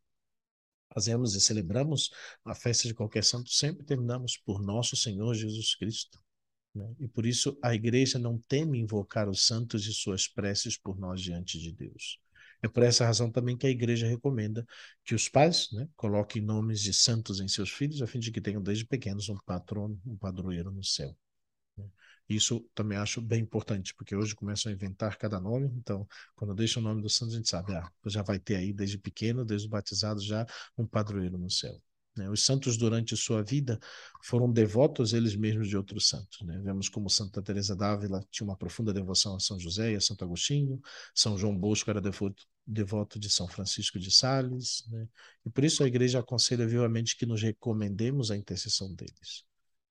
fazemos 0.92 1.34
e 1.34 1.40
celebramos 1.40 2.10
a 2.44 2.54
festa 2.54 2.86
de 2.86 2.92
qualquer 2.92 3.24
santo, 3.24 3.50
sempre 3.50 3.86
terminamos 3.86 4.36
por 4.36 4.60
nosso 4.60 4.94
Senhor 4.94 5.32
Jesus 5.34 5.74
Cristo. 5.74 6.18
Né? 6.74 6.94
E 7.00 7.08
por 7.08 7.26
isso 7.26 7.58
a 7.62 7.74
igreja 7.74 8.18
não 8.18 8.38
teme 8.38 8.78
invocar 8.78 9.28
os 9.28 9.46
santos 9.46 9.86
e 9.86 9.92
suas 9.92 10.28
preces 10.28 10.76
por 10.76 10.98
nós 10.98 11.20
diante 11.20 11.58
de 11.58 11.72
Deus. 11.72 12.18
É 12.62 12.68
por 12.68 12.82
essa 12.82 13.04
razão 13.04 13.30
também 13.30 13.56
que 13.56 13.66
a 13.66 13.70
igreja 13.70 14.06
recomenda 14.06 14.66
que 15.04 15.14
os 15.14 15.28
pais 15.28 15.70
né, 15.72 15.88
coloquem 15.96 16.42
nomes 16.42 16.80
de 16.80 16.92
santos 16.92 17.40
em 17.40 17.46
seus 17.48 17.70
filhos, 17.70 18.02
a 18.02 18.06
fim 18.06 18.18
de 18.18 18.32
que 18.32 18.40
tenham 18.40 18.62
desde 18.62 18.84
pequenos 18.84 19.28
um 19.28 19.36
patrono, 19.36 20.00
um 20.04 20.16
padroeiro 20.16 20.70
no 20.70 20.82
céu. 20.82 21.16
Né? 21.76 21.86
Isso 22.28 22.60
também 22.74 22.98
acho 22.98 23.20
bem 23.22 23.40
importante, 23.42 23.94
porque 23.94 24.14
hoje 24.14 24.34
começam 24.34 24.70
a 24.70 24.74
inventar 24.74 25.16
cada 25.16 25.40
nome, 25.40 25.70
então, 25.76 26.06
quando 26.34 26.54
deixa 26.54 26.80
o 26.80 26.82
nome 26.82 27.00
do 27.00 27.08
santo, 27.08 27.32
a 27.32 27.36
gente 27.36 27.48
sabe, 27.48 27.74
ah, 27.74 27.90
já 28.06 28.22
vai 28.22 28.38
ter 28.38 28.56
aí 28.56 28.72
desde 28.72 28.98
pequeno, 28.98 29.44
desde 29.44 29.66
o 29.68 29.70
batizado, 29.70 30.20
já 30.20 30.44
um 30.76 30.86
padroeiro 30.86 31.38
no 31.38 31.50
céu. 31.50 31.80
Né? 32.18 32.28
Os 32.28 32.44
santos, 32.44 32.76
durante 32.76 33.16
sua 33.16 33.42
vida, 33.42 33.78
foram 34.22 34.52
devotos 34.52 35.12
eles 35.12 35.36
mesmos 35.36 35.68
de 35.68 35.76
outros 35.76 36.08
santos. 36.08 36.42
Né? 36.42 36.60
Vemos 36.62 36.88
como 36.88 37.08
Santa 37.08 37.40
Teresa 37.40 37.76
d'Ávila 37.76 38.26
tinha 38.30 38.44
uma 38.46 38.56
profunda 38.56 38.92
devoção 38.92 39.36
a 39.36 39.40
São 39.40 39.58
José 39.58 39.92
e 39.92 39.96
a 39.96 40.00
Santo 40.00 40.24
Agostinho, 40.24 40.80
São 41.14 41.38
João 41.38 41.56
Bosco 41.56 41.88
era 41.88 42.00
devoto, 42.00 42.44
devoto 42.66 43.18
de 43.18 43.30
São 43.30 43.46
Francisco 43.46 43.98
de 43.98 44.10
Sales, 44.10 44.84
né? 44.88 45.08
e 45.46 45.50
por 45.50 45.64
isso 45.64 45.82
a 45.82 45.86
Igreja 45.86 46.18
aconselha 46.18 46.66
vivamente 46.66 47.16
que 47.16 47.24
nos 47.24 47.40
recomendemos 47.40 48.30
a 48.30 48.36
intercessão 48.36 48.92
deles. 48.92 49.44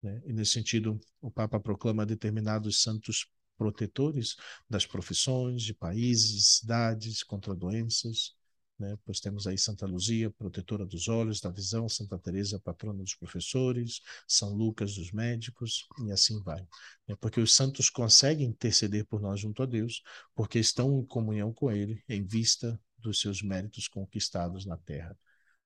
Né? 0.04 0.22
E 0.26 0.34
nesse 0.34 0.52
sentido, 0.52 1.00
o 1.22 1.32
Papa 1.32 1.60
proclama 1.60 2.06
determinados 2.06 2.82
santos 2.82 3.26
protetores 3.58 4.36
das 4.70 4.86
profissões, 4.86 5.64
de 5.64 5.74
países, 5.74 6.32
de 6.32 6.44
cidades 6.44 7.24
contra 7.24 7.56
doenças, 7.56 8.37
né? 8.80 8.98
Pois 9.06 9.20
temos 9.20 9.48
aí 9.48 9.58
Santa 9.58 9.86
Luzia, 9.86 10.30
protetora 10.32 10.86
dos 10.86 11.08
olhos, 11.08 11.42
da 11.42 11.50
visão, 11.50 11.88
Santa 11.90 12.18
Teresa, 12.18 12.60
patrona 12.60 13.02
dos 13.02 13.16
professores, 13.16 14.02
São 14.28 14.54
Lucas 14.54 14.96
dos 14.96 15.12
médicos 15.12 15.88
e 16.06 16.12
assim 16.12 16.42
vai. 16.44 16.62
Né? 17.08 17.16
Porque 17.20 17.40
os 17.40 17.54
santos 17.54 17.90
conseguem 17.90 18.48
interceder 18.48 19.06
por 19.06 19.22
nós 19.22 19.40
junto 19.40 19.64
a 19.64 19.66
Deus, 19.66 20.02
porque 20.36 20.60
estão 20.60 21.00
em 21.00 21.06
comunhão 21.06 21.54
com 21.54 21.72
Ele 21.72 22.04
em 22.08 22.26
vista 22.26 22.80
dos 22.98 23.20
seus 23.22 23.42
méritos 23.42 23.88
conquistados 23.88 24.66
na 24.66 24.78
terra. 24.78 25.18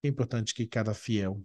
É 0.03 0.07
importante 0.07 0.53
que 0.53 0.65
cada 0.65 0.93
fiel 0.93 1.43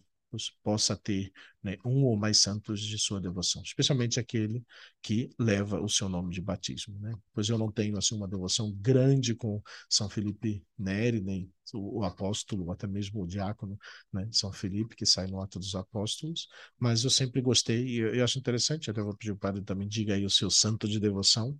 possa 0.63 0.97
ter 0.97 1.33
né, 1.63 1.77
um 1.85 2.05
ou 2.05 2.17
mais 2.17 2.41
santos 2.41 2.81
de 2.81 2.99
sua 2.99 3.21
devoção, 3.21 3.63
especialmente 3.63 4.21
aquele 4.21 4.65
que 5.03 5.31
leva 5.39 5.81
o 5.81 5.89
seu 5.89 6.09
nome 6.09 6.33
de 6.33 6.41
batismo. 6.41 6.99
Né? 7.01 7.15
Pois 7.33 7.49
eu 7.49 7.59
não 7.59 7.71
tenho 7.71 7.97
assim 7.97 8.15
uma 8.17 8.29
devoção 8.29 8.73
grande 8.73 9.35
com 9.35 9.63
São 9.89 10.09
Felipe 10.09 10.65
Neri, 10.79 11.21
nem 11.21 11.51
o, 11.75 12.01
o 12.01 12.05
apóstolo, 12.05 12.65
ou 12.65 12.73
até 12.73 12.87
mesmo 12.87 13.23
o 13.23 13.27
diácono 13.27 13.79
né, 14.13 14.29
São 14.33 14.53
Felipe, 14.53 14.97
que 14.97 15.07
sai 15.07 15.27
no 15.27 15.41
Ato 15.41 15.59
dos 15.59 15.75
Apóstolos, 15.75 16.49
mas 16.79 17.05
eu 17.05 17.11
sempre 17.11 17.41
gostei 17.41 17.87
e 17.87 17.97
eu, 17.99 18.15
eu 18.15 18.25
acho 18.25 18.39
interessante, 18.39 18.91
até 18.91 19.03
vou 19.03 19.17
pedir 19.17 19.33
o 19.33 19.37
padre 19.37 19.63
também, 19.63 19.89
diga 19.89 20.15
aí 20.15 20.25
o 20.25 20.31
seu 20.31 20.51
santo 20.51 20.89
de 20.89 21.01
devoção, 21.01 21.59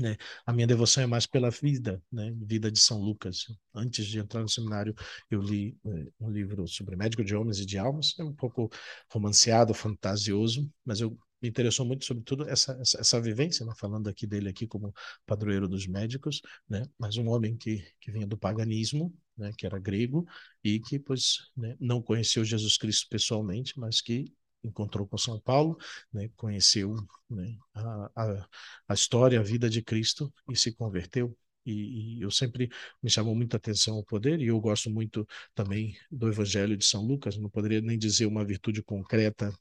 né? 0.00 0.16
A 0.44 0.52
minha 0.52 0.66
devoção 0.66 1.02
é 1.02 1.06
mais 1.06 1.26
pela 1.26 1.50
vida, 1.50 2.02
né? 2.12 2.32
vida 2.36 2.70
de 2.70 2.78
São 2.78 3.00
Lucas. 3.00 3.46
Antes 3.74 4.06
de 4.06 4.18
entrar 4.18 4.42
no 4.42 4.48
seminário, 4.48 4.94
eu 5.30 5.40
li 5.40 5.76
é, 5.86 6.06
um 6.20 6.30
livro 6.30 6.66
sobre 6.68 6.96
médico 6.96 7.24
de 7.24 7.34
homens 7.34 7.58
e 7.58 7.66
de 7.66 7.78
almas, 7.78 8.14
é 8.18 8.24
um 8.24 8.34
pouco 8.34 8.70
romanceado, 9.10 9.72
fantasioso, 9.72 10.70
mas 10.84 11.00
eu 11.00 11.16
me 11.40 11.48
interessou 11.48 11.86
muito 11.86 12.04
sobretudo 12.04 12.48
essa, 12.48 12.72
essa, 12.80 13.00
essa 13.00 13.20
vivência, 13.20 13.64
né? 13.64 13.72
falando 13.78 14.08
aqui 14.08 14.26
dele 14.26 14.48
aqui 14.48 14.66
como 14.66 14.92
padroeiro 15.24 15.68
dos 15.68 15.86
médicos, 15.86 16.42
né? 16.68 16.82
mas 16.98 17.16
um 17.16 17.28
homem 17.28 17.56
que, 17.56 17.84
que 18.00 18.10
vinha 18.10 18.26
do 18.26 18.36
paganismo, 18.36 19.14
né? 19.36 19.52
que 19.56 19.64
era 19.64 19.78
grego, 19.78 20.26
e 20.62 20.80
que 20.80 20.98
pois 20.98 21.50
né? 21.56 21.76
não 21.80 22.02
conheceu 22.02 22.44
Jesus 22.44 22.76
Cristo 22.76 23.06
pessoalmente, 23.08 23.78
mas 23.78 24.00
que 24.00 24.32
encontrou 24.64 25.06
com 25.06 25.16
São 25.18 25.38
Paulo, 25.40 25.78
né, 26.12 26.28
conheceu 26.36 26.96
né, 27.30 27.56
a, 27.74 28.10
a, 28.16 28.48
a, 28.88 28.94
história, 28.94 29.40
a 29.40 29.42
vida 29.42 29.68
de 29.70 29.82
Cristo 29.82 30.32
e 30.50 30.56
se 30.56 30.72
converteu. 30.72 31.36
E, 31.64 32.18
e, 32.18 32.22
eu 32.22 32.30
sempre 32.30 32.70
me 33.02 33.10
chamou 33.10 33.34
muita 33.34 33.56
atenção 33.58 33.98
o 33.98 34.04
poder, 34.04 34.40
e 34.40 34.46
eu 34.46 34.58
gosto 34.60 34.90
muito 34.90 35.26
também 35.54 35.96
do 36.10 36.28
Evangelho 36.28 36.76
de 36.76 36.84
São 36.84 37.04
Lucas. 37.04 37.36
Não 37.36 37.50
poderia 37.50 37.80
nem 37.80 37.98
dizer 37.98 38.26
uma 38.26 38.44
virtude 38.44 38.82
concreta 38.82 39.52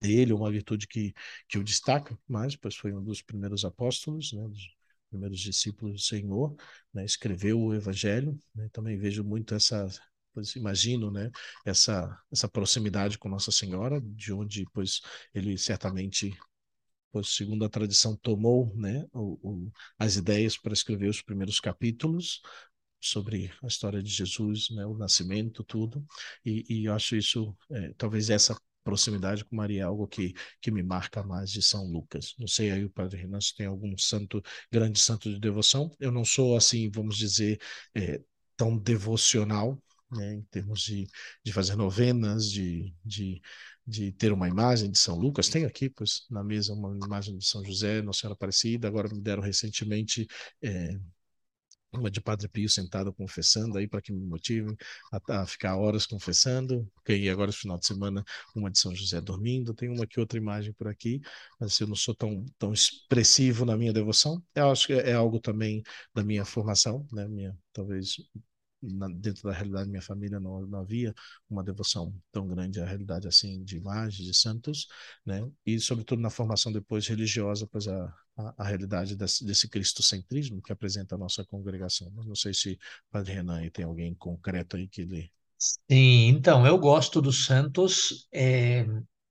dele, 0.00 0.32
uma 0.32 0.50
virtude 0.50 0.86
que, 0.86 1.14
que 1.48 1.58
o 1.58 1.64
destaca, 1.64 2.18
mas 2.28 2.56
pois 2.56 2.76
foi 2.76 2.92
um 2.92 3.02
dos 3.02 3.22
primeiros 3.22 3.64
apóstolos, 3.64 4.32
né, 4.32 4.46
dos 4.48 4.76
primeiros 5.10 5.40
discípulos 5.40 5.94
do 5.94 6.00
Senhor, 6.00 6.54
né, 6.92 7.04
escreveu 7.04 7.60
o 7.60 7.74
Evangelho. 7.74 8.38
Né, 8.54 8.68
também 8.72 8.98
vejo 8.98 9.24
muito 9.24 9.54
essa 9.54 9.88
pois 10.36 10.54
imagino, 10.54 11.10
né, 11.10 11.30
essa 11.64 12.14
essa 12.30 12.46
proximidade 12.46 13.16
com 13.18 13.26
Nossa 13.30 13.50
Senhora, 13.50 13.98
de 14.02 14.34
onde 14.34 14.66
pois 14.74 15.00
ele 15.34 15.56
certamente 15.56 16.36
pois 17.10 17.28
segundo 17.34 17.64
a 17.64 17.70
tradição 17.70 18.14
tomou, 18.16 18.70
né, 18.76 19.06
o, 19.14 19.38
o, 19.42 19.72
as 19.98 20.16
ideias 20.16 20.58
para 20.58 20.74
escrever 20.74 21.08
os 21.08 21.22
primeiros 21.22 21.58
capítulos 21.58 22.42
sobre 23.00 23.50
a 23.62 23.66
história 23.66 24.02
de 24.02 24.10
Jesus, 24.10 24.68
né, 24.70 24.84
o 24.84 24.98
nascimento, 24.98 25.64
tudo, 25.64 26.04
e, 26.44 26.66
e 26.68 26.84
eu 26.86 26.92
acho 26.94 27.16
isso 27.16 27.56
é, 27.70 27.94
talvez 27.96 28.28
essa 28.28 28.54
proximidade 28.84 29.42
com 29.44 29.56
Maria 29.56 29.82
é 29.82 29.84
algo 29.84 30.06
que, 30.06 30.34
que 30.60 30.70
me 30.70 30.82
marca 30.82 31.22
mais 31.22 31.50
de 31.50 31.62
São 31.62 31.86
Lucas. 31.90 32.34
Não 32.38 32.46
sei 32.46 32.70
aí 32.70 32.84
o 32.84 32.90
Padre 32.90 33.22
Renan 33.22 33.40
se 33.40 33.54
tem 33.54 33.66
algum 33.66 33.96
santo, 33.98 34.42
grande 34.70 35.00
santo 35.00 35.28
de 35.32 35.40
devoção. 35.40 35.90
Eu 35.98 36.12
não 36.12 36.24
sou 36.24 36.56
assim, 36.56 36.88
vamos 36.90 37.16
dizer, 37.16 37.58
é, 37.96 38.20
tão 38.56 38.78
devocional 38.78 39.80
né, 40.10 40.34
em 40.34 40.42
termos 40.42 40.80
de, 40.82 41.06
de 41.44 41.52
fazer 41.52 41.76
novenas, 41.76 42.50
de, 42.50 42.94
de, 43.04 43.40
de 43.86 44.12
ter 44.12 44.32
uma 44.32 44.48
imagem 44.48 44.90
de 44.90 44.98
São 44.98 45.16
Lucas. 45.16 45.48
Tenho 45.48 45.66
aqui, 45.66 45.90
pois, 45.90 46.26
na 46.30 46.44
mesa 46.44 46.72
uma 46.72 46.96
imagem 47.04 47.36
de 47.36 47.46
São 47.46 47.64
José, 47.64 48.02
Nossa 48.02 48.20
Senhora 48.20 48.34
Aparecida. 48.34 48.88
Agora 48.88 49.08
me 49.12 49.20
deram 49.20 49.42
recentemente 49.42 50.26
é, 50.62 50.98
uma 51.92 52.10
de 52.10 52.20
Padre 52.20 52.48
Pio 52.48 52.68
sentado 52.68 53.12
confessando 53.12 53.78
aí 53.78 53.88
para 53.88 54.02
que 54.02 54.12
me 54.12 54.24
motivem 54.24 54.76
a, 55.12 55.42
a, 55.42 55.46
ficar 55.46 55.76
horas 55.76 56.06
confessando. 56.06 56.88
Ganhei 57.04 57.30
agora 57.30 57.48
no 57.48 57.52
final 57.52 57.78
de 57.78 57.86
semana 57.86 58.24
uma 58.54 58.70
de 58.70 58.78
São 58.78 58.94
José 58.94 59.20
dormindo. 59.20 59.74
Tem 59.74 59.88
uma 59.88 60.06
que 60.06 60.20
outra 60.20 60.38
imagem 60.38 60.72
por 60.72 60.88
aqui, 60.88 61.20
mas 61.58 61.78
eu 61.80 61.86
não 61.86 61.96
sou 61.96 62.14
tão, 62.14 62.44
tão 62.58 62.72
expressivo 62.72 63.64
na 63.64 63.76
minha 63.76 63.92
devoção. 63.92 64.42
Eu 64.54 64.70
acho 64.70 64.86
que 64.88 64.92
é 64.92 65.14
algo 65.14 65.40
também 65.40 65.82
da 66.14 66.22
minha 66.22 66.44
formação, 66.44 67.06
né? 67.12 67.26
Minha 67.28 67.56
talvez 67.72 68.16
na, 68.92 69.08
dentro 69.08 69.42
da 69.44 69.52
realidade 69.52 69.84
da 69.86 69.90
minha 69.90 70.02
família 70.02 70.40
não, 70.40 70.60
não 70.66 70.80
havia 70.80 71.14
uma 71.48 71.62
devoção 71.64 72.14
tão 72.32 72.46
grande 72.48 72.80
à 72.80 72.84
realidade 72.86 73.26
assim 73.28 73.62
de 73.64 73.76
imagens, 73.76 74.26
de 74.26 74.34
santos, 74.34 74.86
né? 75.24 75.48
E 75.64 75.78
sobretudo 75.80 76.20
na 76.22 76.30
formação 76.30 76.72
depois 76.72 77.06
religiosa, 77.06 77.66
pois 77.66 77.86
a, 77.88 78.06
a, 78.36 78.54
a 78.58 78.64
realidade 78.68 79.16
desse, 79.16 79.44
desse 79.44 79.68
cristocentrismo 79.68 80.62
que 80.62 80.72
apresenta 80.72 81.14
a 81.14 81.18
nossa 81.18 81.44
congregação. 81.44 82.10
Mas 82.14 82.26
não 82.26 82.34
sei 82.34 82.54
se 82.54 82.78
Padre 83.10 83.32
Renan 83.34 83.68
tem 83.70 83.84
alguém 83.84 84.14
concreto 84.14 84.76
aí 84.76 84.88
que 84.88 85.04
lê. 85.04 85.30
Sim, 85.58 86.28
então 86.28 86.66
eu 86.66 86.78
gosto 86.78 87.20
dos 87.22 87.46
santos 87.46 88.28
é, 88.32 88.84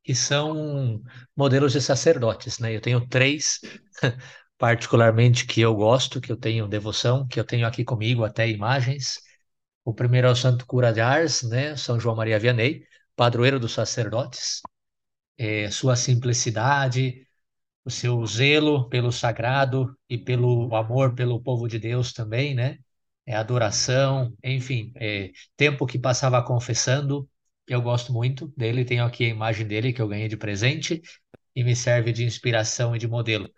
que 0.04 0.16
são 0.16 1.02
modelos 1.36 1.74
de 1.74 1.82
sacerdotes, 1.82 2.58
né? 2.60 2.76
Eu 2.76 2.82
tenho 2.82 3.08
três 3.08 3.60
particularmente 4.58 5.46
que 5.46 5.62
eu 5.62 5.76
gosto, 5.76 6.20
que 6.22 6.32
eu 6.32 6.38
tenho 6.38 6.68
devoção, 6.68 7.28
que 7.28 7.40
eu 7.40 7.44
tenho 7.46 7.68
aqui 7.68 7.84
comigo 7.84 8.24
até 8.24 8.50
imagens. 8.50 9.20
O 9.86 9.94
primeiro 9.94 10.28
é 10.28 10.32
o 10.32 10.36
Santo 10.36 10.66
Cura 10.66 10.92
de 10.92 11.00
Ars, 11.00 11.44
né? 11.44 11.76
São 11.78 12.00
João 12.00 12.16
Maria 12.16 12.40
Vianney, 12.40 12.86
padroeiro 13.16 13.60
dos 13.60 13.74
sacerdotes. 13.74 14.62
É, 15.38 15.70
sua 15.72 15.96
simplicidade, 15.96 17.28
o 17.86 17.92
seu 17.92 18.26
zelo 18.26 18.90
pelo 18.90 19.12
sagrado 19.12 19.98
e 20.10 20.18
pelo 20.18 20.76
amor 20.76 21.16
pelo 21.16 21.42
povo 21.42 21.68
de 21.68 21.80
Deus 21.80 22.14
também, 22.14 22.56
né? 22.56 22.80
É 23.26 23.36
adoração, 23.36 24.36
enfim, 24.44 24.92
é, 24.96 25.32
tempo 25.58 25.86
que 25.86 26.00
passava 26.00 26.44
confessando. 26.44 27.30
Eu 27.68 27.82
gosto 27.82 28.14
muito 28.14 28.48
dele, 28.58 28.86
tenho 28.86 29.06
aqui 29.06 29.26
a 29.26 29.30
imagem 29.30 29.68
dele 29.68 29.94
que 29.94 30.02
eu 30.02 30.08
ganhei 30.08 30.28
de 30.28 30.38
presente 30.38 31.02
e 31.56 31.64
me 31.64 31.76
serve 31.76 32.12
de 32.12 32.24
inspiração 32.26 32.96
e 32.96 33.00
de 33.00 33.08
modelo. 33.08 33.50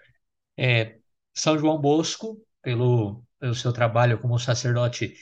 É, 0.58 0.98
São 1.34 1.58
João 1.58 1.80
Bosco, 1.80 2.42
pelo, 2.62 3.24
pelo 3.40 3.56
seu 3.56 3.74
trabalho 3.74 4.20
como 4.20 4.40
sacerdote 4.40 5.16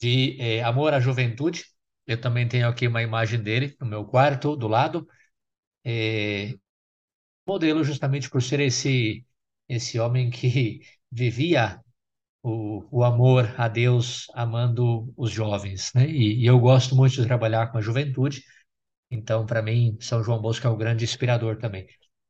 de 0.00 0.36
é, 0.40 0.62
amor 0.62 0.94
à 0.94 1.00
juventude. 1.00 1.64
Eu 2.06 2.20
também 2.20 2.48
tenho 2.48 2.68
aqui 2.68 2.86
uma 2.88 3.02
imagem 3.02 3.42
dele 3.42 3.76
no 3.80 3.86
meu 3.86 4.04
quarto, 4.04 4.56
do 4.56 4.68
lado. 4.68 5.06
É, 5.84 6.54
modelo 7.46 7.84
justamente 7.84 8.28
por 8.30 8.42
ser 8.42 8.60
esse, 8.60 9.24
esse 9.68 9.98
homem 9.98 10.30
que 10.30 10.80
vivia 11.10 11.80
o, 12.42 12.84
o 12.90 13.04
amor 13.04 13.54
a 13.58 13.68
Deus 13.68 14.26
amando 14.34 15.12
os 15.16 15.30
jovens, 15.32 15.92
né? 15.94 16.08
E, 16.08 16.42
e 16.42 16.46
eu 16.46 16.58
gosto 16.60 16.94
muito 16.96 17.14
de 17.16 17.26
trabalhar 17.26 17.68
com 17.72 17.78
a 17.78 17.82
juventude, 17.82 18.42
então 19.10 19.46
para 19.46 19.62
mim 19.62 19.96
São 20.00 20.22
João 20.22 20.40
Bosco 20.40 20.66
é 20.66 20.70
um 20.70 20.78
grande 20.78 21.04
inspirador 21.04 21.58
também. 21.58 21.86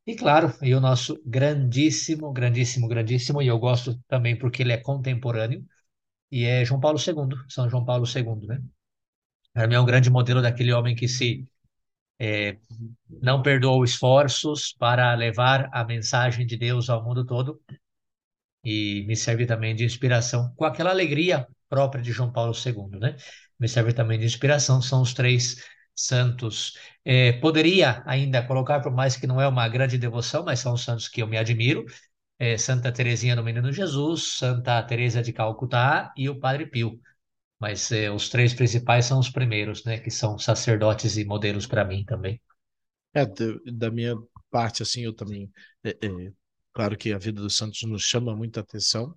E 0.06 0.14
claro, 0.16 0.52
e 0.62 0.74
o 0.74 0.80
nosso 0.80 1.20
grandíssimo, 1.26 2.32
grandíssimo, 2.32 2.88
grandíssimo, 2.88 3.42
e 3.42 3.46
eu 3.48 3.58
gosto 3.58 3.98
também 4.08 4.36
porque 4.38 4.62
ele 4.62 4.72
é 4.72 4.78
contemporâneo, 4.78 5.64
e 6.30 6.44
é 6.44 6.64
João 6.64 6.80
Paulo 6.80 6.98
II, 6.98 7.36
São 7.48 7.68
João 7.68 7.84
Paulo 7.84 8.06
II, 8.06 8.46
né? 8.46 8.62
Para 9.52 9.66
mim 9.68 9.74
é 9.74 9.80
um 9.80 9.86
grande 9.86 10.10
modelo 10.10 10.42
daquele 10.42 10.72
homem 10.72 10.94
que 10.94 11.08
se 11.08 11.46
é, 12.20 12.58
não 13.22 13.42
perdoou 13.42 13.84
esforços 13.84 14.72
para 14.78 15.14
levar 15.14 15.68
a 15.72 15.84
mensagem 15.84 16.46
de 16.46 16.56
Deus 16.56 16.90
ao 16.90 17.04
mundo 17.04 17.24
todo 17.26 17.60
e 18.64 19.04
me 19.06 19.16
serve 19.16 19.46
também 19.46 19.74
de 19.74 19.84
inspiração 19.84 20.52
com 20.56 20.64
aquela 20.64 20.90
alegria 20.90 21.46
própria 21.68 22.02
de 22.02 22.12
João 22.12 22.32
Paulo 22.32 22.52
II, 22.54 22.98
né? 22.98 23.16
Me 23.58 23.68
serve 23.68 23.92
também 23.92 24.18
de 24.18 24.26
inspiração, 24.26 24.82
são 24.82 25.02
os 25.02 25.14
três 25.14 25.64
santos. 25.94 26.74
É, 27.04 27.32
poderia 27.32 28.02
ainda 28.06 28.42
colocar, 28.42 28.80
por 28.80 28.92
mais 28.92 29.16
que 29.16 29.26
não 29.26 29.40
é 29.40 29.48
uma 29.48 29.68
grande 29.68 29.96
devoção, 29.98 30.44
mas 30.44 30.60
são 30.60 30.74
os 30.74 30.82
santos 30.84 31.08
que 31.08 31.22
eu 31.22 31.26
me 31.26 31.38
admiro, 31.38 31.84
é, 32.38 32.56
Santa 32.58 32.92
Teresinha 32.92 33.36
do 33.36 33.42
Menino 33.42 33.72
Jesus, 33.72 34.36
Santa 34.38 34.82
Teresa 34.82 35.22
de 35.22 35.32
Calcutá 35.32 36.12
e 36.16 36.28
o 36.28 36.38
Padre 36.38 36.66
Pio. 36.66 37.00
Mas 37.58 37.90
é, 37.90 38.10
os 38.10 38.28
três 38.28 38.52
principais 38.54 39.06
são 39.06 39.18
os 39.18 39.30
primeiros, 39.30 39.84
né? 39.84 39.98
Que 39.98 40.10
são 40.10 40.38
sacerdotes 40.38 41.16
e 41.16 41.24
modelos 41.24 41.66
para 41.66 41.84
mim 41.84 42.04
também. 42.04 42.40
É, 43.14 43.24
da 43.72 43.90
minha 43.90 44.14
parte, 44.50 44.82
assim, 44.82 45.02
eu 45.02 45.14
também. 45.14 45.50
É, 45.82 45.90
é, 45.90 46.32
claro 46.72 46.96
que 46.96 47.12
a 47.12 47.18
vida 47.18 47.40
dos 47.40 47.56
santos 47.56 47.82
nos 47.84 48.02
chama 48.02 48.36
muita 48.36 48.60
atenção, 48.60 49.14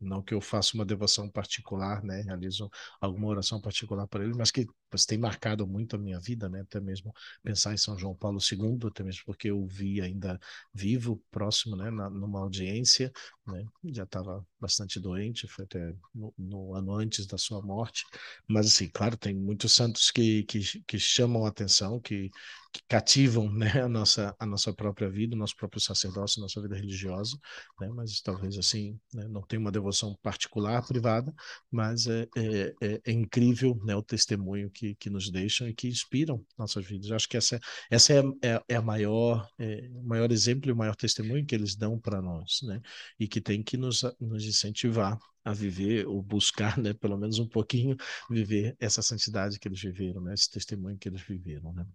não, 0.00 0.22
que 0.22 0.32
eu 0.32 0.40
faça 0.40 0.74
uma 0.74 0.84
devoção 0.84 1.28
particular, 1.28 2.02
né, 2.02 2.20
realizo 2.22 2.70
alguma 3.00 3.28
oração 3.28 3.60
particular 3.60 4.06
para 4.06 4.24
ele, 4.24 4.34
mas 4.34 4.50
que 4.50 4.66
mas 4.92 5.04
tem 5.04 5.18
marcado 5.18 5.66
muito 5.66 5.96
a 5.96 5.98
minha 5.98 6.18
vida, 6.20 6.48
né, 6.48 6.60
até 6.60 6.80
mesmo 6.80 7.12
pensar 7.42 7.74
em 7.74 7.76
São 7.76 7.98
João 7.98 8.14
Paulo 8.14 8.38
II, 8.40 8.86
até 8.86 9.02
mesmo 9.02 9.22
porque 9.26 9.50
eu 9.50 9.66
vi 9.66 10.00
ainda 10.00 10.38
vivo, 10.72 11.22
próximo, 11.30 11.76
né, 11.76 11.90
na, 11.90 12.08
numa 12.08 12.40
audiência, 12.40 13.12
né, 13.46 13.64
já 13.84 14.04
estava 14.04 14.46
bastante 14.60 15.00
doente, 15.00 15.48
foi 15.48 15.64
até 15.64 15.92
no, 16.14 16.32
no, 16.38 16.74
ano 16.74 16.94
antes 16.94 17.26
da 17.26 17.36
sua 17.36 17.60
morte, 17.60 18.04
mas 18.48 18.66
assim, 18.68 18.88
claro, 18.88 19.16
tem 19.16 19.34
muitos 19.34 19.74
santos 19.74 20.10
que, 20.10 20.44
que, 20.44 20.60
que 20.86 20.98
chamam 20.98 21.44
a 21.44 21.48
atenção, 21.48 22.00
que, 22.00 22.30
que 22.76 22.82
cativam 22.88 23.50
né, 23.50 23.82
a, 23.82 23.88
nossa, 23.88 24.36
a 24.38 24.44
nossa 24.44 24.72
própria 24.72 25.08
vida, 25.08 25.34
o 25.34 25.38
nosso 25.38 25.56
próprio 25.56 25.80
sacerdócio, 25.80 26.40
a 26.40 26.42
nossa 26.42 26.60
vida 26.60 26.74
religiosa, 26.76 27.38
né, 27.80 27.88
mas 27.88 28.20
talvez 28.20 28.58
assim, 28.58 28.98
né, 29.14 29.26
não 29.28 29.40
tem 29.42 29.58
uma 29.58 29.72
devoção 29.72 30.14
particular, 30.22 30.86
privada, 30.86 31.32
mas 31.70 32.06
é, 32.06 32.26
é, 32.36 32.74
é, 32.82 33.00
é 33.06 33.12
incrível 33.12 33.78
né, 33.82 33.96
o 33.96 34.02
testemunho 34.02 34.70
que, 34.70 34.94
que 34.96 35.08
nos 35.08 35.30
deixam 35.30 35.68
e 35.68 35.74
que 35.74 35.88
inspiram 35.88 36.44
nossas 36.58 36.84
vidas. 36.84 37.08
Eu 37.08 37.16
acho 37.16 37.28
que 37.28 37.36
essa, 37.36 37.58
essa 37.90 38.12
é, 38.12 38.22
é, 38.42 38.62
é 38.68 38.76
a 38.76 38.82
maior, 38.82 39.48
é, 39.58 39.88
o 39.94 40.02
maior 40.02 40.30
exemplo 40.30 40.68
e 40.68 40.72
o 40.72 40.76
maior 40.76 40.94
testemunho 40.96 41.46
que 41.46 41.54
eles 41.54 41.76
dão 41.76 41.98
para 41.98 42.20
nós, 42.20 42.58
né, 42.62 42.80
e 43.18 43.26
que 43.26 43.40
tem 43.40 43.62
que 43.62 43.76
nos, 43.78 44.02
nos 44.20 44.44
incentivar 44.44 45.18
a 45.44 45.52
viver 45.52 46.06
ou 46.06 46.20
buscar, 46.22 46.76
né, 46.78 46.92
pelo 46.92 47.16
menos 47.16 47.38
um 47.38 47.48
pouquinho, 47.48 47.96
viver 48.28 48.76
essa 48.78 49.00
santidade 49.00 49.58
que 49.58 49.66
eles 49.68 49.80
viveram, 49.80 50.20
né, 50.20 50.34
esse 50.34 50.50
testemunho 50.50 50.98
que 50.98 51.08
eles 51.08 51.22
viveram, 51.22 51.72
né. 51.72 51.86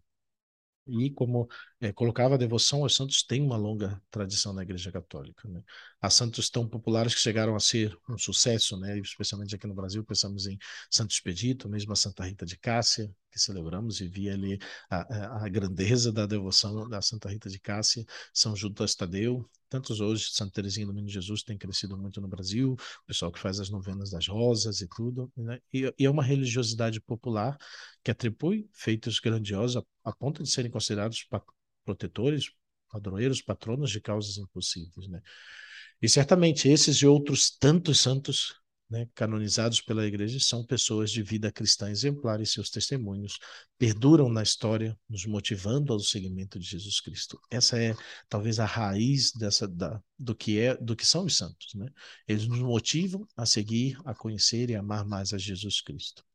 E 0.88 1.14
como 1.14 1.48
é, 1.82 1.92
colocava 1.92 2.36
a 2.36 2.38
devoção 2.38 2.84
aos 2.84 2.96
santos, 2.96 3.24
tem 3.24 3.42
uma 3.42 3.58
longa 3.58 4.00
tradição 4.12 4.54
na 4.54 4.62
Igreja 4.62 4.92
Católica. 4.92 5.48
Né? 5.48 5.64
Há 6.00 6.10
santos 6.12 6.50
tão 6.50 6.68
populares 6.68 7.16
que 7.16 7.20
chegaram 7.20 7.56
a 7.56 7.60
ser 7.60 7.98
um 8.08 8.18
sucesso, 8.18 8.78
né? 8.78 9.00
especialmente 9.00 9.56
aqui 9.56 9.66
no 9.66 9.74
Brasil, 9.74 10.04
pensamos 10.04 10.46
em 10.46 10.60
Santo 10.92 11.12
Expedito, 11.12 11.68
mesmo 11.68 11.92
a 11.92 11.96
Santa 11.96 12.24
Rita 12.24 12.46
de 12.46 12.56
Cássia, 12.56 13.12
que 13.32 13.40
celebramos 13.40 14.00
e 14.00 14.08
via 14.08 14.34
ali 14.34 14.60
a, 14.90 15.46
a, 15.46 15.50
grandeza 15.50 16.12
da 16.12 16.26
devoção 16.26 16.88
da 16.88 17.02
Santa 17.02 17.30
Rita 17.30 17.50
de 17.50 17.60
Cássia, 17.60 18.06
São 18.34 18.56
Judas 18.56 18.94
Tadeu, 18.94 19.50
tantos 19.70 20.02
hoje, 20.02 20.30
Santa 20.32 20.52
Teresinha 20.52 20.86
do 20.86 20.94
Menino 20.94 21.10
Jesus 21.10 21.42
tem 21.42 21.58
crescido 21.58 21.98
muito 21.98 22.20
no 22.22 22.28
Brasil, 22.28 22.74
o 22.74 23.06
pessoal 23.08 23.32
que 23.32 23.40
faz 23.40 23.60
as 23.60 23.70
novenas 23.70 24.12
das 24.12 24.28
rosas 24.28 24.82
e 24.82 24.88
tudo, 24.88 25.32
né? 25.36 25.60
e, 25.74 25.92
e, 25.98 26.06
é 26.06 26.10
uma 26.10 26.24
religiosidade 26.24 27.00
popular 27.00 27.58
que 28.04 28.12
atribui 28.12 28.70
feitos 28.74 29.20
grandiosos 29.20 29.78
a, 29.78 30.10
a 30.10 30.14
ponto 30.14 30.44
de 30.44 30.50
serem 30.50 30.70
considerados 30.70 31.26
protetores, 31.86 32.52
padroeiros, 32.90 33.42
patronos 33.42 33.92
de 33.92 34.02
causas 34.02 34.38
impossíveis, 34.38 35.08
né? 35.08 35.22
E 36.02 36.10
certamente 36.10 36.68
esses 36.68 36.98
e 36.98 37.06
outros 37.06 37.56
tantos 37.58 38.00
santos 38.00 38.56
né, 38.92 39.08
canonizados 39.16 39.80
pela 39.80 40.06
igreja 40.06 40.38
são 40.42 40.66
pessoas 40.66 41.12
de 41.12 41.24
vida 41.24 41.50
cristã 41.50 41.90
exemplar 41.90 42.42
e 42.42 42.46
seus 42.46 42.70
testemunhos 42.70 43.40
perduram 43.78 44.28
na 44.28 44.44
história, 44.44 45.00
nos 45.08 45.26
motivando 45.26 45.94
ao 45.94 46.00
seguimento 46.02 46.60
de 46.60 46.66
Jesus 46.66 47.00
Cristo. 47.00 47.40
Essa 47.50 47.82
é 47.82 47.96
talvez 48.28 48.60
a 48.60 48.66
raiz 48.66 49.32
dessa 49.32 49.66
da, 49.66 50.04
do 50.20 50.36
que 50.36 50.60
é 50.60 50.76
do 50.76 50.94
que 50.94 51.08
são 51.08 51.24
os 51.26 51.38
santos, 51.38 51.74
né? 51.74 51.88
Eles 52.28 52.46
nos 52.48 52.60
motivam 52.60 53.26
a 53.38 53.46
seguir, 53.46 53.98
a 54.04 54.14
conhecer 54.14 54.70
e 54.70 54.76
amar 54.76 55.06
mais 55.06 55.34
a 55.34 55.38
Jesus 55.38 55.80
Cristo. 55.80 56.26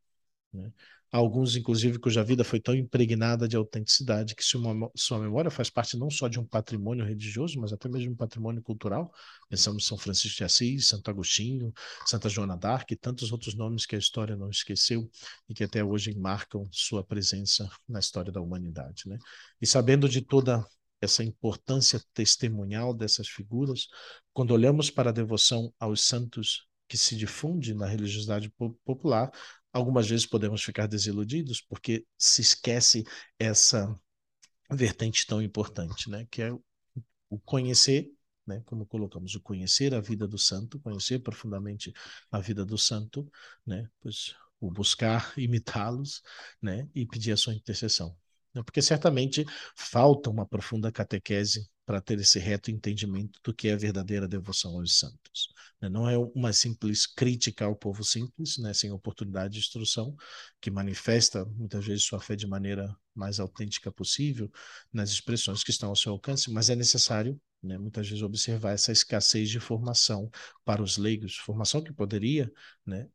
Né? 0.51 0.73
Alguns, 1.11 1.57
inclusive, 1.57 1.99
cuja 1.99 2.23
vida 2.23 2.45
foi 2.45 2.61
tão 2.61 2.75
impregnada 2.75 3.49
de 3.49 3.57
autenticidade 3.57 4.35
que 4.35 4.43
sua, 4.43 5.19
memória 5.19 5.51
faz 5.51 5.71
parte 5.71 5.97
não 5.97 6.11
só 6.11 6.29
de 6.29 6.39
um 6.39 6.45
patrimônio 6.45 7.05
religioso, 7.05 7.61
mas 7.61 7.73
até 7.73 7.89
mesmo 7.89 8.13
um 8.13 8.17
patrimônio 8.17 8.63
cultural. 8.63 9.13
Pensamos 9.49 9.85
em 9.85 9.87
São 9.87 9.99
Francisco 9.99 10.39
de 10.39 10.45
Assis, 10.45 10.89
Santo 10.89 11.11
Agostinho, 11.11 11.73
Santa 12.07 12.29
Joana 12.29 12.57
d'Arc 12.57 12.91
e 12.93 12.97
tantos 12.97 13.33
outros 13.33 13.55
nomes 13.55 13.87
que 13.87 13.97
a 13.97 13.99
história 13.99 14.37
não 14.37 14.51
esqueceu 14.51 15.09
e 15.49 15.55
que 15.55 15.65
até 15.65 15.85
hoje 15.85 16.15
marcam 16.19 16.69
sua 16.71 17.05
presença 17.05 17.69
na 17.89 18.01
história 18.01 18.33
da 18.33 18.41
humanidade. 18.41 19.09
Né? 19.09 19.19
E 19.61 19.67
sabendo 19.67 20.09
de 20.09 20.21
toda 20.21 20.67
essa 21.01 21.23
importância 21.23 22.03
testemunhal 22.15 22.95
dessas 22.95 23.29
figuras, 23.29 23.87
quando 24.33 24.53
olhamos 24.53 24.91
para 24.91 25.11
a 25.11 25.13
devoção 25.13 25.73
aos 25.79 26.03
santos 26.03 26.67
que 26.89 26.97
se 26.97 27.17
difunde 27.17 27.75
na 27.75 27.87
religiosidade 27.87 28.53
popular, 28.85 29.31
algumas 29.77 30.09
vezes 30.09 30.27
podemos 30.27 30.63
ficar 30.63 30.87
desiludidos 30.87 31.61
porque 31.61 32.07
se 32.19 32.43
esquece 32.43 33.05
essa 33.39 33.99
vertente 34.71 35.27
tão 35.27 35.41
importante, 35.43 36.11
né? 36.11 36.27
Que 36.31 36.43
é 36.43 36.53
o 37.29 37.39
conhecer 37.39 38.13
né, 38.47 38.63
como 38.65 38.87
colocamos, 38.87 39.35
o 39.35 39.41
conhecer 39.41 39.93
a 39.93 40.01
vida 40.01 40.27
do 40.29 40.39
santo, 40.39 40.79
conhecer 40.81 41.19
profundamente 41.19 41.93
a 42.31 42.39
vida 42.41 42.65
do 42.65 42.79
santo, 42.79 43.29
né, 43.67 43.91
pois 44.01 44.37
o 44.61 44.71
buscar 44.71 45.35
imitá-los, 45.37 46.23
né, 46.63 46.89
e 46.95 47.05
pedir 47.05 47.33
a 47.33 47.37
sua 47.37 47.55
intercessão. 47.55 48.17
Né, 48.57 48.63
porque 48.63 48.81
certamente 48.81 49.45
falta 49.77 50.31
uma 50.31 50.47
profunda 50.47 50.91
catequese 50.91 51.69
para 51.85 52.01
ter 52.01 52.19
esse 52.19 52.39
reto 52.39 52.71
entendimento 52.71 53.39
do 53.45 53.53
que 53.53 53.69
é 53.69 53.75
a 53.75 53.77
verdadeira 53.77 54.27
devoção 54.27 54.79
aos 54.79 54.99
santos. 54.99 55.53
Né? 55.81 55.91
Não 55.91 56.09
é 56.09 56.17
uma 56.35 56.55
simples 56.55 57.07
crítica 57.07 57.67
ao 57.67 57.77
povo 57.77 58.03
simples, 58.03 58.57
né, 58.57 58.73
sem 58.73 58.91
oportunidade 58.91 59.53
de 59.53 59.61
instrução, 59.61 60.17
que 60.59 60.71
manifesta 60.71 61.45
muitas 61.45 61.85
vezes 61.85 62.05
sua 62.05 62.19
fé 62.19 62.35
de 62.35 62.47
maneira 62.47 62.97
mais 63.15 63.39
autêntica 63.39 63.93
possível 63.93 64.51
nas 64.91 65.11
expressões 65.11 65.63
que 65.63 65.71
estão 65.71 65.91
ao 65.91 65.97
seu 65.97 66.13
alcance, 66.13 66.51
mas 66.51 66.71
é 66.71 66.75
necessário 66.75 67.39
né, 67.63 67.77
muitas 67.77 68.09
vezes 68.09 68.23
observar 68.23 68.73
essa 68.73 68.91
escassez 68.91 69.51
de 69.51 69.61
formação 69.61 70.31
para 70.65 70.83
os 70.83 70.97
leigos, 70.97 71.37
formação 71.37 71.83
que 71.83 71.93
poderia 71.93 72.51
né, 72.87 73.07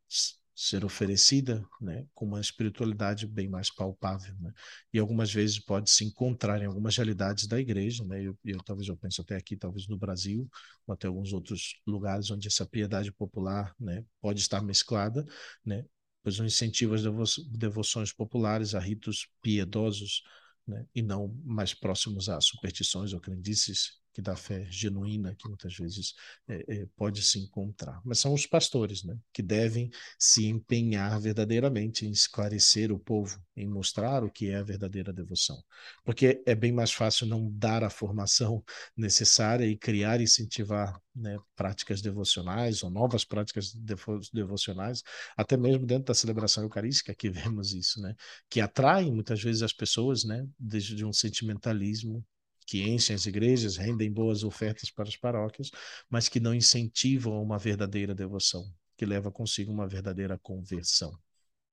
ser 0.61 0.85
oferecida 0.85 1.67
né, 1.81 2.05
com 2.13 2.27
uma 2.27 2.39
espiritualidade 2.39 3.25
bem 3.25 3.49
mais 3.49 3.73
palpável. 3.73 4.35
Né? 4.39 4.53
E 4.93 4.99
algumas 4.99 5.33
vezes 5.33 5.57
pode 5.57 5.89
se 5.89 6.05
encontrar 6.05 6.61
em 6.61 6.65
algumas 6.67 6.95
realidades 6.95 7.47
da 7.47 7.59
igreja, 7.59 8.05
né? 8.05 8.21
eu, 8.21 8.37
eu, 8.45 8.61
talvez 8.61 8.87
eu 8.87 8.95
penso 8.95 9.21
até 9.21 9.35
aqui, 9.35 9.57
talvez 9.57 9.87
no 9.87 9.97
Brasil, 9.97 10.47
ou 10.85 10.93
até 10.93 11.07
alguns 11.07 11.33
outros 11.33 11.81
lugares 11.85 12.29
onde 12.29 12.47
essa 12.47 12.63
piedade 12.63 13.11
popular 13.11 13.73
né, 13.79 14.05
pode 14.21 14.39
estar 14.39 14.61
mesclada, 14.61 15.25
né? 15.65 15.83
pois 16.21 16.39
o 16.39 16.45
incentivo 16.45 16.93
às 16.93 17.01
devo 17.01 17.23
devoções 17.49 18.13
populares, 18.13 18.75
a 18.75 18.79
ritos 18.79 19.27
piedosos, 19.41 20.21
né? 20.67 20.85
e 20.93 21.01
não 21.01 21.35
mais 21.43 21.73
próximos 21.73 22.29
a 22.29 22.39
superstições 22.39 23.13
ou 23.13 23.19
crendices 23.19 24.00
que 24.13 24.21
da 24.21 24.35
fé 24.35 24.65
genuína 24.69 25.35
que 25.35 25.47
muitas 25.47 25.75
vezes 25.75 26.13
é, 26.47 26.81
é, 26.81 26.87
pode 26.95 27.23
se 27.23 27.39
encontrar. 27.39 28.01
Mas 28.03 28.19
são 28.19 28.33
os 28.33 28.45
pastores, 28.45 29.03
né, 29.03 29.17
que 29.33 29.41
devem 29.41 29.89
se 30.19 30.45
empenhar 30.45 31.19
verdadeiramente 31.19 32.05
em 32.05 32.11
esclarecer 32.11 32.91
o 32.91 32.99
povo, 32.99 33.41
em 33.55 33.67
mostrar 33.67 34.23
o 34.23 34.29
que 34.29 34.49
é 34.49 34.57
a 34.57 34.63
verdadeira 34.63 35.13
devoção, 35.13 35.61
porque 36.03 36.41
é 36.45 36.55
bem 36.55 36.71
mais 36.71 36.91
fácil 36.91 37.25
não 37.27 37.49
dar 37.51 37.83
a 37.83 37.89
formação 37.89 38.63
necessária 38.95 39.65
e 39.65 39.77
criar 39.77 40.19
e 40.19 40.23
incentivar 40.23 40.99
né, 41.15 41.37
práticas 41.55 42.01
devocionais 42.01 42.83
ou 42.83 42.89
novas 42.89 43.25
práticas 43.25 43.73
devo 43.73 44.19
devocionais, 44.33 45.03
até 45.37 45.57
mesmo 45.57 45.85
dentro 45.85 46.05
da 46.05 46.13
celebração 46.13 46.63
eucarística 46.63 47.13
que 47.13 47.29
vemos 47.51 47.73
isso, 47.73 48.01
né, 48.01 48.15
que 48.49 48.59
atraem 48.59 49.11
muitas 49.11 49.41
vezes 49.41 49.61
as 49.61 49.73
pessoas, 49.73 50.23
né, 50.23 50.47
desde 50.59 51.05
um 51.05 51.13
sentimentalismo 51.13 52.25
que 52.65 52.83
enchem 52.83 53.15
as 53.15 53.25
igrejas, 53.25 53.77
rendem 53.77 54.11
boas 54.11 54.43
ofertas 54.43 54.91
para 54.91 55.09
as 55.09 55.17
paróquias, 55.17 55.69
mas 56.09 56.29
que 56.29 56.39
não 56.39 56.53
incentivam 56.53 57.41
uma 57.41 57.57
verdadeira 57.57 58.15
devoção, 58.15 58.65
que 58.97 59.05
leva 59.05 59.31
consigo 59.31 59.71
uma 59.71 59.87
verdadeira 59.87 60.37
conversão. 60.39 61.17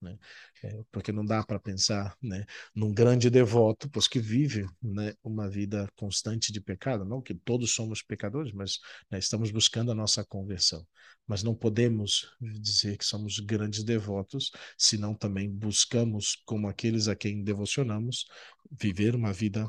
Né? 0.01 0.17
É, 0.63 0.81
porque 0.93 1.11
não 1.11 1.25
dá 1.25 1.45
para 1.45 1.59
pensar 1.59 2.17
né, 2.23 2.45
num 2.75 2.93
grande 2.93 3.29
devoto, 3.29 3.91
pois 3.91 4.07
que 4.07 4.21
vive 4.21 4.65
né, 4.81 5.15
uma 5.23 5.49
vida 5.49 5.89
constante 5.97 6.53
de 6.53 6.61
pecado, 6.61 7.05
não 7.05 7.21
que 7.21 7.35
todos 7.35 7.75
somos 7.75 8.03
pecadores, 8.03 8.53
mas 8.53 8.79
né, 9.11 9.19
estamos 9.19 9.51
buscando 9.51 9.91
a 9.91 9.95
nossa 9.95 10.25
conversão. 10.25 10.87
Mas 11.27 11.43
não 11.43 11.55
podemos 11.55 12.31
dizer 12.41 12.97
que 12.97 13.05
somos 13.05 13.39
grandes 13.41 13.83
devotos, 13.83 14.51
se 14.77 14.97
não 14.97 15.15
também 15.15 15.51
buscamos, 15.51 16.37
como 16.47 16.69
aqueles 16.69 17.09
a 17.09 17.17
quem 17.17 17.43
devocionamos, 17.43 18.27
viver 18.71 19.15
uma 19.15 19.33
vida 19.33 19.69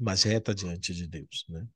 mas 0.00 0.22
reta 0.22 0.54
diante 0.54 0.94
de 0.94 1.06
Deus. 1.06 1.44
Né? 1.48 1.66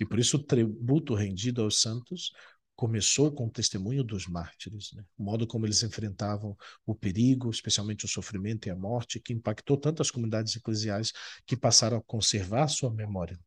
E 0.00 0.04
por 0.04 0.18
isso 0.18 0.36
o 0.36 0.42
tributo 0.42 1.14
rendido 1.14 1.62
aos 1.62 1.80
santos 1.80 2.32
começou 2.74 3.32
com 3.32 3.46
o 3.46 3.50
testemunho 3.50 4.04
dos 4.04 4.26
mártires, 4.26 4.92
né? 4.92 5.02
o 5.16 5.24
modo 5.24 5.46
como 5.46 5.64
eles 5.64 5.82
enfrentavam 5.82 6.56
o 6.84 6.94
perigo, 6.94 7.50
especialmente 7.50 8.04
o 8.04 8.08
sofrimento 8.08 8.68
e 8.68 8.70
a 8.70 8.76
morte, 8.76 9.18
que 9.18 9.32
impactou 9.32 9.78
tanto 9.78 10.02
as 10.02 10.10
comunidades 10.10 10.54
eclesiais 10.54 11.12
que 11.46 11.56
passaram 11.56 11.96
a 11.96 12.02
conservar 12.02 12.68
sua 12.68 12.92
memória. 12.92 13.40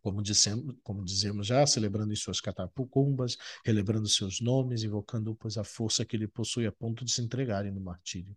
Como 0.00 0.22
dissemos, 0.22 0.76
como 0.84 1.04
dizemos 1.04 1.48
já, 1.48 1.66
celebrando 1.66 2.12
em 2.12 2.16
suas 2.16 2.40
catapucumbas, 2.40 3.36
relembrando 3.64 4.08
seus 4.08 4.40
nomes, 4.40 4.84
invocando 4.84 5.34
pois 5.34 5.56
a 5.56 5.64
força 5.64 6.04
que 6.04 6.14
ele 6.14 6.28
possui 6.28 6.66
a 6.66 6.72
ponto 6.72 7.04
de 7.04 7.10
se 7.10 7.22
entregarem 7.22 7.72
no 7.72 7.80
martírio. 7.80 8.36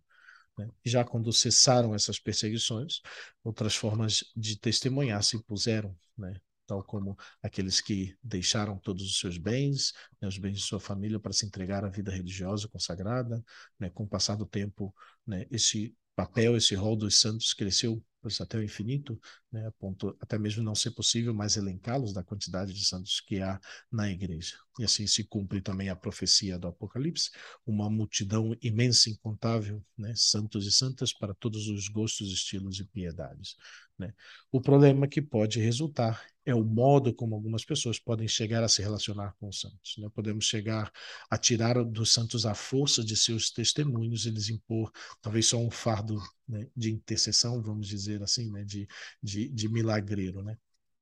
Né? 0.60 0.68
Já 0.84 1.04
quando 1.04 1.32
cessaram 1.32 1.94
essas 1.94 2.18
perseguições, 2.18 3.00
outras 3.42 3.74
formas 3.74 4.24
de 4.36 4.58
testemunhar 4.58 5.22
se 5.22 5.36
impuseram, 5.36 5.96
né? 6.16 6.38
tal 6.66 6.84
como 6.84 7.18
aqueles 7.42 7.80
que 7.80 8.16
deixaram 8.22 8.78
todos 8.78 9.02
os 9.02 9.18
seus 9.18 9.36
bens, 9.36 9.92
né, 10.20 10.28
os 10.28 10.38
bens 10.38 10.58
de 10.58 10.62
sua 10.62 10.78
família, 10.78 11.18
para 11.18 11.32
se 11.32 11.44
entregar 11.44 11.84
à 11.84 11.88
vida 11.88 12.12
religiosa 12.12 12.68
consagrada. 12.68 13.44
Né? 13.78 13.90
Com 13.90 14.04
o 14.04 14.08
passar 14.08 14.36
do 14.36 14.46
tempo, 14.46 14.94
né, 15.26 15.46
esse 15.50 15.96
papel, 16.14 16.56
esse 16.56 16.76
rol 16.76 16.94
dos 16.94 17.18
santos 17.18 17.52
cresceu 17.54 18.00
até 18.40 18.58
o 18.58 18.62
infinito, 18.62 19.18
né, 19.50 19.66
a 19.66 19.72
ponto 19.72 20.16
até 20.20 20.38
mesmo 20.38 20.62
não 20.62 20.74
ser 20.74 20.90
possível 20.90 21.32
mais 21.34 21.56
elencá-los 21.56 22.12
da 22.12 22.22
quantidade 22.22 22.72
de 22.72 22.84
santos 22.84 23.20
que 23.20 23.40
há 23.40 23.58
na 23.90 24.10
igreja. 24.10 24.56
E 24.78 24.84
assim 24.84 25.06
se 25.06 25.24
cumpre 25.24 25.60
também 25.60 25.88
a 25.88 25.96
profecia 25.96 26.58
do 26.58 26.68
Apocalipse, 26.68 27.30
uma 27.66 27.90
multidão 27.90 28.56
imensa, 28.62 29.10
incontável, 29.10 29.84
né, 29.98 30.12
santos 30.16 30.66
e 30.66 30.72
santas 30.72 31.12
para 31.12 31.34
todos 31.34 31.68
os 31.68 31.88
gostos, 31.88 32.32
estilos 32.32 32.78
e 32.78 32.84
piedades. 32.84 33.56
Né? 33.98 34.14
O 34.50 34.60
problema 34.60 35.06
que 35.06 35.20
pode 35.20 35.60
resultar 35.60 36.24
é 36.46 36.54
o 36.54 36.64
modo 36.64 37.12
como 37.12 37.34
algumas 37.34 37.64
pessoas 37.64 37.98
podem 37.98 38.26
chegar 38.26 38.64
a 38.64 38.68
se 38.68 38.80
relacionar 38.80 39.34
com 39.38 39.48
os 39.48 39.60
santos. 39.60 39.96
Né? 39.98 40.08
Podemos 40.14 40.46
chegar 40.46 40.90
a 41.28 41.36
tirar 41.36 41.84
dos 41.84 42.12
santos 42.12 42.46
a 42.46 42.54
força 42.54 43.04
de 43.04 43.16
seus 43.16 43.50
testemunhos 43.50 44.24
e 44.24 44.30
lhes 44.30 44.48
impor 44.48 44.90
talvez 45.20 45.46
só 45.46 45.58
um 45.58 45.70
fardo 45.70 46.18
né, 46.48 46.66
de 46.74 46.90
intercessão, 46.90 47.60
vamos 47.60 47.86
dizer 47.86 48.22
assim, 48.22 48.50
né, 48.50 48.64
de, 48.64 48.88
de, 49.22 49.48
de 49.48 49.68
milagreiro, 49.68 50.42
né? 50.42 50.56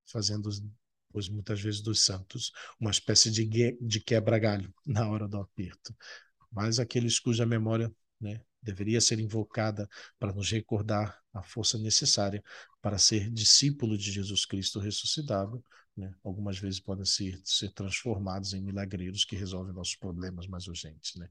fazendo 0.04 0.48
pois 1.10 1.28
muitas 1.28 1.60
vezes 1.60 1.80
dos 1.80 2.04
santos 2.04 2.52
uma 2.78 2.90
espécie 2.90 3.30
de, 3.30 3.76
de 3.80 4.00
quebra-galho 4.00 4.72
na 4.86 5.08
hora 5.08 5.28
do 5.28 5.38
aperto. 5.38 5.94
Mas 6.50 6.78
aqueles 6.78 7.18
cuja 7.18 7.44
memória 7.44 7.92
né, 8.20 8.40
deveria 8.62 9.00
ser 9.00 9.18
invocada 9.18 9.88
para 10.18 10.32
nos 10.32 10.50
recordar 10.50 11.18
a 11.32 11.42
força 11.42 11.78
necessária 11.78 12.42
para 12.80 12.98
ser 12.98 13.30
discípulo 13.30 13.96
de 13.96 14.10
Jesus 14.10 14.44
Cristo 14.44 14.80
ressuscitado. 14.80 15.64
Né? 15.96 16.12
Algumas 16.22 16.58
vezes 16.58 16.80
podem 16.80 17.04
ser, 17.04 17.40
ser 17.44 17.72
transformados 17.72 18.52
em 18.54 18.62
milagreiros 18.62 19.24
que 19.24 19.36
resolvem 19.36 19.74
nossos 19.74 19.96
problemas 19.96 20.46
mais 20.46 20.66
urgentes. 20.66 21.14
Né? 21.16 21.28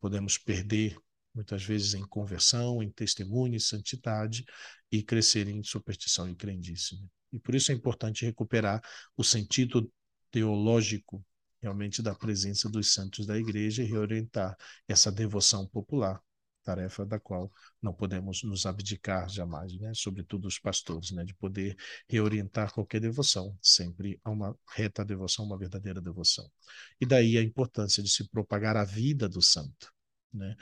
Podemos 0.00 0.38
perder 0.38 0.96
muitas 1.34 1.62
vezes 1.62 1.94
em 1.94 2.06
conversão, 2.06 2.82
em 2.82 2.90
testemunho, 2.90 3.54
em 3.54 3.60
santidade 3.60 4.44
e 4.90 5.02
crescer 5.02 5.46
em 5.48 5.62
superstição 5.62 6.28
e 6.28 6.34
crendice. 6.34 6.96
Né? 6.96 7.06
E 7.32 7.38
por 7.38 7.54
isso 7.54 7.72
é 7.72 7.74
importante 7.74 8.24
recuperar 8.24 8.82
o 9.16 9.24
sentido 9.24 9.92
teológico 10.30 11.24
realmente 11.60 12.02
da 12.02 12.14
presença 12.14 12.68
dos 12.68 12.92
santos 12.92 13.26
da 13.26 13.36
igreja 13.38 13.82
e 13.82 13.86
reorientar 13.86 14.56
essa 14.88 15.10
devoção 15.10 15.66
popular 15.66 16.20
tarefa 16.66 17.06
da 17.06 17.20
qual 17.20 17.50
não 17.80 17.94
podemos 17.94 18.42
nos 18.42 18.66
abdicar 18.66 19.28
jamais, 19.28 19.72
né? 19.78 19.92
sobretudo 19.94 20.48
os 20.48 20.58
pastores, 20.58 21.12
né? 21.12 21.24
de 21.24 21.32
poder 21.34 21.76
reorientar 22.08 22.72
qualquer 22.72 23.00
devoção, 23.00 23.56
sempre 23.62 24.20
a 24.24 24.30
uma 24.30 24.58
reta 24.74 25.04
devoção, 25.04 25.44
uma 25.44 25.56
verdadeira 25.56 26.00
devoção. 26.00 26.50
E 27.00 27.06
daí 27.06 27.38
a 27.38 27.42
importância 27.42 28.02
de 28.02 28.10
se 28.10 28.28
propagar 28.28 28.76
a 28.76 28.84
vida 28.84 29.28
do 29.28 29.40
santo. 29.40 29.92
Né? 30.32 30.56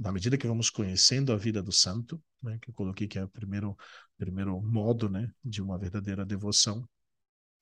Na 0.00 0.10
medida 0.10 0.38
que 0.38 0.46
vamos 0.46 0.70
conhecendo 0.70 1.30
a 1.30 1.36
vida 1.36 1.62
do 1.62 1.70
santo, 1.70 2.18
né? 2.42 2.58
que 2.58 2.70
eu 2.70 2.74
coloquei 2.74 3.06
que 3.06 3.18
é 3.18 3.24
o 3.24 3.28
primeiro, 3.28 3.76
primeiro 4.16 4.58
modo 4.62 5.10
né? 5.10 5.30
de 5.44 5.60
uma 5.60 5.78
verdadeira 5.78 6.24
devoção, 6.24 6.88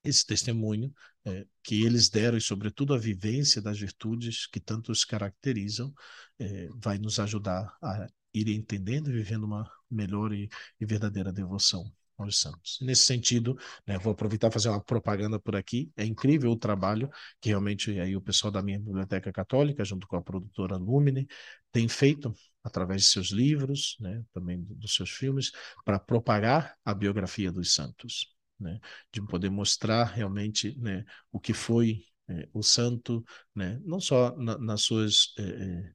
esse 0.05 0.25
testemunho 0.25 0.93
é, 1.25 1.45
que 1.61 1.83
eles 1.83 2.07
deram 2.07 2.37
e, 2.37 2.41
sobretudo, 2.41 2.93
a 2.93 2.97
vivência 2.97 3.61
das 3.61 3.77
virtudes 3.77 4.47
que 4.47 4.61
tanto 4.61 4.89
os 4.89 5.03
caracterizam, 5.03 5.93
é, 6.39 6.69
vai 6.75 6.97
nos 6.97 7.19
ajudar 7.19 7.77
a 7.83 8.07
ir 8.33 8.47
entendendo 8.47 9.09
e 9.09 9.13
vivendo 9.13 9.43
uma 9.43 9.69
melhor 9.91 10.31
e, 10.33 10.49
e 10.79 10.85
verdadeira 10.85 11.33
devoção 11.33 11.91
aos 12.19 12.39
santos. 12.39 12.77
Nesse 12.81 13.03
sentido, 13.03 13.57
né, 13.87 13.97
vou 13.97 14.13
aproveitar 14.13 14.49
e 14.49 14.51
fazer 14.51 14.69
uma 14.69 14.83
propaganda 14.83 15.39
por 15.39 15.55
aqui. 15.55 15.91
É 15.95 16.05
incrível 16.05 16.51
o 16.51 16.57
trabalho 16.57 17.09
que 17.41 17.49
realmente 17.49 17.99
aí 17.99 18.15
o 18.15 18.21
pessoal 18.21 18.51
da 18.51 18.61
minha 18.61 18.79
biblioteca 18.79 19.31
católica, 19.31 19.83
junto 19.85 20.07
com 20.07 20.15
a 20.15 20.21
produtora 20.21 20.77
Lumine, 20.77 21.27
tem 21.71 21.87
feito 21.87 22.33
através 22.63 23.03
de 23.03 23.07
seus 23.09 23.29
livros, 23.31 23.95
né, 23.99 24.23
também 24.33 24.61
dos 24.63 24.93
seus 24.95 25.09
filmes, 25.09 25.51
para 25.85 25.99
propagar 25.99 26.75
a 26.83 26.93
biografia 26.93 27.51
dos 27.51 27.73
santos 27.73 28.35
né, 28.59 28.79
de 29.11 29.21
poder 29.25 29.49
mostrar 29.49 30.03
realmente 30.05 30.77
né, 30.77 31.05
o 31.31 31.39
que 31.39 31.53
foi 31.53 32.03
é, 32.27 32.47
o 32.53 32.61
santo, 32.61 33.23
né, 33.55 33.79
não 33.83 33.99
só 33.99 34.35
na, 34.35 34.57
nas 34.57 34.81
suas 34.83 35.33
é, 35.37 35.41
é, 35.43 35.93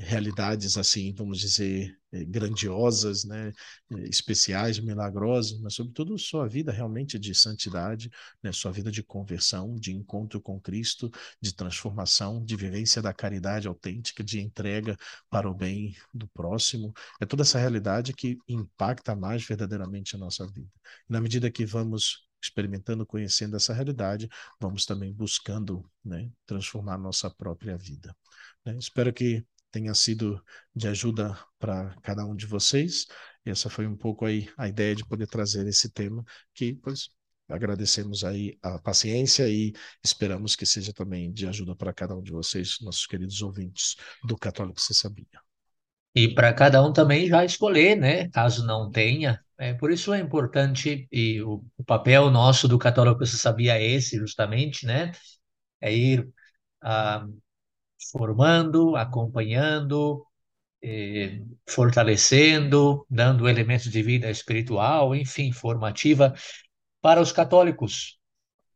realidades 0.00 0.76
assim, 0.76 1.14
vamos 1.14 1.38
dizer, 1.38 1.98
é, 2.12 2.24
grandiosas, 2.24 3.24
né, 3.24 3.52
especiais, 4.04 4.78
milagrosas, 4.78 5.58
mas 5.60 5.74
sobretudo 5.74 6.18
sua 6.18 6.46
vida 6.46 6.70
realmente 6.70 7.18
de 7.18 7.34
santidade, 7.34 8.10
né, 8.42 8.52
sua 8.52 8.70
vida 8.70 8.90
de 8.90 9.02
conversão, 9.02 9.74
de 9.76 9.94
encontro 9.94 10.40
com 10.40 10.60
Cristo, 10.60 11.10
de 11.40 11.54
transformação, 11.54 12.44
de 12.44 12.54
vivência 12.54 13.00
da 13.00 13.14
caridade 13.14 13.66
autêntica, 13.66 14.22
de 14.22 14.40
entrega 14.40 14.96
para 15.30 15.50
o 15.50 15.54
bem 15.54 15.96
do 16.12 16.28
próximo. 16.28 16.92
É 17.20 17.24
toda 17.24 17.42
essa 17.42 17.58
realidade 17.58 18.12
que 18.12 18.38
impacta 18.46 19.16
mais 19.16 19.44
verdadeiramente 19.44 20.16
a 20.16 20.18
nossa 20.18 20.46
vida. 20.46 20.68
Na 21.08 21.20
medida 21.20 21.50
que 21.50 21.64
vamos 21.64 22.25
experimentando, 22.46 23.06
conhecendo 23.06 23.56
essa 23.56 23.72
realidade, 23.72 24.28
vamos 24.60 24.84
também 24.86 25.12
buscando 25.12 25.88
né, 26.04 26.30
transformar 26.46 26.98
nossa 26.98 27.30
própria 27.30 27.76
vida. 27.76 28.16
Né? 28.64 28.76
Espero 28.78 29.12
que 29.12 29.46
tenha 29.70 29.94
sido 29.94 30.42
de 30.74 30.88
ajuda 30.88 31.38
para 31.58 31.94
cada 32.02 32.24
um 32.24 32.34
de 32.34 32.46
vocês. 32.46 33.06
Essa 33.44 33.68
foi 33.68 33.86
um 33.86 33.96
pouco 33.96 34.24
aí 34.24 34.48
a 34.56 34.68
ideia 34.68 34.94
de 34.94 35.04
poder 35.04 35.26
trazer 35.26 35.66
esse 35.66 35.90
tema 35.90 36.24
que, 36.54 36.74
pois, 36.74 37.10
agradecemos 37.48 38.24
aí 38.24 38.58
a 38.62 38.78
paciência 38.78 39.48
e 39.48 39.72
esperamos 40.02 40.56
que 40.56 40.66
seja 40.66 40.92
também 40.92 41.32
de 41.32 41.46
ajuda 41.46 41.76
para 41.76 41.92
cada 41.92 42.16
um 42.16 42.22
de 42.22 42.32
vocês, 42.32 42.78
nossos 42.80 43.06
queridos 43.06 43.40
ouvintes 43.42 43.96
do 44.24 44.36
Católico 44.36 44.80
Você 44.80 44.94
Sabia. 44.94 45.26
E 46.14 46.34
para 46.34 46.52
cada 46.52 46.82
um 46.82 46.92
também 46.92 47.28
já 47.28 47.44
escolher, 47.44 47.94
né? 47.94 48.28
Caso 48.30 48.64
não 48.64 48.90
tenha. 48.90 49.44
É, 49.58 49.72
por 49.74 49.90
isso 49.90 50.12
é 50.12 50.18
importante, 50.20 51.08
e 51.10 51.40
o, 51.42 51.64
o 51.78 51.84
papel 51.84 52.30
nosso 52.30 52.68
do 52.68 52.78
Católico 52.78 53.24
Você 53.24 53.38
Sabia 53.38 53.78
é 53.78 53.84
esse, 53.84 54.18
justamente, 54.18 54.84
né? 54.86 55.12
É 55.80 55.94
ir 55.94 56.28
ah, 56.82 57.26
formando, 58.12 58.96
acompanhando, 58.96 60.26
eh, 60.82 61.42
fortalecendo, 61.68 63.06
dando 63.10 63.48
elementos 63.48 63.90
de 63.90 64.02
vida 64.02 64.30
espiritual, 64.30 65.14
enfim, 65.14 65.52
formativa 65.52 66.34
para 67.00 67.20
os 67.20 67.32
católicos, 67.32 68.18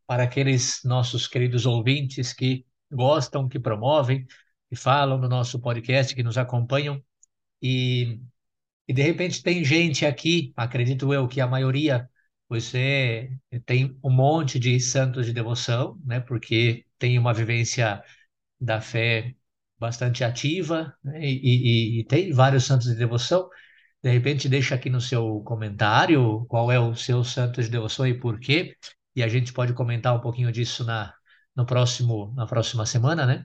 para 0.06 0.24
aqueles 0.24 0.82
nossos 0.84 1.28
queridos 1.28 1.66
ouvintes 1.66 2.32
que 2.32 2.66
gostam, 2.90 3.48
que 3.48 3.58
promovem, 3.60 4.26
que 4.68 4.76
falam 4.76 5.18
no 5.18 5.28
nosso 5.28 5.60
podcast, 5.60 6.14
que 6.14 6.22
nos 6.22 6.38
acompanham. 6.38 7.02
E, 7.62 8.20
e 8.90 8.92
de 8.92 9.02
repente 9.02 9.40
tem 9.40 9.64
gente 9.64 10.04
aqui, 10.04 10.52
acredito 10.56 11.14
eu 11.14 11.28
que 11.28 11.40
a 11.40 11.46
maioria 11.46 12.10
você 12.48 13.30
tem 13.64 13.96
um 14.02 14.10
monte 14.10 14.58
de 14.58 14.80
santos 14.80 15.26
de 15.26 15.32
devoção, 15.32 15.96
né? 16.04 16.18
Porque 16.18 16.84
tem 16.98 17.16
uma 17.16 17.32
vivência 17.32 18.02
da 18.60 18.80
fé 18.80 19.36
bastante 19.78 20.24
ativa 20.24 20.92
né? 21.04 21.20
e, 21.24 21.98
e, 21.98 22.00
e, 22.00 22.04
tem 22.04 22.32
vários 22.32 22.64
santos 22.64 22.88
de 22.88 22.96
devoção. 22.96 23.48
De 24.02 24.10
repente, 24.10 24.48
deixa 24.48 24.74
aqui 24.74 24.90
no 24.90 25.00
seu 25.00 25.40
comentário 25.42 26.44
qual 26.48 26.72
é 26.72 26.80
o 26.80 26.94
seu 26.96 27.22
santo 27.22 27.62
de 27.62 27.68
devoção 27.68 28.06
e 28.08 28.14
por 28.18 28.40
quê. 28.40 28.76
E 29.14 29.22
a 29.22 29.28
gente 29.28 29.52
pode 29.52 29.72
comentar 29.74 30.16
um 30.16 30.20
pouquinho 30.20 30.50
disso 30.50 30.84
na, 30.84 31.14
no 31.54 31.64
próximo, 31.64 32.34
na 32.36 32.46
próxima 32.46 32.84
semana, 32.86 33.24
né? 33.26 33.44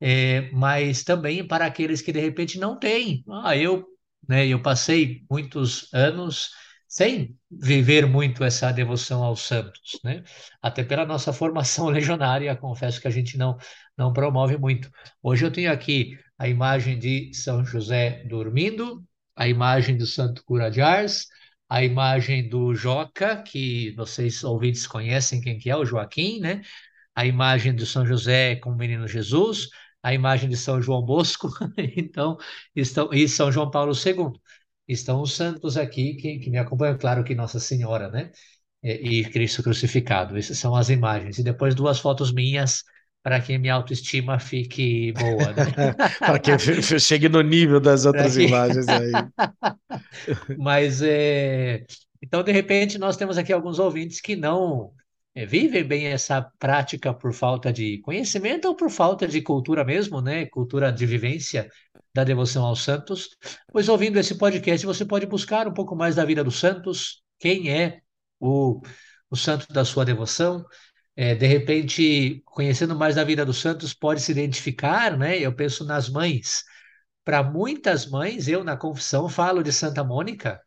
É, 0.00 0.50
mas 0.52 1.04
também 1.04 1.46
para 1.46 1.66
aqueles 1.66 2.00
que 2.00 2.12
de 2.12 2.20
repente 2.20 2.58
não 2.58 2.78
têm. 2.78 3.24
Ah, 3.28 3.56
eu, 3.56 3.86
né, 4.26 4.46
eu 4.46 4.60
passei 4.62 5.24
muitos 5.30 5.92
anos 5.92 6.50
sem 6.88 7.36
viver 7.50 8.06
muito 8.06 8.42
essa 8.42 8.72
devoção 8.72 9.22
aos 9.22 9.42
santos, 9.42 10.00
né? 10.02 10.24
Até 10.62 10.82
pela 10.82 11.04
nossa 11.04 11.32
formação 11.32 11.86
legionária, 11.90 12.56
confesso 12.56 13.00
que 13.00 13.06
a 13.08 13.10
gente 13.10 13.36
não 13.36 13.58
não 13.96 14.12
promove 14.12 14.56
muito. 14.56 14.90
Hoje 15.22 15.44
eu 15.44 15.50
tenho 15.50 15.72
aqui 15.72 16.16
a 16.38 16.48
imagem 16.48 16.98
de 16.98 17.34
São 17.34 17.64
José 17.64 18.24
dormindo, 18.28 19.04
a 19.36 19.48
imagem 19.48 19.96
do 19.96 20.06
Santo 20.06 20.44
Cura 20.44 20.70
de 20.70 20.80
Ars, 20.80 21.26
a 21.68 21.84
imagem 21.84 22.48
do 22.48 22.74
Joca, 22.74 23.42
que 23.42 23.92
vocês 23.96 24.42
ouvintes 24.44 24.86
conhecem 24.86 25.40
quem 25.40 25.58
que 25.58 25.68
é, 25.68 25.76
o 25.76 25.84
Joaquim, 25.84 26.40
né? 26.40 26.62
A 27.14 27.26
imagem 27.26 27.74
do 27.74 27.84
São 27.84 28.06
José 28.06 28.56
com 28.56 28.70
o 28.70 28.76
menino 28.76 29.06
Jesus, 29.06 29.68
a 30.08 30.14
imagem 30.14 30.48
de 30.48 30.56
São 30.56 30.80
João 30.80 31.02
Bosco, 31.02 31.50
então, 31.96 32.38
estão, 32.74 33.10
e 33.12 33.28
São 33.28 33.52
João 33.52 33.70
Paulo 33.70 33.92
II 33.92 34.32
estão 34.86 35.20
os 35.20 35.34
santos 35.34 35.76
aqui 35.76 36.14
que, 36.14 36.38
que 36.38 36.50
me 36.50 36.56
acompanham, 36.56 36.96
claro 36.96 37.22
que 37.22 37.34
Nossa 37.34 37.60
Senhora, 37.60 38.08
né? 38.08 38.30
E, 38.82 39.20
e 39.20 39.24
Cristo 39.30 39.62
crucificado. 39.62 40.38
Essas 40.38 40.56
são 40.56 40.74
as 40.74 40.88
imagens. 40.88 41.38
E 41.38 41.42
depois 41.42 41.74
duas 41.74 41.98
fotos 41.98 42.32
minhas 42.32 42.84
para 43.22 43.38
que 43.38 43.58
minha 43.58 43.74
autoestima 43.74 44.38
fique 44.38 45.12
boa, 45.12 45.52
né? 45.52 45.94
para 46.18 46.38
que 46.38 46.56
chegue 46.98 47.28
no 47.28 47.42
nível 47.42 47.78
das 47.78 48.06
outras 48.06 48.34
que... 48.34 48.44
imagens 48.44 48.88
aí. 48.88 49.12
Mas 50.56 51.02
é... 51.02 51.84
então, 52.22 52.42
de 52.42 52.52
repente, 52.52 52.96
nós 52.96 53.18
temos 53.18 53.36
aqui 53.36 53.52
alguns 53.52 53.78
ouvintes 53.78 54.22
que 54.22 54.34
não 54.34 54.90
é, 54.90 55.07
vivem 55.46 55.84
bem 55.84 56.06
essa 56.06 56.42
prática 56.58 57.12
por 57.14 57.32
falta 57.32 57.72
de 57.72 57.98
conhecimento 58.00 58.68
ou 58.68 58.74
por 58.76 58.90
falta 58.90 59.26
de 59.26 59.40
cultura 59.42 59.84
mesmo, 59.84 60.20
né? 60.20 60.46
Cultura 60.46 60.92
de 60.92 61.06
vivência 61.06 61.68
da 62.14 62.24
devoção 62.24 62.64
aos 62.64 62.82
santos. 62.82 63.30
Pois 63.72 63.88
ouvindo 63.88 64.18
esse 64.18 64.36
podcast, 64.36 64.84
você 64.86 65.04
pode 65.04 65.26
buscar 65.26 65.68
um 65.68 65.72
pouco 65.74 65.94
mais 65.94 66.16
da 66.16 66.24
vida 66.24 66.42
dos 66.42 66.58
santos, 66.58 67.22
quem 67.38 67.70
é 67.70 68.00
o, 68.40 68.80
o 69.30 69.36
santo 69.36 69.72
da 69.72 69.84
sua 69.84 70.04
devoção. 70.04 70.64
É, 71.16 71.34
de 71.34 71.46
repente, 71.46 72.42
conhecendo 72.44 72.94
mais 72.96 73.16
da 73.16 73.24
vida 73.24 73.44
dos 73.44 73.60
santos, 73.60 73.92
pode 73.92 74.20
se 74.20 74.32
identificar, 74.32 75.16
né? 75.18 75.38
Eu 75.38 75.54
penso 75.54 75.84
nas 75.84 76.08
mães. 76.08 76.64
Para 77.24 77.42
muitas 77.42 78.06
mães, 78.08 78.48
eu 78.48 78.64
na 78.64 78.76
confissão 78.76 79.28
falo 79.28 79.62
de 79.62 79.72
Santa 79.72 80.02
Mônica. 80.02 80.60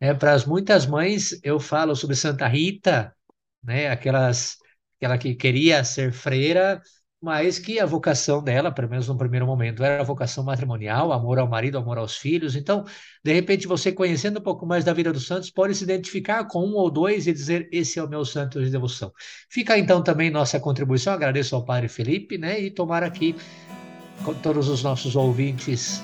Né? 0.00 0.14
Para 0.14 0.32
as 0.32 0.44
muitas 0.44 0.86
mães, 0.86 1.38
eu 1.42 1.60
falo 1.60 1.94
sobre 1.94 2.16
Santa 2.16 2.46
Rita, 2.46 3.14
né? 3.62 3.88
Aquelas, 3.90 4.56
aquela 4.98 5.18
que 5.18 5.34
queria 5.34 5.84
ser 5.84 6.12
freira, 6.12 6.80
mas 7.20 7.58
que 7.58 7.80
a 7.80 7.86
vocação 7.86 8.42
dela, 8.42 8.70
pelo 8.70 8.88
menos 8.88 9.08
no 9.08 9.18
primeiro 9.18 9.44
momento, 9.44 9.82
era 9.82 10.00
a 10.00 10.04
vocação 10.04 10.44
matrimonial, 10.44 11.12
amor 11.12 11.38
ao 11.38 11.48
marido, 11.48 11.76
amor 11.76 11.98
aos 11.98 12.16
filhos. 12.16 12.54
Então, 12.54 12.84
de 13.24 13.32
repente, 13.32 13.66
você 13.66 13.90
conhecendo 13.90 14.38
um 14.38 14.42
pouco 14.42 14.64
mais 14.64 14.84
da 14.84 14.92
vida 14.92 15.12
dos 15.12 15.26
santos, 15.26 15.50
pode 15.50 15.74
se 15.74 15.82
identificar 15.82 16.44
com 16.44 16.64
um 16.64 16.74
ou 16.74 16.90
dois 16.90 17.26
e 17.26 17.32
dizer: 17.32 17.68
esse 17.72 17.98
é 17.98 18.02
o 18.02 18.08
meu 18.08 18.24
santo 18.24 18.62
de 18.62 18.70
devoção. 18.70 19.12
Fica 19.50 19.76
então 19.76 20.02
também 20.02 20.30
nossa 20.30 20.60
contribuição. 20.60 21.12
Agradeço 21.12 21.56
ao 21.56 21.64
Padre 21.64 21.88
Felipe, 21.88 22.38
né? 22.38 22.60
E 22.60 22.70
tomar 22.70 23.02
aqui 23.02 23.34
todos 24.42 24.68
os 24.68 24.82
nossos 24.82 25.16
ouvintes. 25.16 26.02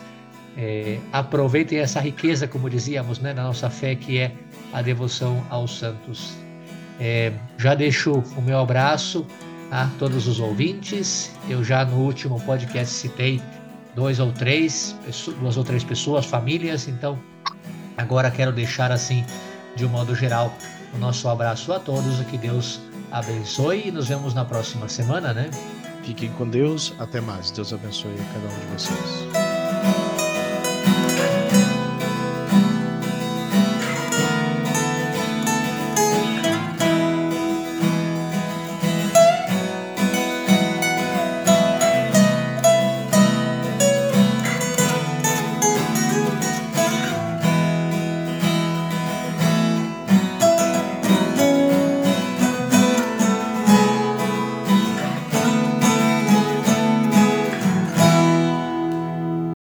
É, 0.57 1.01
aproveitem 1.13 1.79
essa 1.79 1.99
riqueza, 1.99 2.47
como 2.47 2.71
dizíamos, 2.71 3.19
né, 3.19 3.35
da 3.35 3.43
nossa 3.43 3.69
fé, 3.69 3.97
que 3.97 4.19
é 4.19 4.33
a 4.73 4.83
devoção 4.83 5.45
aos 5.51 5.79
santos 5.79 6.44
é, 7.01 7.33
já 7.59 7.75
deixo 7.75 8.23
o 8.37 8.43
meu 8.43 8.59
abraço 8.59 9.27
a 9.71 9.89
todos 9.99 10.27
os 10.27 10.41
ouvintes. 10.41 11.33
Eu 11.49 11.65
já 11.65 11.85
no 11.85 11.97
último 11.97 12.41
podcast 12.41 12.95
citei 12.95 13.41
dois 13.95 14.21
ou 14.21 14.33
três, 14.33 14.97
duas 15.41 15.57
ou 15.57 15.65
três 15.65 15.85
pessoas, 15.85 16.27
famílias, 16.27 16.89
então 16.89 17.19
agora 17.97 18.31
quero 18.31 18.53
deixar 18.53 18.91
assim, 18.91 19.25
de 19.77 19.85
um 19.85 19.89
modo 19.89 20.15
geral, 20.15 20.53
o 20.93 20.99
nosso 20.99 21.29
abraço 21.29 21.73
a 21.73 21.79
todos, 21.79 22.19
que 22.27 22.37
Deus 22.37 22.81
abençoe 23.11 23.89
e 23.89 23.91
nos 23.91 24.09
vemos 24.09 24.35
na 24.35 24.45
próxima 24.45 24.89
semana, 24.89 25.33
né? 25.33 25.51
Fiquem 26.03 26.31
com 26.33 26.49
Deus, 26.49 26.93
até 26.99 27.21
mais. 27.21 27.51
Deus 27.51 27.73
abençoe 27.73 28.13
a 28.13 28.35
cada 28.35 28.47
um 28.47 28.59
de 28.59 28.67
vocês. 28.67 29.54